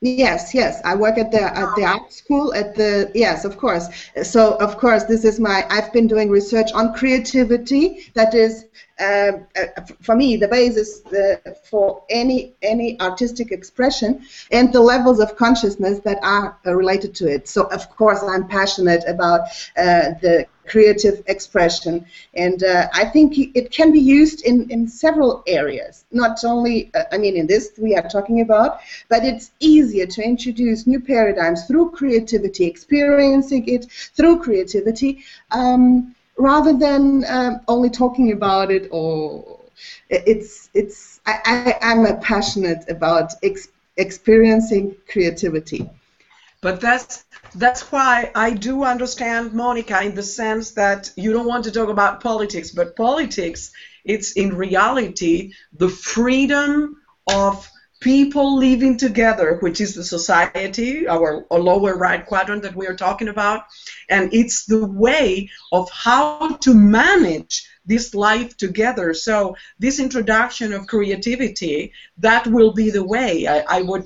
Yes, 0.00 0.54
yes. 0.54 0.80
I 0.84 0.94
work 0.94 1.18
at 1.18 1.32
the 1.32 1.42
at 1.42 1.74
the 1.74 1.84
art 1.84 2.12
school 2.12 2.54
at 2.54 2.76
the 2.76 3.10
yes, 3.16 3.44
of 3.44 3.56
course. 3.56 3.88
So 4.22 4.54
of 4.58 4.78
course, 4.78 5.02
this 5.04 5.24
is 5.24 5.40
my. 5.40 5.66
I've 5.68 5.92
been 5.92 6.06
doing 6.06 6.30
research 6.30 6.70
on 6.72 6.94
creativity. 6.94 8.12
That 8.14 8.32
is, 8.32 8.66
um, 9.00 9.46
uh, 9.56 9.82
for 10.00 10.14
me, 10.14 10.36
the 10.36 10.46
basis 10.46 11.04
uh, 11.06 11.38
for 11.68 12.04
any 12.10 12.54
any 12.62 13.00
artistic 13.00 13.50
expression 13.50 14.24
and 14.52 14.72
the 14.72 14.80
levels 14.80 15.18
of 15.18 15.34
consciousness 15.34 15.98
that 16.00 16.18
are 16.22 16.56
uh, 16.64 16.74
related 16.76 17.12
to 17.16 17.26
it. 17.26 17.48
So 17.48 17.64
of 17.64 17.90
course, 17.96 18.22
I'm 18.22 18.46
passionate 18.46 19.02
about 19.08 19.48
uh, 19.76 20.14
the 20.22 20.46
creative 20.68 21.22
expression. 21.26 22.06
And 22.34 22.62
uh, 22.62 22.88
I 22.94 23.04
think 23.04 23.34
it 23.56 23.70
can 23.70 23.92
be 23.92 24.00
used 24.00 24.44
in, 24.44 24.70
in 24.70 24.88
several 24.88 25.42
areas, 25.46 26.04
not 26.12 26.44
only, 26.44 26.90
uh, 26.94 27.04
I 27.12 27.18
mean, 27.18 27.36
in 27.36 27.46
this 27.46 27.72
we 27.78 27.94
are 27.96 28.08
talking 28.08 28.40
about, 28.40 28.80
but 29.08 29.24
it's 29.24 29.50
easier 29.60 30.06
to 30.06 30.22
introduce 30.22 30.86
new 30.86 31.00
paradigms 31.00 31.66
through 31.66 31.90
creativity, 31.90 32.66
experiencing 32.66 33.68
it 33.68 33.86
through 34.16 34.42
creativity, 34.42 35.24
um, 35.50 36.14
rather 36.36 36.72
than 36.72 37.24
um, 37.28 37.60
only 37.68 37.90
talking 37.90 38.32
about 38.32 38.70
it 38.70 38.88
or 38.90 39.58
it's, 40.10 40.70
it's, 40.74 41.20
I, 41.26 41.76
I, 41.80 41.92
am 41.92 42.20
passionate 42.20 42.88
about 42.88 43.34
ex- 43.42 43.68
experiencing 43.96 44.96
creativity. 45.08 45.88
But 46.60 46.80
that's 46.80 47.24
that's 47.54 47.92
why 47.92 48.30
I 48.34 48.50
do 48.50 48.84
understand 48.84 49.52
Monica 49.52 50.02
in 50.02 50.14
the 50.14 50.22
sense 50.22 50.72
that 50.72 51.12
you 51.16 51.32
don't 51.32 51.46
want 51.46 51.64
to 51.64 51.72
talk 51.72 51.88
about 51.88 52.20
politics, 52.20 52.72
but 52.72 52.96
politics 52.96 53.70
it's 54.04 54.32
in 54.32 54.56
reality 54.56 55.52
the 55.72 55.88
freedom 55.88 56.96
of 57.32 57.68
people 58.00 58.56
living 58.56 58.96
together, 58.96 59.58
which 59.60 59.80
is 59.80 59.94
the 59.94 60.04
society, 60.04 61.08
our, 61.08 61.44
lower 61.50 61.96
right 61.96 62.24
quadrant 62.24 62.62
that 62.62 62.76
we 62.76 62.86
are 62.86 62.94
talking 62.94 63.28
about, 63.28 63.64
and 64.08 64.32
it's 64.32 64.66
the 64.66 64.86
way 64.86 65.50
of 65.72 65.90
how 65.90 66.56
to 66.60 66.74
manage 66.74 67.68
this 67.84 68.14
life 68.14 68.56
together. 68.56 69.14
So 69.14 69.56
this 69.78 69.98
introduction 69.98 70.72
of 70.72 70.86
creativity, 70.86 71.92
that 72.18 72.46
will 72.46 72.72
be 72.72 72.90
the 72.90 73.04
way. 73.04 73.46
I, 73.48 73.78
I 73.78 73.82
would 73.82 74.04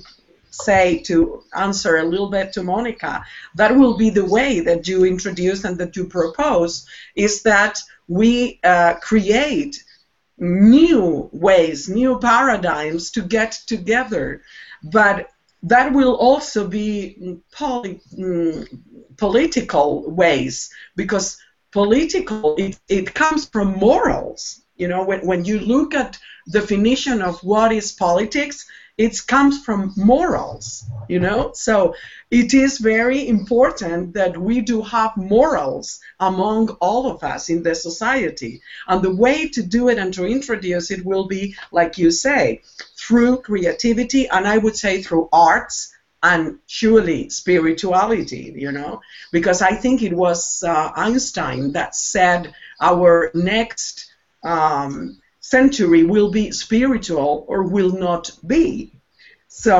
say 0.53 0.99
to 0.99 1.43
answer 1.55 1.97
a 1.97 2.05
little 2.05 2.29
bit 2.29 2.53
to 2.53 2.63
Monica, 2.63 3.25
that 3.55 3.75
will 3.75 3.97
be 3.97 4.09
the 4.09 4.25
way 4.25 4.59
that 4.59 4.87
you 4.87 5.05
introduce 5.05 5.63
and 5.63 5.77
that 5.79 5.95
you 5.95 6.05
propose 6.05 6.85
is 7.15 7.41
that 7.43 7.79
we 8.07 8.59
uh, 8.63 8.93
create 8.95 9.83
new 10.37 11.29
ways, 11.31 11.89
new 11.89 12.19
paradigms 12.19 13.11
to 13.11 13.21
get 13.21 13.51
together. 13.65 14.43
But 14.83 15.29
that 15.63 15.93
will 15.93 16.15
also 16.15 16.67
be 16.67 17.39
poly, 17.51 18.01
mm, 18.17 18.67
political 19.17 20.09
ways 20.11 20.69
because 20.95 21.37
political 21.71 22.55
it, 22.57 22.77
it 22.87 23.13
comes 23.13 23.45
from 23.45 23.79
morals 23.79 24.61
you 24.75 24.87
know 24.87 25.03
when, 25.03 25.25
when 25.25 25.45
you 25.45 25.59
look 25.59 25.95
at 25.95 26.19
definition 26.51 27.21
of 27.21 27.39
what 27.43 27.71
is 27.71 27.91
politics 27.91 28.67
it 28.97 29.19
comes 29.27 29.63
from 29.63 29.93
morals 29.95 30.85
you 31.07 31.19
know? 31.19 31.51
So 31.53 31.95
it 32.31 32.53
is 32.53 32.77
very 32.77 33.27
important 33.27 34.13
that 34.13 34.37
we 34.37 34.61
do 34.61 34.81
have 34.81 35.15
morals 35.15 35.99
among 36.19 36.69
all 36.81 37.11
of 37.11 37.23
us 37.23 37.49
in 37.49 37.63
the 37.63 37.75
society. 37.75 38.61
And 38.87 39.01
the 39.01 39.15
way 39.15 39.49
to 39.49 39.63
do 39.63 39.89
it 39.89 39.97
and 39.97 40.13
to 40.15 40.25
introduce 40.25 40.91
it 40.91 41.05
will 41.05 41.27
be 41.27 41.55
like 41.71 41.97
you 41.97 42.11
say 42.11 42.61
through 42.97 43.41
creativity 43.41 44.27
and 44.29 44.47
i 44.47 44.57
would 44.57 44.75
say 44.75 45.01
through 45.01 45.27
arts 45.33 45.93
and 46.25 46.59
surely 46.67 47.29
spirituality, 47.29 48.53
you 48.55 48.71
know, 48.71 49.01
because 49.33 49.61
I 49.61 49.75
think 49.75 50.01
it 50.01 50.13
was 50.13 50.63
uh, 50.63 50.91
Einstein 50.95 51.73
that 51.73 51.97
said 51.97 52.53
our 52.79 53.29
next 53.33 54.09
um, 54.41 55.19
century 55.55 56.03
will 56.03 56.31
be 56.31 56.45
spiritual 56.51 57.45
or 57.47 57.59
will 57.75 57.93
not 58.07 58.31
be. 58.53 58.91
So 59.47 59.77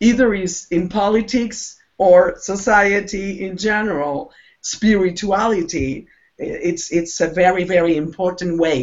either 0.00 0.28
is 0.34 0.66
in 0.70 0.88
politics 0.88 1.58
or 1.96 2.16
society 2.52 3.28
in 3.46 3.56
general, 3.56 4.16
spirituality. 4.60 5.90
It's 6.38 6.86
it's 6.98 7.16
a 7.20 7.30
very 7.42 7.64
very 7.74 7.94
important 8.04 8.52
way 8.64 8.78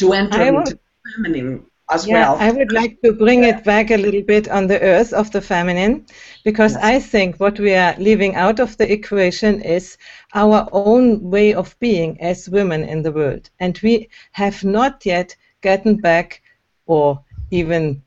to 0.00 0.06
enter 0.20 0.42
into 0.42 0.78
feminine 1.08 1.69
as 1.90 2.06
yeah, 2.06 2.32
well. 2.32 2.36
I 2.38 2.50
would 2.52 2.72
like 2.72 3.00
to 3.02 3.12
bring 3.12 3.44
it 3.44 3.64
back 3.64 3.90
a 3.90 3.96
little 3.96 4.22
bit 4.22 4.48
on 4.48 4.66
the 4.66 4.80
earth 4.80 5.12
of 5.12 5.30
the 5.30 5.40
feminine, 5.40 6.06
because 6.44 6.74
yes. 6.74 6.84
I 6.84 7.00
think 7.00 7.40
what 7.40 7.58
we 7.58 7.74
are 7.74 7.94
leaving 7.98 8.36
out 8.36 8.60
of 8.60 8.76
the 8.76 8.90
equation 8.90 9.60
is 9.62 9.98
our 10.34 10.68
own 10.72 11.30
way 11.30 11.54
of 11.54 11.78
being 11.80 12.20
as 12.20 12.48
women 12.48 12.84
in 12.84 13.02
the 13.02 13.12
world. 13.12 13.50
And 13.60 13.78
we 13.82 14.08
have 14.32 14.64
not 14.64 15.04
yet 15.04 15.36
gotten 15.60 15.96
back 15.96 16.42
or 16.86 17.22
even 17.50 18.02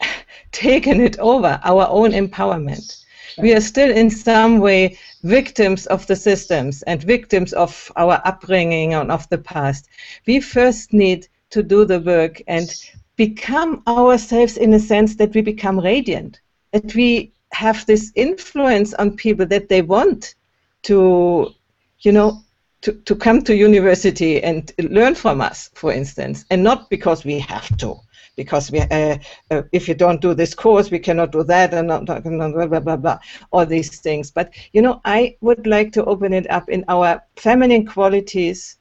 taken 0.52 1.00
it 1.00 1.18
over, 1.18 1.60
our 1.64 1.86
own 1.88 2.10
empowerment. 2.10 3.04
We 3.38 3.52
are 3.54 3.60
still 3.60 3.90
in 3.90 4.10
some 4.10 4.60
way 4.60 4.98
victims 5.22 5.86
of 5.86 6.06
the 6.06 6.16
systems 6.16 6.82
and 6.82 7.02
victims 7.02 7.52
of 7.52 7.92
our 7.96 8.20
upbringing 8.24 8.94
and 8.94 9.12
of 9.12 9.28
the 9.28 9.38
past. 9.38 9.88
We 10.26 10.40
first 10.40 10.92
need 10.92 11.28
to 11.50 11.62
do 11.62 11.84
the 11.84 12.00
work 12.00 12.42
and 12.46 12.68
become 13.16 13.82
ourselves 13.86 14.56
in 14.56 14.74
a 14.74 14.80
sense 14.80 15.16
that 15.16 15.34
we 15.34 15.40
become 15.40 15.80
radiant, 15.80 16.40
that 16.72 16.94
we 16.94 17.32
have 17.52 17.86
this 17.86 18.12
influence 18.14 18.92
on 18.94 19.16
people 19.16 19.46
that 19.46 19.68
they 19.68 19.82
want 19.82 20.34
to, 20.82 21.54
you 22.00 22.12
know, 22.12 22.42
to, 22.82 22.92
to 22.92 23.16
come 23.16 23.42
to 23.42 23.56
university 23.56 24.42
and 24.42 24.70
learn 24.78 25.14
from 25.14 25.40
us, 25.40 25.70
for 25.74 25.92
instance, 25.92 26.44
and 26.50 26.62
not 26.62 26.90
because 26.90 27.24
we 27.24 27.38
have 27.38 27.74
to, 27.78 27.96
because 28.36 28.70
we, 28.70 28.80
uh, 28.80 29.16
uh, 29.50 29.62
if 29.72 29.88
you 29.88 29.94
don't 29.94 30.20
do 30.20 30.34
this 30.34 30.54
course, 30.54 30.90
we 30.90 30.98
cannot 30.98 31.32
do 31.32 31.42
that, 31.42 31.72
and 31.72 31.88
not, 31.88 32.04
blah, 32.04 32.20
blah, 32.20 32.66
blah, 32.66 32.80
blah, 32.80 32.96
blah, 32.96 33.18
all 33.50 33.64
these 33.64 33.98
things. 34.00 34.30
But, 34.30 34.52
you 34.72 34.82
know, 34.82 35.00
I 35.04 35.36
would 35.40 35.66
like 35.66 35.90
to 35.92 36.04
open 36.04 36.32
it 36.32 36.48
up 36.50 36.68
in 36.68 36.84
our 36.88 37.22
feminine 37.36 37.86
qualities, 37.86 38.76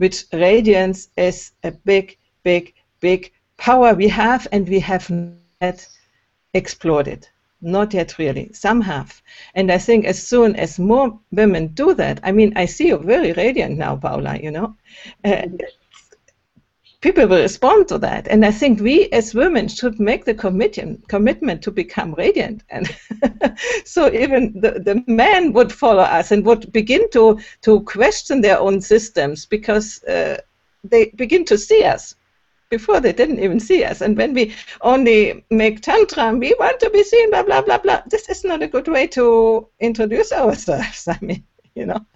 which 0.00 0.24
radiance 0.32 1.08
is 1.18 1.52
a 1.62 1.70
big, 1.70 2.16
big, 2.42 2.72
big 3.00 3.30
power 3.58 3.92
we 3.92 4.08
have, 4.08 4.48
and 4.50 4.66
we 4.66 4.80
have 4.80 5.10
not 5.10 5.86
explored 6.54 7.06
it. 7.06 7.30
Not 7.60 7.92
yet, 7.92 8.16
really. 8.18 8.50
Some 8.54 8.80
have. 8.80 9.20
And 9.54 9.70
I 9.70 9.76
think 9.76 10.06
as 10.06 10.26
soon 10.26 10.56
as 10.56 10.78
more 10.78 11.18
women 11.32 11.66
do 11.74 11.92
that, 11.94 12.18
I 12.22 12.32
mean, 12.32 12.54
I 12.56 12.64
see 12.64 12.88
you 12.88 12.96
very 12.96 13.32
radiant 13.32 13.76
now, 13.76 13.96
Paula, 13.96 14.38
you 14.38 14.50
know. 14.50 14.74
Uh, 15.22 15.42
people 17.00 17.26
will 17.26 17.40
respond 17.40 17.88
to 17.88 17.98
that. 17.98 18.28
And 18.28 18.44
I 18.44 18.50
think 18.50 18.80
we 18.80 19.08
as 19.10 19.34
women 19.34 19.68
should 19.68 19.98
make 19.98 20.24
the 20.24 20.34
commitment, 20.34 21.08
commitment 21.08 21.62
to 21.62 21.70
become 21.70 22.14
radiant. 22.14 22.62
And 22.68 22.94
so 23.84 24.12
even 24.12 24.60
the, 24.60 24.72
the 24.72 25.02
men 25.06 25.52
would 25.52 25.72
follow 25.72 26.02
us 26.02 26.30
and 26.30 26.44
would 26.44 26.72
begin 26.72 27.08
to, 27.10 27.40
to 27.62 27.80
question 27.82 28.40
their 28.40 28.58
own 28.58 28.80
systems 28.80 29.46
because 29.46 30.02
uh, 30.04 30.38
they 30.84 31.06
begin 31.16 31.44
to 31.46 31.58
see 31.58 31.84
us 31.84 32.14
before 32.70 33.00
they 33.00 33.12
didn't 33.12 33.40
even 33.40 33.58
see 33.58 33.82
us. 33.82 34.00
And 34.00 34.16
when 34.16 34.32
we 34.32 34.54
only 34.82 35.44
make 35.50 35.80
tantrum, 35.80 36.38
we 36.38 36.54
want 36.58 36.80
to 36.80 36.90
be 36.90 37.02
seen, 37.02 37.30
blah, 37.30 37.42
blah, 37.42 37.62
blah, 37.62 37.78
blah. 37.78 38.02
This 38.06 38.28
is 38.28 38.44
not 38.44 38.62
a 38.62 38.68
good 38.68 38.88
way 38.88 39.06
to 39.08 39.66
introduce 39.80 40.32
ourselves. 40.32 41.08
I 41.08 41.18
mean, 41.20 41.44
you 41.74 41.86
know. 41.86 42.06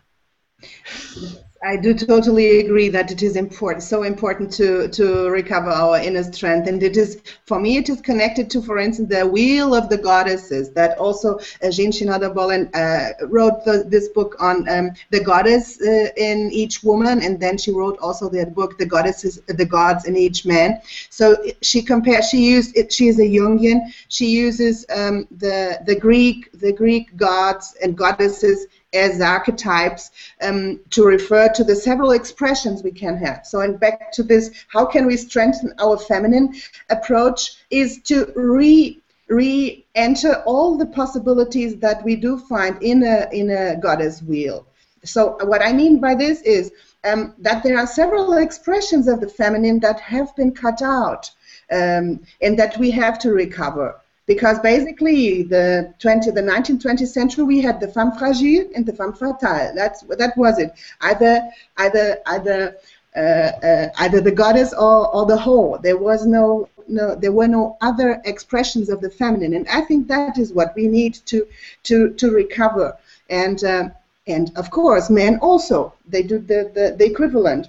I 1.64 1.76
do 1.76 1.94
totally 1.94 2.60
agree 2.60 2.90
that 2.90 3.10
it 3.10 3.22
is 3.22 3.36
important, 3.36 3.82
so 3.82 4.02
important 4.02 4.52
to, 4.52 4.88
to 4.88 5.30
recover 5.30 5.70
our 5.70 5.98
inner 5.98 6.22
strength. 6.22 6.68
And 6.68 6.82
it 6.82 6.98
is, 6.98 7.22
for 7.46 7.58
me, 7.58 7.78
it 7.78 7.88
is 7.88 8.02
connected 8.02 8.50
to, 8.50 8.60
for 8.60 8.76
instance, 8.76 9.08
the 9.08 9.26
Wheel 9.26 9.74
of 9.74 9.88
the 9.88 9.96
Goddesses 9.96 10.70
that 10.72 10.98
also 10.98 11.38
uh, 11.62 11.70
Jean 11.70 11.90
Shinoda 11.90 12.34
Bolen 12.34 12.68
uh, 12.74 13.12
wrote 13.28 13.64
the, 13.64 13.84
this 13.88 14.08
book 14.08 14.36
on 14.40 14.68
um, 14.68 14.90
the 15.10 15.24
goddess 15.24 15.80
uh, 15.80 16.08
in 16.18 16.50
each 16.52 16.82
woman, 16.82 17.22
and 17.22 17.40
then 17.40 17.56
she 17.56 17.72
wrote 17.72 17.98
also 17.98 18.28
that 18.28 18.54
book, 18.54 18.76
The 18.76 18.86
Goddesses, 18.86 19.40
The 19.46 19.64
Gods 19.64 20.04
in 20.04 20.18
Each 20.18 20.44
Man. 20.44 20.82
So 21.08 21.36
she 21.62 21.80
compares, 21.80 22.28
she 22.28 22.44
used, 22.44 22.76
it, 22.76 22.92
she 22.92 23.08
is 23.08 23.18
a 23.18 23.22
Jungian, 23.22 23.90
she 24.08 24.26
uses 24.26 24.84
um, 24.94 25.26
the, 25.30 25.80
the 25.86 25.98
Greek, 25.98 26.52
the 26.52 26.72
Greek 26.72 27.16
gods 27.16 27.74
and 27.82 27.96
goddesses 27.96 28.66
as 28.94 29.20
archetypes 29.20 30.10
um, 30.40 30.80
to 30.90 31.04
refer 31.04 31.48
to 31.48 31.64
the 31.64 31.76
several 31.76 32.12
expressions 32.12 32.82
we 32.82 32.92
can 32.92 33.16
have. 33.16 33.46
So, 33.46 33.60
and 33.60 33.78
back 33.78 34.12
to 34.12 34.22
this, 34.22 34.50
how 34.68 34.86
can 34.86 35.06
we 35.06 35.16
strengthen 35.16 35.72
our 35.78 35.98
feminine 35.98 36.54
approach 36.90 37.56
is 37.70 38.00
to 38.04 38.32
re 38.36 39.00
re-enter 39.28 40.42
all 40.44 40.76
the 40.76 40.86
possibilities 40.86 41.76
that 41.76 42.04
we 42.04 42.14
do 42.14 42.38
find 42.38 42.82
in 42.82 43.02
a 43.02 43.28
in 43.32 43.50
a 43.50 43.76
goddess 43.76 44.22
wheel. 44.22 44.66
So, 45.04 45.36
what 45.44 45.62
I 45.62 45.72
mean 45.72 45.98
by 46.00 46.14
this 46.14 46.40
is 46.42 46.72
um, 47.04 47.34
that 47.38 47.62
there 47.62 47.78
are 47.78 47.86
several 47.86 48.34
expressions 48.34 49.08
of 49.08 49.20
the 49.20 49.28
feminine 49.28 49.80
that 49.80 50.00
have 50.00 50.34
been 50.36 50.52
cut 50.52 50.82
out 50.82 51.30
um, 51.70 52.20
and 52.40 52.58
that 52.58 52.76
we 52.78 52.90
have 52.90 53.18
to 53.20 53.30
recover 53.30 54.00
because 54.26 54.58
basically 54.60 55.42
the 55.42 55.92
20 55.98 56.30
the 56.30 56.40
19th 56.40 56.82
20th 56.82 57.08
century 57.08 57.44
we 57.44 57.60
had 57.60 57.80
the 57.80 57.88
femme 57.88 58.12
fragile 58.12 58.68
and 58.74 58.86
the 58.86 58.92
femme 58.92 59.12
fatale. 59.12 59.72
That's 59.74 60.02
that 60.02 60.36
was 60.36 60.58
it. 60.58 60.72
Either 61.00 61.42
either 61.76 62.18
either 62.26 62.76
uh, 63.16 63.20
uh, 63.20 63.88
either 64.00 64.20
the 64.20 64.32
goddess 64.32 64.72
or, 64.72 65.14
or 65.14 65.26
the 65.26 65.36
whore. 65.36 65.80
There 65.82 65.98
was 65.98 66.26
no 66.26 66.68
no 66.88 67.14
there 67.14 67.32
were 67.32 67.48
no 67.48 67.76
other 67.80 68.20
expressions 68.24 68.88
of 68.88 69.00
the 69.00 69.10
feminine. 69.10 69.54
And 69.54 69.68
i 69.68 69.80
think 69.82 70.08
that 70.08 70.38
is 70.38 70.52
what 70.52 70.74
we 70.74 70.88
need 70.88 71.14
to 71.26 71.46
to 71.84 72.12
to 72.14 72.30
recover. 72.30 72.96
And 73.30 73.62
uh, 73.62 73.88
and 74.26 74.50
of 74.56 74.70
course 74.70 75.10
men 75.10 75.38
also 75.40 75.92
they 76.08 76.22
do 76.22 76.38
the, 76.38 76.70
the, 76.74 76.96
the 76.98 77.04
equivalent 77.04 77.68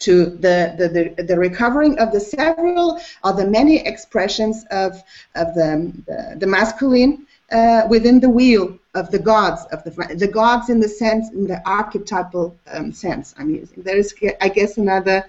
to 0.00 0.26
the, 0.26 0.74
the, 0.78 0.88
the, 1.16 1.22
the, 1.24 1.36
recovering 1.36 1.98
of 1.98 2.12
the 2.12 2.20
several 2.20 3.00
or 3.24 3.32
the 3.32 3.46
many 3.46 3.84
expressions 3.86 4.64
of, 4.70 5.02
of 5.34 5.54
the, 5.54 5.92
the, 6.06 6.36
the 6.38 6.46
masculine 6.46 7.26
uh, 7.50 7.82
within 7.88 8.20
the 8.20 8.28
wheel 8.28 8.78
of 8.94 9.10
the 9.10 9.18
gods 9.18 9.64
of 9.72 9.82
the 9.84 9.90
the 10.16 10.26
gods 10.26 10.68
in 10.68 10.80
the 10.80 10.88
sense 10.88 11.30
in 11.32 11.46
the 11.46 11.60
archetypal 11.66 12.56
um, 12.72 12.92
sense 12.92 13.34
I'm 13.38 13.50
using. 13.50 13.82
There 13.82 13.96
is, 13.96 14.14
I 14.40 14.48
guess, 14.48 14.76
another. 14.76 15.24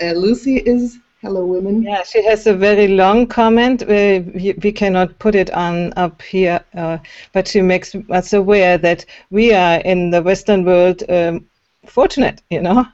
Uh, 0.00 0.12
Lucy 0.12 0.56
is 0.56 0.98
hello, 1.22 1.46
women. 1.46 1.82
Yeah, 1.82 2.02
she 2.02 2.22
has 2.24 2.46
a 2.46 2.54
very 2.54 2.88
long 2.88 3.26
comment. 3.26 3.84
We, 3.86 4.54
we 4.62 4.72
cannot 4.72 5.18
put 5.18 5.34
it 5.34 5.50
on 5.50 5.92
up 5.96 6.20
here, 6.20 6.60
uh, 6.74 6.98
but 7.32 7.46
she 7.46 7.62
makes 7.62 7.94
us 8.10 8.32
aware 8.32 8.76
that 8.78 9.06
we 9.30 9.54
are 9.54 9.78
in 9.80 10.10
the 10.10 10.20
Western 10.20 10.64
world 10.64 11.02
um, 11.08 11.46
fortunate, 11.86 12.42
you 12.50 12.60
know. 12.60 12.86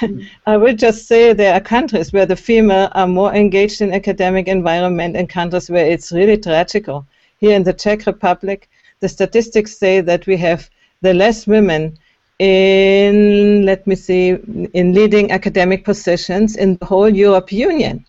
Mm. 0.00 0.26
I 0.46 0.56
will 0.56 0.74
just 0.74 1.06
say 1.06 1.32
there 1.32 1.54
are 1.54 1.60
countries 1.60 2.12
where 2.12 2.26
the 2.26 2.36
female 2.36 2.88
are 2.92 3.06
more 3.06 3.34
engaged 3.34 3.80
in 3.80 3.92
academic 3.92 4.48
environment 4.48 5.16
and 5.16 5.28
countries 5.28 5.70
where 5.70 5.86
it's 5.86 6.12
really 6.12 6.36
tragical. 6.36 7.06
Here 7.38 7.56
in 7.56 7.64
the 7.64 7.72
Czech 7.72 8.06
Republic, 8.06 8.68
the 9.00 9.08
statistics 9.08 9.76
say 9.76 10.00
that 10.00 10.26
we 10.26 10.36
have 10.36 10.70
the 11.02 11.12
less 11.12 11.46
women 11.46 11.98
in, 12.38 13.64
let 13.66 13.86
me 13.86 13.94
see, 13.94 14.30
in 14.72 14.94
leading 14.94 15.30
academic 15.30 15.84
positions 15.84 16.56
in 16.56 16.76
the 16.76 16.86
whole 16.86 17.08
Europe 17.08 17.52
Union. 17.52 18.04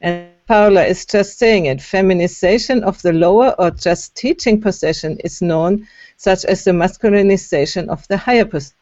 And 0.00 0.28
Paula 0.46 0.84
is 0.84 1.04
just 1.04 1.38
saying 1.38 1.66
it. 1.66 1.82
Feminization 1.82 2.82
of 2.82 3.00
the 3.02 3.12
lower 3.12 3.54
or 3.58 3.70
just 3.70 4.16
teaching 4.16 4.60
position 4.60 5.18
is 5.22 5.42
known, 5.42 5.86
such 6.16 6.44
as 6.44 6.64
the 6.64 6.72
masculinization 6.72 7.88
of 7.88 8.08
the 8.08 8.16
higher 8.16 8.44
position. 8.44 8.79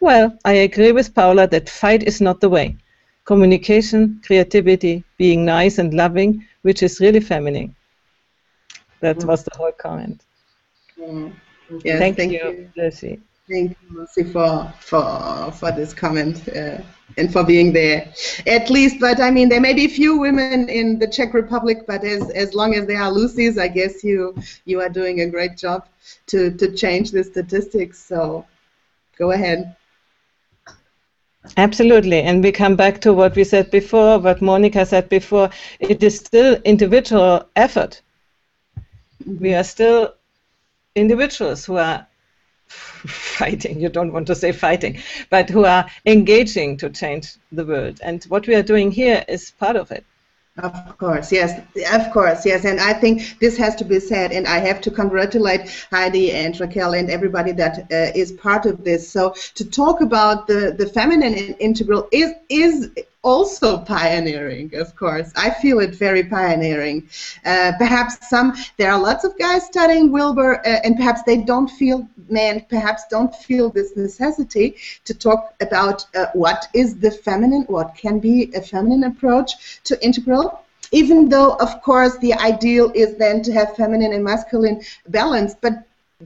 Well, 0.00 0.36
I 0.46 0.52
agree 0.52 0.92
with 0.92 1.14
Paula 1.14 1.46
that 1.48 1.68
fight 1.68 2.02
is 2.02 2.20
not 2.20 2.40
the 2.40 2.48
way. 2.48 2.76
Communication, 3.26 4.20
creativity, 4.24 5.04
being 5.18 5.44
nice 5.44 5.78
and 5.78 5.92
loving, 5.92 6.44
which 6.62 6.82
is 6.82 7.00
really 7.00 7.20
feminine. 7.20 7.76
That 9.00 9.18
mm. 9.18 9.26
was 9.26 9.44
the 9.44 9.50
whole 9.56 9.72
comment. 9.72 10.24
Mm. 10.98 11.32
Yes, 11.84 11.98
thank, 11.98 12.16
thank, 12.16 12.32
you, 12.32 12.38
you, 12.38 12.72
Lucy. 12.76 13.20
Thank 13.48 13.76
you, 13.82 13.98
Lucy, 14.00 14.24
for 14.24 14.72
for 14.80 15.52
for 15.52 15.70
this 15.72 15.92
comment 15.92 16.48
uh, 16.48 16.78
and 17.16 17.32
for 17.32 17.44
being 17.44 17.72
there. 17.72 18.12
At 18.46 18.70
least, 18.70 18.98
but 19.00 19.20
I 19.20 19.30
mean, 19.30 19.48
there 19.48 19.60
may 19.60 19.74
be 19.74 19.86
few 19.86 20.18
women 20.18 20.68
in 20.68 20.98
the 20.98 21.06
Czech 21.06 21.32
Republic, 21.34 21.84
but 21.86 22.04
as 22.04 22.30
as 22.30 22.54
long 22.54 22.74
as 22.74 22.86
there 22.86 23.00
are 23.00 23.10
Lucy's, 23.10 23.58
I 23.58 23.68
guess 23.68 24.02
you 24.02 24.34
you 24.64 24.80
are 24.80 24.88
doing 24.88 25.20
a 25.20 25.26
great 25.26 25.56
job 25.56 25.86
to 26.28 26.50
to 26.52 26.72
change 26.74 27.12
the 27.12 27.22
statistics. 27.22 28.04
So, 28.04 28.46
go 29.16 29.30
ahead. 29.30 29.76
Absolutely. 31.56 32.22
And 32.22 32.42
we 32.42 32.50
come 32.50 32.76
back 32.76 33.00
to 33.02 33.12
what 33.12 33.36
we 33.36 33.44
said 33.44 33.70
before, 33.70 34.18
what 34.18 34.42
Monica 34.42 34.84
said 34.84 35.08
before. 35.08 35.50
It 35.78 36.02
is 36.02 36.16
still 36.18 36.60
individual 36.64 37.48
effort 37.56 38.02
We 39.26 39.54
are 39.54 39.64
still 39.64 40.14
individuals 40.94 41.64
who 41.66 41.76
are 41.76 42.06
fighting, 42.68 43.80
you 43.80 43.88
don't 43.88 44.12
want 44.12 44.26
to 44.28 44.34
say 44.34 44.52
fighting, 44.52 45.00
but 45.30 45.50
who 45.50 45.64
are 45.64 45.90
engaging 46.06 46.76
to 46.78 46.90
change 46.90 47.36
the 47.52 47.64
world. 47.64 48.00
And 48.02 48.22
what 48.24 48.46
we 48.46 48.54
are 48.54 48.62
doing 48.62 48.90
here 48.90 49.24
is 49.28 49.50
part 49.52 49.76
of 49.76 49.90
it. 49.90 50.04
Of 50.58 50.98
course, 50.98 51.32
yes, 51.32 51.58
of 51.92 52.12
course, 52.12 52.44
yes, 52.44 52.64
and 52.64 52.80
I 52.80 52.92
think 52.92 53.38
this 53.38 53.56
has 53.56 53.74
to 53.76 53.84
be 53.84 54.00
said, 54.00 54.32
and 54.32 54.46
I 54.46 54.58
have 54.58 54.80
to 54.82 54.90
congratulate 54.90 55.70
Heidi 55.90 56.32
and 56.32 56.58
Raquel 56.58 56.92
and 56.92 57.08
everybody 57.08 57.52
that 57.52 57.78
uh, 57.90 58.18
is 58.18 58.32
part 58.32 58.66
of 58.66 58.84
this. 58.84 59.08
So 59.08 59.34
to 59.54 59.64
talk 59.64 60.00
about 60.00 60.48
the 60.48 60.74
the 60.76 60.86
feminine 60.88 61.34
integral 61.34 62.08
is 62.10 62.32
is 62.48 62.90
also 63.22 63.78
pioneering, 63.78 64.74
of 64.74 64.96
course. 64.96 65.30
I 65.36 65.50
feel 65.50 65.80
it 65.80 65.94
very 65.94 66.24
pioneering. 66.24 67.08
Uh, 67.44 67.72
perhaps 67.78 68.28
some, 68.28 68.56
there 68.78 68.90
are 68.90 68.98
lots 68.98 69.24
of 69.24 69.38
guys 69.38 69.66
studying 69.66 70.10
Wilber, 70.10 70.60
uh, 70.60 70.80
and 70.84 70.96
perhaps 70.96 71.22
they 71.24 71.38
don't 71.38 71.68
feel, 71.68 72.08
men 72.28 72.64
perhaps 72.68 73.04
don't 73.10 73.34
feel 73.34 73.70
this 73.70 73.96
necessity 73.96 74.76
to 75.04 75.14
talk 75.14 75.54
about 75.60 76.06
uh, 76.14 76.26
what 76.32 76.68
is 76.72 76.98
the 76.98 77.10
feminine, 77.10 77.64
what 77.64 77.94
can 77.94 78.18
be 78.18 78.52
a 78.54 78.60
feminine 78.60 79.04
approach 79.04 79.82
to 79.84 80.02
integral. 80.04 80.64
Even 80.92 81.28
though, 81.28 81.54
of 81.54 81.82
course, 81.82 82.16
the 82.18 82.34
ideal 82.34 82.90
is 82.94 83.16
then 83.16 83.42
to 83.42 83.52
have 83.52 83.76
feminine 83.76 84.12
and 84.12 84.24
masculine 84.24 84.82
balance, 85.08 85.54
but 85.60 85.84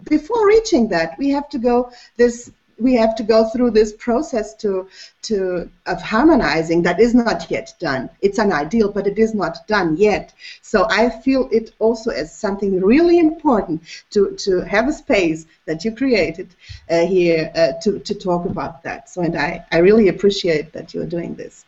before 0.09 0.47
reaching 0.47 0.89
that, 0.89 1.17
we 1.19 1.29
have 1.31 1.49
to 1.51 1.59
go 1.59 1.91
this 2.17 2.51
we 2.79 2.95
have 2.95 3.15
to 3.17 3.23
go 3.23 3.49
through 3.49 3.71
this 3.71 3.93
process 3.93 4.55
to 4.55 4.89
to 5.23 5.71
of 5.87 6.03
harmonizing 6.03 6.83
that 6.83 7.01
is 7.01 7.15
not 7.15 7.51
yet 7.51 7.75
done. 7.79 8.11
It's 8.21 8.39
an 8.39 8.53
ideal 8.53 8.91
but 8.91 9.07
it 9.07 9.19
is 9.19 9.35
not 9.35 9.67
done 9.67 9.97
yet. 9.97 10.33
So 10.63 10.87
i 10.91 11.09
feel 11.09 11.49
it 11.53 11.73
also 11.79 12.11
as 12.11 12.35
something 12.35 12.81
really 12.81 13.19
important 13.19 13.83
to 14.11 14.33
to 14.45 14.61
have 14.63 14.89
a 14.89 14.93
space 14.93 15.47
that 15.67 15.85
you 15.85 15.95
created 15.95 16.49
uh, 16.91 17.07
here 17.07 17.51
uh, 17.55 17.73
to 17.83 17.99
to 18.01 18.15
talk 18.15 18.45
about 18.47 18.83
that. 18.83 19.09
So 19.09 19.23
and 19.23 19.37
i 19.37 19.65
i 19.73 19.79
really 19.79 20.09
appreciate 20.09 20.73
that 20.73 20.95
you're 20.95 21.15
doing 21.17 21.35
this 21.35 21.65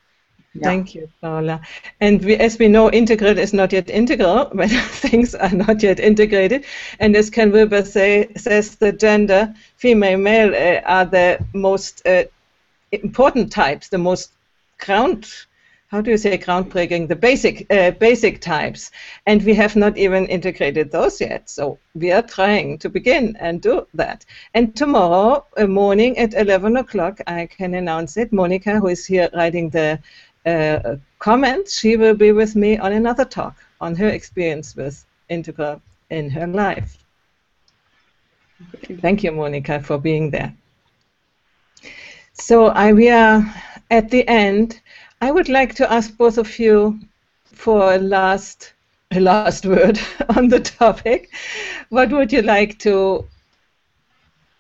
yeah. 0.61 0.69
Thank 0.69 0.95
you, 0.95 1.09
Paula. 1.21 1.61
And 2.01 2.25
we, 2.25 2.37
as 2.37 2.59
we 2.59 2.69
know, 2.69 2.91
integral 2.91 3.39
is 3.39 3.53
not 3.53 3.73
yet 3.73 3.91
integral, 3.91 4.51
but 4.55 4.71
things 5.07 5.35
are 5.35 5.53
not 5.53 5.83
yet 5.83 6.01
integrated. 6.01 6.65
And 6.99 7.17
as 7.17 7.31
Ken 7.31 7.53
Wilber 7.53 7.85
say, 7.85 8.29
says, 8.37 8.77
the 8.77 8.93
gender, 8.93 9.55
female, 9.77 10.19
male, 10.19 10.55
uh, 10.55 10.81
are 10.87 11.05
the 11.05 11.39
most 11.53 12.07
uh, 12.07 12.25
important 12.93 13.53
types, 13.53 13.89
the 13.89 13.99
most 13.99 14.33
ground, 14.79 15.29
how 15.89 16.01
do 16.01 16.11
you 16.11 16.17
say 16.17 16.37
groundbreaking, 16.37 17.07
the 17.07 17.15
basic, 17.15 17.73
uh, 17.73 17.93
basic 17.93 18.41
types. 18.41 18.91
And 19.27 19.43
we 19.45 19.55
have 19.55 19.77
not 19.77 19.97
even 19.97 20.27
integrated 20.27 20.91
those 20.91 21.21
yet. 21.21 21.49
So 21.49 21.79
we 21.95 22.11
are 22.11 22.23
trying 22.23 22.79
to 22.79 22.89
begin 22.89 23.37
and 23.39 23.63
do 23.63 23.87
that. 23.95 24.25
And 24.55 24.75
tomorrow 24.75 25.47
morning 25.67 26.19
at 26.19 26.35
11 26.35 26.77
o'clock, 26.77 27.21
I 27.29 27.47
can 27.47 27.75
announce 27.75 28.17
it. 28.17 28.33
Monica, 28.33 28.81
who 28.81 28.89
is 28.89 29.07
here 29.07 29.31
writing 29.33 29.71
the 29.71 30.01
uh, 30.47 30.97
comments, 31.19 31.79
she 31.79 31.97
will 31.97 32.15
be 32.15 32.33
with 32.33 32.55
me 32.57 32.79
on 32.79 32.93
another 32.93 33.25
talk 33.25 33.57
on 33.81 33.95
her 33.97 34.09
experience 34.09 34.77
with 34.77 35.05
Integral 35.29 35.83
in 36.11 36.31
her 36.31 36.47
life. 36.47 37.05
Thank 39.01 39.25
you, 39.25 39.33
Monica, 39.33 39.83
for 39.83 39.99
being 39.99 40.31
there. 40.31 40.55
So 42.33 42.67
I, 42.67 42.93
we 42.93 43.11
are 43.11 43.45
at 43.91 44.11
the 44.11 44.27
end. 44.29 44.81
I 45.21 45.31
would 45.31 45.49
like 45.49 45.75
to 45.77 45.93
ask 45.93 46.17
both 46.17 46.39
of 46.39 46.59
you 46.59 47.01
for 47.45 47.95
a 47.95 47.99
last, 47.99 48.75
a 49.11 49.21
last 49.21 49.67
word 49.75 49.99
on 50.37 50.49
the 50.49 50.61
topic. 50.61 51.31
What 51.89 52.11
would 52.11 52.33
you 52.33 52.43
like 52.43 52.79
to 52.81 53.27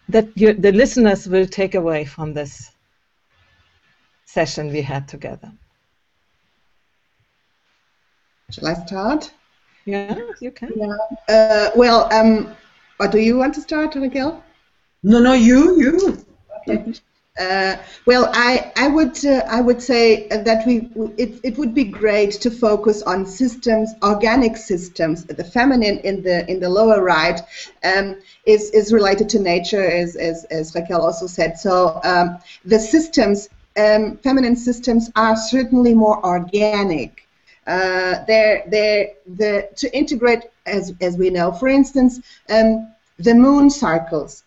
that 0.08 0.28
you, 0.36 0.52
the 0.52 0.72
listeners 0.72 1.28
will 1.28 1.46
take 1.46 1.74
away 1.74 2.04
from 2.04 2.32
this 2.32 2.70
session 4.24 4.72
we 4.72 4.82
had 4.82 5.06
together? 5.08 5.52
Shall 8.50 8.68
I 8.68 8.74
start? 8.74 9.32
Yeah, 9.86 10.18
you 10.40 10.52
can. 10.52 10.72
Yeah. 10.76 10.96
Uh, 11.28 11.70
well, 11.74 12.12
um, 12.12 12.54
or 13.00 13.08
do 13.08 13.18
you 13.18 13.36
want 13.36 13.54
to 13.54 13.60
start, 13.60 13.94
Raquel? 13.96 14.42
No, 15.02 15.18
no, 15.18 15.32
you, 15.32 15.80
you. 15.80 16.24
Okay. 16.68 16.94
Uh, 17.38 17.76
well, 18.06 18.30
I, 18.32 18.72
I 18.76 18.88
would 18.88 19.22
uh, 19.24 19.42
I 19.48 19.60
would 19.60 19.82
say 19.82 20.28
that 20.28 20.64
we 20.66 20.88
it, 21.18 21.40
it 21.42 21.58
would 21.58 21.74
be 21.74 21.84
great 21.84 22.32
to 22.40 22.50
focus 22.50 23.02
on 23.02 23.26
systems, 23.26 23.92
organic 24.02 24.56
systems. 24.56 25.24
The 25.24 25.44
feminine 25.44 25.98
in 25.98 26.22
the 26.22 26.48
in 26.50 26.60
the 26.60 26.68
lower 26.68 27.02
right 27.02 27.40
um, 27.84 28.16
is 28.46 28.70
is 28.70 28.92
related 28.92 29.28
to 29.30 29.38
nature, 29.40 29.84
as 29.84 30.16
as, 30.16 30.44
as 30.44 30.74
Raquel 30.74 31.02
also 31.02 31.26
said. 31.26 31.58
So 31.58 32.00
um, 32.04 32.38
the 32.64 32.78
systems, 32.78 33.48
um, 33.76 34.16
feminine 34.18 34.56
systems, 34.56 35.10
are 35.16 35.36
certainly 35.36 35.92
more 35.94 36.24
organic 36.24 37.25
uh, 37.66 38.24
they're, 38.26 38.64
they're, 38.68 39.12
the, 39.26 39.68
to 39.76 39.96
integrate, 39.96 40.44
as, 40.66 40.94
as 41.00 41.16
we 41.16 41.30
know, 41.30 41.52
for 41.52 41.68
instance, 41.68 42.20
um, 42.48 42.92
the 43.18 43.34
moon 43.34 43.70
cycles. 43.70 44.42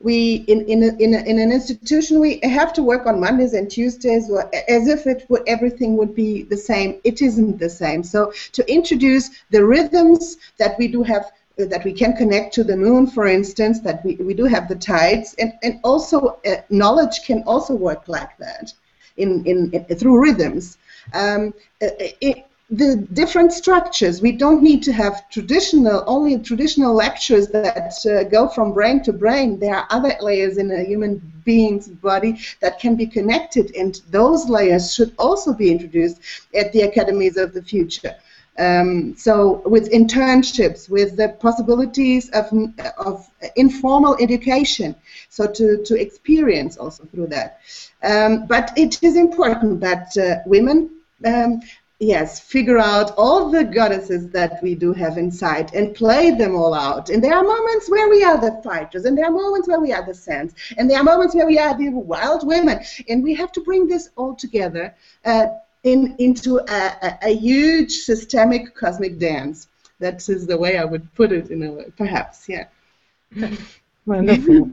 We 0.00 0.44
in 0.48 0.66
in, 0.66 0.82
a, 0.82 0.88
in, 1.02 1.14
a, 1.14 1.18
in 1.22 1.38
an 1.38 1.50
institution 1.50 2.20
we 2.20 2.38
have 2.42 2.74
to 2.74 2.82
work 2.82 3.06
on 3.06 3.20
Mondays 3.20 3.54
and 3.54 3.70
Tuesdays 3.70 4.30
as 4.68 4.86
if 4.86 5.06
it 5.06 5.24
would 5.30 5.44
everything 5.46 5.96
would 5.96 6.14
be 6.14 6.42
the 6.42 6.58
same. 6.58 7.00
It 7.04 7.22
isn't 7.22 7.58
the 7.58 7.70
same. 7.70 8.02
So 8.02 8.32
to 8.52 8.70
introduce 8.70 9.30
the 9.50 9.64
rhythms 9.64 10.36
that 10.58 10.76
we 10.78 10.88
do 10.88 11.02
have 11.04 11.32
that 11.56 11.84
we 11.84 11.92
can 11.92 12.14
connect 12.16 12.52
to 12.54 12.64
the 12.64 12.76
moon, 12.76 13.06
for 13.06 13.26
instance, 13.26 13.80
that 13.80 14.04
we, 14.04 14.16
we 14.16 14.34
do 14.34 14.44
have 14.44 14.68
the 14.68 14.74
tides, 14.74 15.34
and, 15.38 15.52
and 15.62 15.78
also 15.84 16.38
uh, 16.44 16.56
knowledge 16.68 17.24
can 17.24 17.42
also 17.44 17.74
work 17.74 18.08
like 18.08 18.36
that 18.38 18.72
in, 19.16 19.44
in, 19.46 19.70
in 19.72 19.96
through 19.96 20.20
rhythms. 20.20 20.78
Um, 21.12 21.54
uh, 21.80 21.88
it, 22.20 22.46
the 22.76 22.96
different 23.12 23.52
structures. 23.52 24.20
We 24.20 24.32
don't 24.32 24.62
need 24.62 24.82
to 24.84 24.92
have 24.92 25.28
traditional, 25.30 26.02
only 26.06 26.38
traditional 26.38 26.94
lectures 26.94 27.48
that 27.48 27.94
uh, 28.06 28.24
go 28.24 28.48
from 28.48 28.72
brain 28.72 29.02
to 29.04 29.12
brain. 29.12 29.58
There 29.58 29.74
are 29.74 29.86
other 29.90 30.14
layers 30.20 30.58
in 30.58 30.70
a 30.70 30.82
human 30.82 31.20
being's 31.44 31.88
body 31.88 32.40
that 32.60 32.80
can 32.80 32.96
be 32.96 33.06
connected, 33.06 33.74
and 33.76 34.00
those 34.10 34.48
layers 34.48 34.94
should 34.94 35.12
also 35.18 35.52
be 35.52 35.70
introduced 35.70 36.20
at 36.54 36.72
the 36.72 36.82
academies 36.82 37.36
of 37.36 37.52
the 37.52 37.62
future. 37.62 38.14
Um, 38.56 39.16
so 39.16 39.62
with 39.66 39.90
internships, 39.90 40.88
with 40.88 41.16
the 41.16 41.30
possibilities 41.40 42.30
of, 42.30 42.46
of 42.98 43.28
informal 43.56 44.16
education, 44.20 44.94
so 45.28 45.46
to, 45.50 45.84
to 45.84 46.00
experience 46.00 46.76
also 46.76 47.04
through 47.04 47.28
that. 47.28 47.60
Um, 48.02 48.46
but 48.46 48.72
it 48.76 49.02
is 49.02 49.16
important 49.16 49.80
that 49.80 50.16
uh, 50.16 50.36
women 50.46 50.90
um, 51.24 51.62
yes, 52.00 52.40
figure 52.40 52.78
out 52.78 53.12
all 53.16 53.50
the 53.50 53.64
goddesses 53.64 54.30
that 54.30 54.62
we 54.62 54.74
do 54.74 54.92
have 54.92 55.18
inside 55.18 55.72
and 55.74 55.94
play 55.94 56.30
them 56.30 56.54
all 56.54 56.74
out. 56.74 57.10
And 57.10 57.22
there 57.22 57.34
are 57.34 57.42
moments 57.42 57.88
where 57.88 58.08
we 58.08 58.24
are 58.24 58.38
the 58.38 58.60
fighters, 58.62 59.04
and 59.04 59.16
there 59.16 59.26
are 59.26 59.30
moments 59.30 59.68
where 59.68 59.80
we 59.80 59.92
are 59.92 60.04
the 60.04 60.14
saints, 60.14 60.54
and 60.76 60.90
there 60.90 60.98
are 60.98 61.04
moments 61.04 61.34
where 61.34 61.46
we 61.46 61.58
are 61.58 61.76
the 61.76 61.90
wild 61.90 62.46
women. 62.46 62.80
And 63.08 63.22
we 63.22 63.34
have 63.34 63.52
to 63.52 63.60
bring 63.60 63.86
this 63.86 64.10
all 64.16 64.34
together 64.34 64.94
uh, 65.24 65.46
in, 65.82 66.16
into 66.18 66.58
a, 66.58 66.96
a, 67.02 67.18
a, 67.22 67.34
huge 67.34 67.92
systemic 67.92 68.74
cosmic 68.74 69.18
dance. 69.18 69.68
That 70.00 70.28
is 70.28 70.46
the 70.46 70.56
way 70.56 70.78
I 70.78 70.84
would 70.84 71.12
put 71.14 71.30
it 71.30 71.50
in 71.50 71.62
a 71.62 71.72
way, 71.72 71.92
perhaps, 71.96 72.48
yeah. 72.48 72.66
Wonderful. 74.06 74.70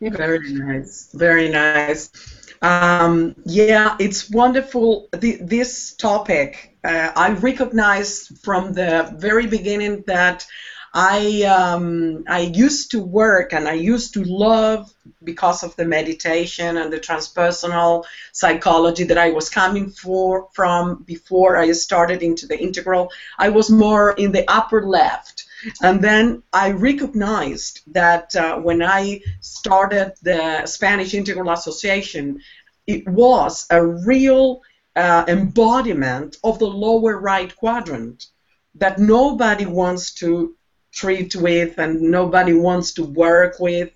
Very 0.00 0.52
nice. 0.52 1.10
Very 1.12 1.48
nice. 1.48 2.41
Um, 2.62 3.34
yeah, 3.44 3.96
it's 3.98 4.30
wonderful. 4.30 5.08
The, 5.12 5.38
this 5.42 5.94
topic, 5.94 6.76
uh, 6.84 7.10
I 7.14 7.30
recognize 7.32 8.28
from 8.42 8.72
the 8.72 9.12
very 9.16 9.46
beginning 9.46 10.04
that 10.06 10.46
I 10.94 11.42
um, 11.44 12.24
I 12.28 12.40
used 12.40 12.90
to 12.90 13.02
work 13.02 13.54
and 13.54 13.66
I 13.66 13.72
used 13.72 14.14
to 14.14 14.24
love 14.24 14.92
because 15.24 15.62
of 15.62 15.74
the 15.76 15.86
meditation 15.86 16.76
and 16.76 16.92
the 16.92 17.00
transpersonal 17.00 18.04
psychology 18.32 19.04
that 19.04 19.16
I 19.16 19.30
was 19.30 19.48
coming 19.48 19.90
for 19.90 20.48
from 20.52 21.02
before 21.04 21.56
I 21.56 21.72
started 21.72 22.22
into 22.22 22.46
the 22.46 22.60
integral. 22.60 23.10
I 23.38 23.48
was 23.48 23.70
more 23.70 24.12
in 24.12 24.32
the 24.32 24.44
upper 24.48 24.86
left. 24.86 25.46
And 25.82 26.02
then 26.02 26.42
I 26.52 26.70
recognized 26.70 27.82
that 27.92 28.34
uh, 28.34 28.56
when 28.58 28.82
I 28.82 29.20
started 29.40 30.14
the 30.22 30.66
Spanish 30.66 31.14
Integral 31.14 31.50
Association, 31.50 32.40
it 32.86 33.06
was 33.08 33.66
a 33.70 33.84
real 33.84 34.62
uh, 34.96 35.24
embodiment 35.28 36.36
of 36.44 36.58
the 36.58 36.66
lower 36.66 37.18
right 37.18 37.54
quadrant 37.56 38.26
that 38.74 38.98
nobody 38.98 39.66
wants 39.66 40.14
to 40.14 40.54
treat 40.92 41.34
with 41.34 41.78
and 41.78 42.00
nobody 42.00 42.52
wants 42.52 42.92
to 42.94 43.04
work 43.04 43.58
with. 43.58 43.90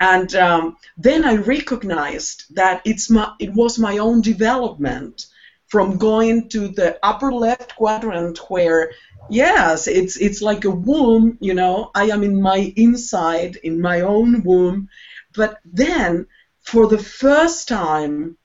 And 0.00 0.34
um, 0.34 0.76
then 0.98 1.24
I 1.24 1.36
recognized 1.36 2.54
that 2.56 2.82
it's 2.84 3.08
my, 3.08 3.32
it 3.38 3.52
was 3.54 3.78
my 3.78 3.98
own 3.98 4.20
development 4.20 5.26
from 5.66 5.98
going 5.98 6.48
to 6.50 6.68
the 6.68 6.98
upper 7.02 7.32
left 7.32 7.74
quadrant 7.76 8.38
where 8.50 8.92
yes 9.28 9.86
it's 9.86 10.16
it's 10.16 10.42
like 10.42 10.64
a 10.64 10.70
womb 10.70 11.36
you 11.40 11.54
know 11.54 11.90
i 11.94 12.04
am 12.04 12.22
in 12.22 12.40
my 12.40 12.72
inside 12.76 13.56
in 13.56 13.80
my 13.80 14.00
own 14.02 14.42
womb 14.42 14.88
but 15.34 15.58
then 15.64 16.26
for 16.60 16.86
the 16.86 16.98
first 16.98 17.68
time 17.68 18.36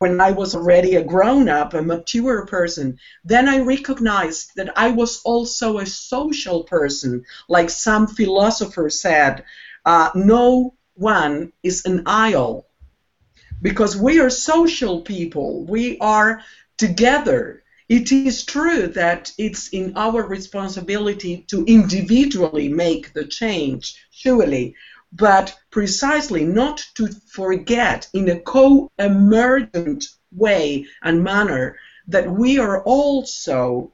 when 0.00 0.18
I 0.18 0.30
was 0.32 0.54
already 0.54 0.96
a 0.96 1.04
grown 1.04 1.50
up, 1.50 1.74
a 1.74 1.82
mature 1.82 2.46
person, 2.46 2.98
then 3.22 3.46
I 3.46 3.58
recognized 3.58 4.52
that 4.56 4.72
I 4.74 4.92
was 4.92 5.20
also 5.24 5.76
a 5.76 5.84
social 5.84 6.64
person. 6.64 7.22
Like 7.48 7.68
some 7.68 8.06
philosopher 8.06 8.88
said, 8.88 9.44
uh, 9.84 10.08
no 10.14 10.72
one 10.94 11.52
is 11.62 11.84
an 11.84 12.04
isle 12.06 12.66
because 13.60 13.94
we 13.94 14.20
are 14.20 14.30
social 14.30 15.02
people. 15.02 15.64
We 15.64 15.98
are 15.98 16.40
together. 16.78 17.59
It 17.90 18.12
is 18.12 18.44
true 18.44 18.86
that 18.86 19.32
it's 19.36 19.70
in 19.70 19.94
our 19.96 20.22
responsibility 20.22 21.44
to 21.48 21.64
individually 21.64 22.68
make 22.68 23.12
the 23.12 23.24
change, 23.24 23.96
surely, 24.12 24.76
but 25.12 25.56
precisely 25.72 26.44
not 26.44 26.86
to 26.94 27.08
forget 27.08 28.08
in 28.14 28.28
a 28.28 28.38
co-emergent 28.38 30.04
way 30.30 30.86
and 31.02 31.24
manner 31.24 31.76
that 32.06 32.30
we 32.30 32.60
are 32.60 32.80
also 32.84 33.92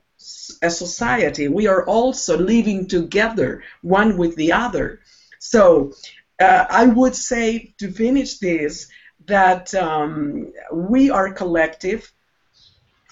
a 0.62 0.70
society, 0.70 1.48
we 1.48 1.66
are 1.66 1.84
also 1.86 2.36
living 2.36 2.86
together, 2.88 3.62
one 3.80 4.18
with 4.18 4.36
the 4.36 4.52
other. 4.52 5.00
So 5.38 5.94
uh, 6.38 6.66
I 6.68 6.84
would 6.84 7.16
say 7.16 7.74
to 7.78 7.90
finish 7.90 8.38
this 8.40 8.88
that 9.26 9.74
um, 9.74 10.52
we 10.70 11.08
are 11.08 11.32
collective 11.32 12.12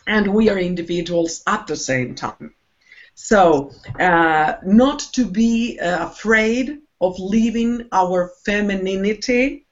and 0.06 0.34
we 0.34 0.48
are 0.50 0.58
individuals 0.58 1.42
at 1.46 1.66
the 1.66 1.76
same 1.76 2.14
time. 2.14 2.54
So, 3.14 3.72
uh, 3.98 4.54
not 4.64 4.98
to 5.12 5.24
be 5.24 5.78
uh, 5.78 6.08
afraid 6.08 6.80
of 7.00 7.18
leaving 7.18 7.88
our 7.92 8.32
femininity 8.44 9.66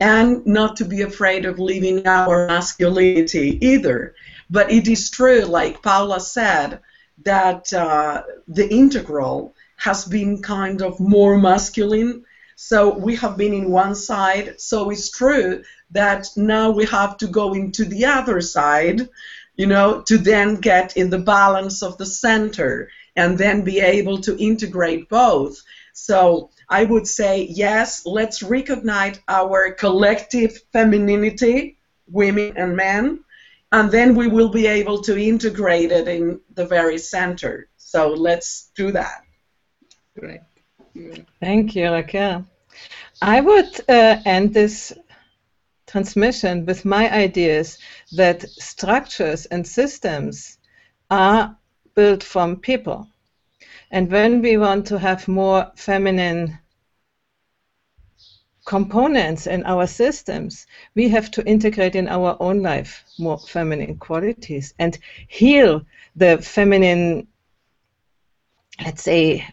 and 0.00 0.44
not 0.46 0.76
to 0.76 0.84
be 0.84 1.02
afraid 1.02 1.44
of 1.44 1.58
leaving 1.58 2.06
our 2.06 2.48
masculinity 2.48 3.58
either. 3.64 4.14
But 4.50 4.70
it 4.70 4.88
is 4.88 5.10
true, 5.10 5.42
like 5.42 5.82
Paula 5.82 6.20
said, 6.20 6.80
that 7.24 7.72
uh, 7.72 8.22
the 8.48 8.68
integral 8.68 9.54
has 9.76 10.04
been 10.04 10.42
kind 10.42 10.82
of 10.82 11.00
more 11.00 11.38
masculine. 11.38 12.24
So 12.56 12.98
we 12.98 13.16
have 13.16 13.36
been 13.36 13.54
in 13.54 13.70
one 13.70 13.94
side. 13.94 14.60
So 14.60 14.90
it's 14.90 15.10
true 15.10 15.62
that 15.92 16.28
now 16.36 16.70
we 16.70 16.84
have 16.86 17.16
to 17.18 17.26
go 17.26 17.54
into 17.54 17.84
the 17.84 18.06
other 18.06 18.40
side, 18.40 19.08
you 19.56 19.66
know, 19.66 20.02
to 20.02 20.18
then 20.18 20.56
get 20.56 20.96
in 20.96 21.10
the 21.10 21.18
balance 21.18 21.82
of 21.82 21.98
the 21.98 22.06
center 22.06 22.88
and 23.16 23.36
then 23.36 23.62
be 23.62 23.80
able 23.80 24.18
to 24.22 24.36
integrate 24.38 25.08
both. 25.08 25.60
So 25.92 26.50
I 26.68 26.84
would 26.84 27.06
say, 27.06 27.42
yes, 27.50 28.06
let's 28.06 28.42
recognize 28.42 29.20
our 29.28 29.72
collective 29.72 30.58
femininity, 30.72 31.76
women 32.08 32.54
and 32.56 32.76
men, 32.76 33.24
and 33.72 33.90
then 33.90 34.14
we 34.14 34.28
will 34.28 34.48
be 34.48 34.66
able 34.66 35.02
to 35.02 35.16
integrate 35.16 35.92
it 35.92 36.08
in 36.08 36.40
the 36.54 36.66
very 36.66 36.98
center. 36.98 37.68
So 37.76 38.08
let's 38.08 38.70
do 38.74 38.92
that. 38.92 39.22
Great. 40.18 40.40
Thank 41.40 41.74
you, 41.74 41.90
Raquel. 41.90 42.46
I 43.20 43.40
would 43.40 43.80
uh, 43.88 44.18
end 44.24 44.52
this 44.52 44.92
transmission 45.92 46.64
with 46.64 46.86
my 46.86 47.12
ideas 47.12 47.78
that 48.12 48.42
structures 48.42 49.44
and 49.46 49.66
systems 49.66 50.58
are 51.10 51.54
built 51.94 52.22
from 52.22 52.56
people. 52.56 53.06
And 53.90 54.10
when 54.10 54.40
we 54.40 54.56
want 54.56 54.86
to 54.86 54.98
have 54.98 55.28
more 55.28 55.70
feminine 55.76 56.58
components 58.64 59.46
in 59.46 59.64
our 59.64 59.86
systems, 59.86 60.66
we 60.94 61.10
have 61.10 61.30
to 61.32 61.44
integrate 61.44 61.94
in 61.94 62.08
our 62.08 62.38
own 62.40 62.62
life 62.62 63.04
more 63.18 63.38
feminine 63.38 63.96
qualities 63.98 64.72
and 64.78 64.98
heal 65.28 65.82
the 66.16 66.38
feminine, 66.38 67.26
let's 68.82 69.02
say, 69.02 69.46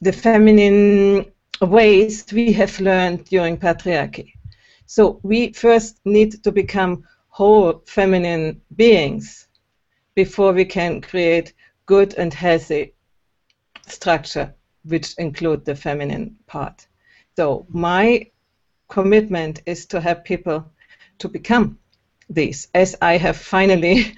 the 0.00 0.12
feminine 0.12 1.26
ways 1.60 2.24
we 2.32 2.52
have 2.52 2.80
learned 2.80 3.24
during 3.26 3.58
patriarchy. 3.58 4.32
So 4.86 5.20
we 5.22 5.52
first 5.52 6.00
need 6.04 6.42
to 6.44 6.52
become 6.52 7.04
whole 7.28 7.82
feminine 7.86 8.60
beings 8.76 9.48
before 10.14 10.52
we 10.52 10.64
can 10.64 11.00
create 11.00 11.52
good 11.86 12.14
and 12.14 12.32
healthy 12.32 12.94
structure 13.86 14.54
which 14.84 15.14
include 15.18 15.64
the 15.64 15.74
feminine 15.74 16.36
part. 16.46 16.86
So 17.36 17.66
my 17.68 18.30
commitment 18.88 19.62
is 19.66 19.86
to 19.86 20.00
have 20.00 20.24
people 20.24 20.70
to 21.18 21.28
become 21.28 21.78
these, 22.30 22.68
as 22.74 22.96
I 23.02 23.16
have 23.16 23.36
finally, 23.36 24.14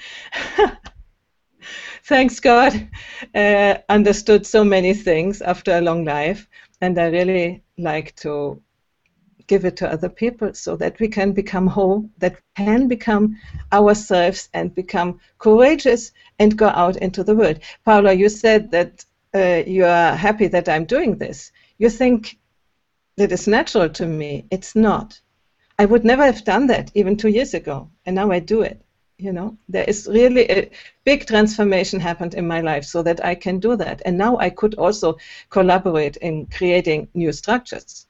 thanks 2.05 2.41
God, 2.41 2.89
uh, 3.35 3.79
understood 3.89 4.47
so 4.47 4.65
many 4.65 4.95
things 4.95 5.43
after 5.43 5.79
a 5.79 5.81
long 5.81 6.05
life, 6.05 6.49
and 6.81 6.99
I 6.99 7.09
really 7.09 7.63
like 7.79 8.15
to 8.17 8.63
give 9.47 9.65
it 9.65 9.77
to 9.77 9.91
other 9.91 10.09
people 10.09 10.53
so 10.55 10.77
that 10.77 10.99
we 10.99 11.09
can 11.09 11.33
become 11.33 11.67
whole, 11.67 12.09
that 12.19 12.37
can 12.57 12.89
become 12.89 13.37
ourselves 13.73 14.49
and 14.55 14.75
become 14.75 15.21
courageous 15.39 16.13
and 16.39 16.57
go 16.57 16.69
out 16.69 16.97
into 16.97 17.23
the 17.23 17.35
world. 17.35 17.61
Paula, 17.85 18.13
you 18.13 18.29
said 18.29 18.71
that 18.71 19.05
uh, 19.35 19.63
you 19.67 19.85
are 19.85 20.17
happy 20.17 20.49
that 20.49 20.69
I'm 20.69 20.85
doing 20.85 21.17
this. 21.17 21.53
You 21.79 21.91
think 21.91 22.39
that 23.17 23.33
is 23.33 23.47
natural 23.47 23.89
to 23.91 24.07
me. 24.07 24.47
It's 24.51 24.75
not. 24.75 25.21
I 25.79 25.85
would 25.85 26.05
never 26.05 26.25
have 26.25 26.45
done 26.45 26.67
that 26.69 26.91
even 26.95 27.17
two 27.17 27.29
years 27.29 27.55
ago, 27.55 27.91
and 28.07 28.17
now 28.17 28.31
I 28.31 28.39
do 28.41 28.63
it. 28.63 28.83
You 29.19 29.33
know, 29.33 29.57
there 29.69 29.85
is 29.85 30.07
really 30.07 30.51
a 30.51 30.71
big 31.05 31.27
transformation 31.27 32.01
happened 32.01 32.35
in 32.35 32.47
my 32.47 32.61
life 32.61 32.85
so 32.85 33.03
that 33.03 33.25
I 33.25 33.35
can 33.35 33.61
do 33.61 33.77
that. 33.77 34.03
And 34.05 34.19
now 34.19 34.37
I 34.37 34.51
could 34.51 34.75
also 34.75 35.17
collaborate 35.49 36.17
in 36.19 36.47
creating 36.47 37.09
new 37.15 37.33
structures 37.33 38.06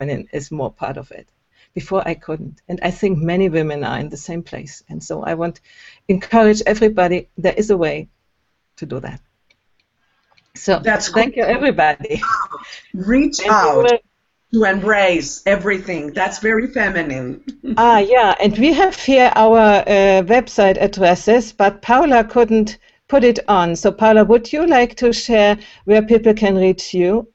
feminine 0.00 0.28
is 0.32 0.50
more 0.50 0.72
part 0.72 0.96
of 0.96 1.10
it. 1.10 1.28
Before 1.74 2.02
I 2.06 2.14
couldn't. 2.14 2.62
And 2.68 2.80
I 2.82 2.90
think 2.90 3.18
many 3.18 3.48
women 3.48 3.84
are 3.84 3.98
in 4.00 4.08
the 4.08 4.16
same 4.16 4.42
place. 4.42 4.82
And 4.88 5.02
so 5.02 5.22
I 5.22 5.34
want 5.34 5.56
to 5.56 5.62
encourage 6.08 6.62
everybody 6.66 7.28
there 7.38 7.54
is 7.56 7.70
a 7.70 7.76
way 7.76 8.08
to 8.76 8.86
do 8.86 8.98
that. 9.00 9.20
So 10.56 10.80
That's 10.80 11.08
thank 11.08 11.34
cool. 11.34 11.44
you 11.44 11.48
everybody. 11.48 12.20
Reach 12.92 13.38
And 13.40 13.50
out 13.50 14.00
to 14.52 14.64
embrace 14.64 15.42
everything. 15.46 16.12
That's 16.12 16.40
very 16.40 16.66
feminine. 16.66 17.44
ah, 17.76 17.98
yeah, 17.98 18.34
and 18.42 18.58
we 18.58 18.72
have 18.72 18.96
here 18.96 19.30
our 19.36 19.84
uh, 19.86 20.22
website 20.26 20.76
addresses, 20.80 21.52
but 21.52 21.82
Paula 21.82 22.24
couldn't 22.24 22.78
put 23.06 23.22
it 23.22 23.38
on. 23.46 23.76
So, 23.76 23.92
Paula, 23.92 24.24
would 24.24 24.52
you 24.52 24.66
like 24.66 24.96
to 24.96 25.12
share 25.12 25.56
where 25.84 26.02
people 26.02 26.34
can 26.34 26.56
reach 26.56 26.94
you? 26.94 27.28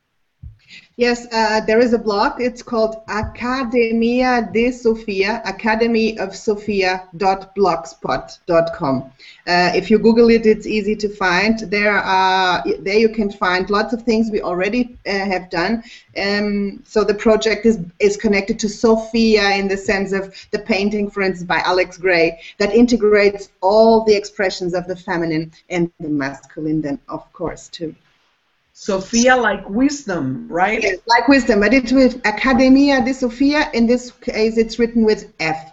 Yes, 0.98 1.28
uh, 1.34 1.60
there 1.60 1.82
is 1.82 1.91
a 1.91 1.98
blog. 1.98 2.39
It's 2.39 2.64
called 2.64 2.96
Academia 3.10 4.50
de 4.54 4.72
Sofia, 4.72 5.41
Academy 5.43 6.18
of 6.18 6.34
Sophia.blogspot.com. 6.34 9.12
Uh, 9.46 9.72
if 9.76 9.91
you 9.91 10.00
Google 10.00 10.30
it, 10.30 10.46
it's 10.46 10.66
easy 10.66 10.96
to 10.96 11.10
find. 11.10 11.60
There 11.70 11.98
are 11.98 12.64
there 12.80 12.98
you 12.98 13.10
can 13.10 13.30
find 13.30 13.70
lots 13.70 13.91
of 13.91 14.04
things 14.04 14.32
we 14.32 14.39
already 14.39 14.98
uh, 15.06 15.12
have 15.12 15.50
done. 15.50 15.84
Um, 16.18 16.82
so 16.86 17.04
the 17.04 17.14
project 17.14 17.66
is 17.66 17.78
is 18.00 18.16
connected 18.16 18.58
to 18.60 18.70
Sofia 18.70 19.50
in 19.50 19.68
the 19.68 19.76
sense 19.76 20.14
of 20.14 20.34
the 20.52 20.60
painting, 20.60 21.10
for 21.10 21.24
instance, 21.24 21.46
by 21.46 21.60
Alex 21.66 21.98
Grey, 21.98 22.39
that 22.58 22.74
integrates 22.74 23.50
all 23.60 24.06
the 24.06 24.16
expressions 24.16 24.74
of 24.74 24.88
the 24.88 24.96
feminine 24.96 25.52
and 25.70 25.91
the 26.00 26.08
masculine, 26.08 26.82
then 26.82 27.00
of 27.10 27.30
course 27.34 27.68
too. 27.68 27.93
Sophia, 28.78 29.38
like 29.38 29.67
wisdom, 29.69 30.45
right? 30.49 30.84
Yes, 30.84 30.99
like 31.07 31.30
wisdom, 31.30 31.61
but 31.61 31.73
it's 31.73 31.93
with 31.93 32.19
Academia 32.26 33.01
de 33.01 33.13
Sofia. 33.13 33.71
In 33.73 33.88
this 33.88 34.11
case, 34.11 34.57
it's 34.57 34.78
written 34.78 35.05
with 35.05 35.32
F. 35.39 35.71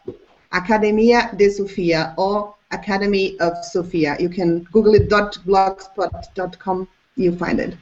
Academia 0.53 1.32
de 1.36 1.50
Sofia 1.50 2.14
or 2.16 2.55
Academy 2.70 3.36
of 3.40 3.53
Sophia. 3.64 4.16
You 4.20 4.28
can 4.28 4.62
Google 4.70 4.94
it 4.94 5.09
.blogspot.com. 5.11 6.86
You 7.16 7.36
find 7.36 7.59
it. 7.59 7.76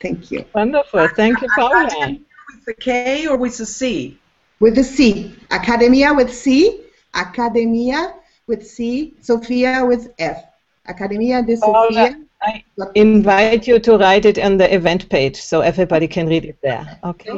Thank 0.00 0.30
you. 0.30 0.46
Wonderful. 0.54 1.06
Thank 1.08 1.42
you, 1.42 1.48
Paula. 1.54 2.16
With 2.48 2.68
a 2.68 2.72
K 2.72 3.26
or 3.26 3.36
with 3.36 3.60
a 3.60 3.66
C? 3.66 4.18
With 4.58 4.74
the 4.74 4.84
C. 4.84 5.36
Academia 5.50 6.14
with 6.14 6.32
C. 6.32 6.80
Academia 7.12 8.14
with 8.46 8.66
C. 8.66 9.18
Sophia 9.20 9.84
with 9.84 10.14
F. 10.18 10.42
Academia 10.88 11.42
de 11.42 11.58
Paula, 11.58 11.92
Sofia. 11.92 12.24
I 12.42 12.64
invite 12.94 13.66
you 13.66 13.78
to 13.80 13.96
write 13.98 14.24
it 14.24 14.38
on 14.38 14.56
the 14.58 14.72
event 14.74 15.08
page 15.08 15.36
so 15.36 15.60
everybody 15.60 16.08
can 16.08 16.26
read 16.26 16.44
it 16.44 16.58
there. 16.62 16.98
Okay? 17.04 17.30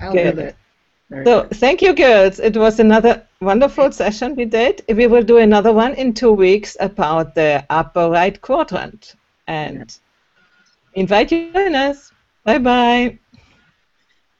I'll 0.00 0.12
Good. 0.12 0.36
do 0.36 0.42
that. 0.42 0.56
Very 1.10 1.24
So 1.26 1.42
good. 1.42 1.50
thank 1.54 1.82
you, 1.82 1.94
girls. 1.94 2.38
It 2.38 2.56
was 2.56 2.78
another 2.80 3.22
wonderful 3.40 3.90
session 3.92 4.34
we 4.36 4.44
did. 4.44 4.82
We 4.88 5.06
will 5.06 5.22
do 5.22 5.38
another 5.38 5.72
one 5.72 5.94
in 5.94 6.14
two 6.14 6.32
weeks 6.32 6.76
about 6.80 7.34
the 7.34 7.64
upper 7.70 8.08
right 8.10 8.40
quadrant. 8.40 9.16
And 9.46 9.94
invite 10.94 11.30
you 11.32 11.38
to 11.38 11.52
join 11.52 11.74
us. 11.74 12.12
Bye 12.44 12.58
bye. 12.58 13.18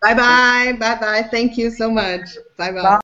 Bye 0.03 0.15
bye. 0.15 0.73
Bye 0.79 0.97
bye. 1.01 1.23
Thank 1.31 1.57
you 1.59 1.71
so 1.71 1.91
much. 1.91 2.27
Bye 2.59 2.73
bye. 2.73 3.01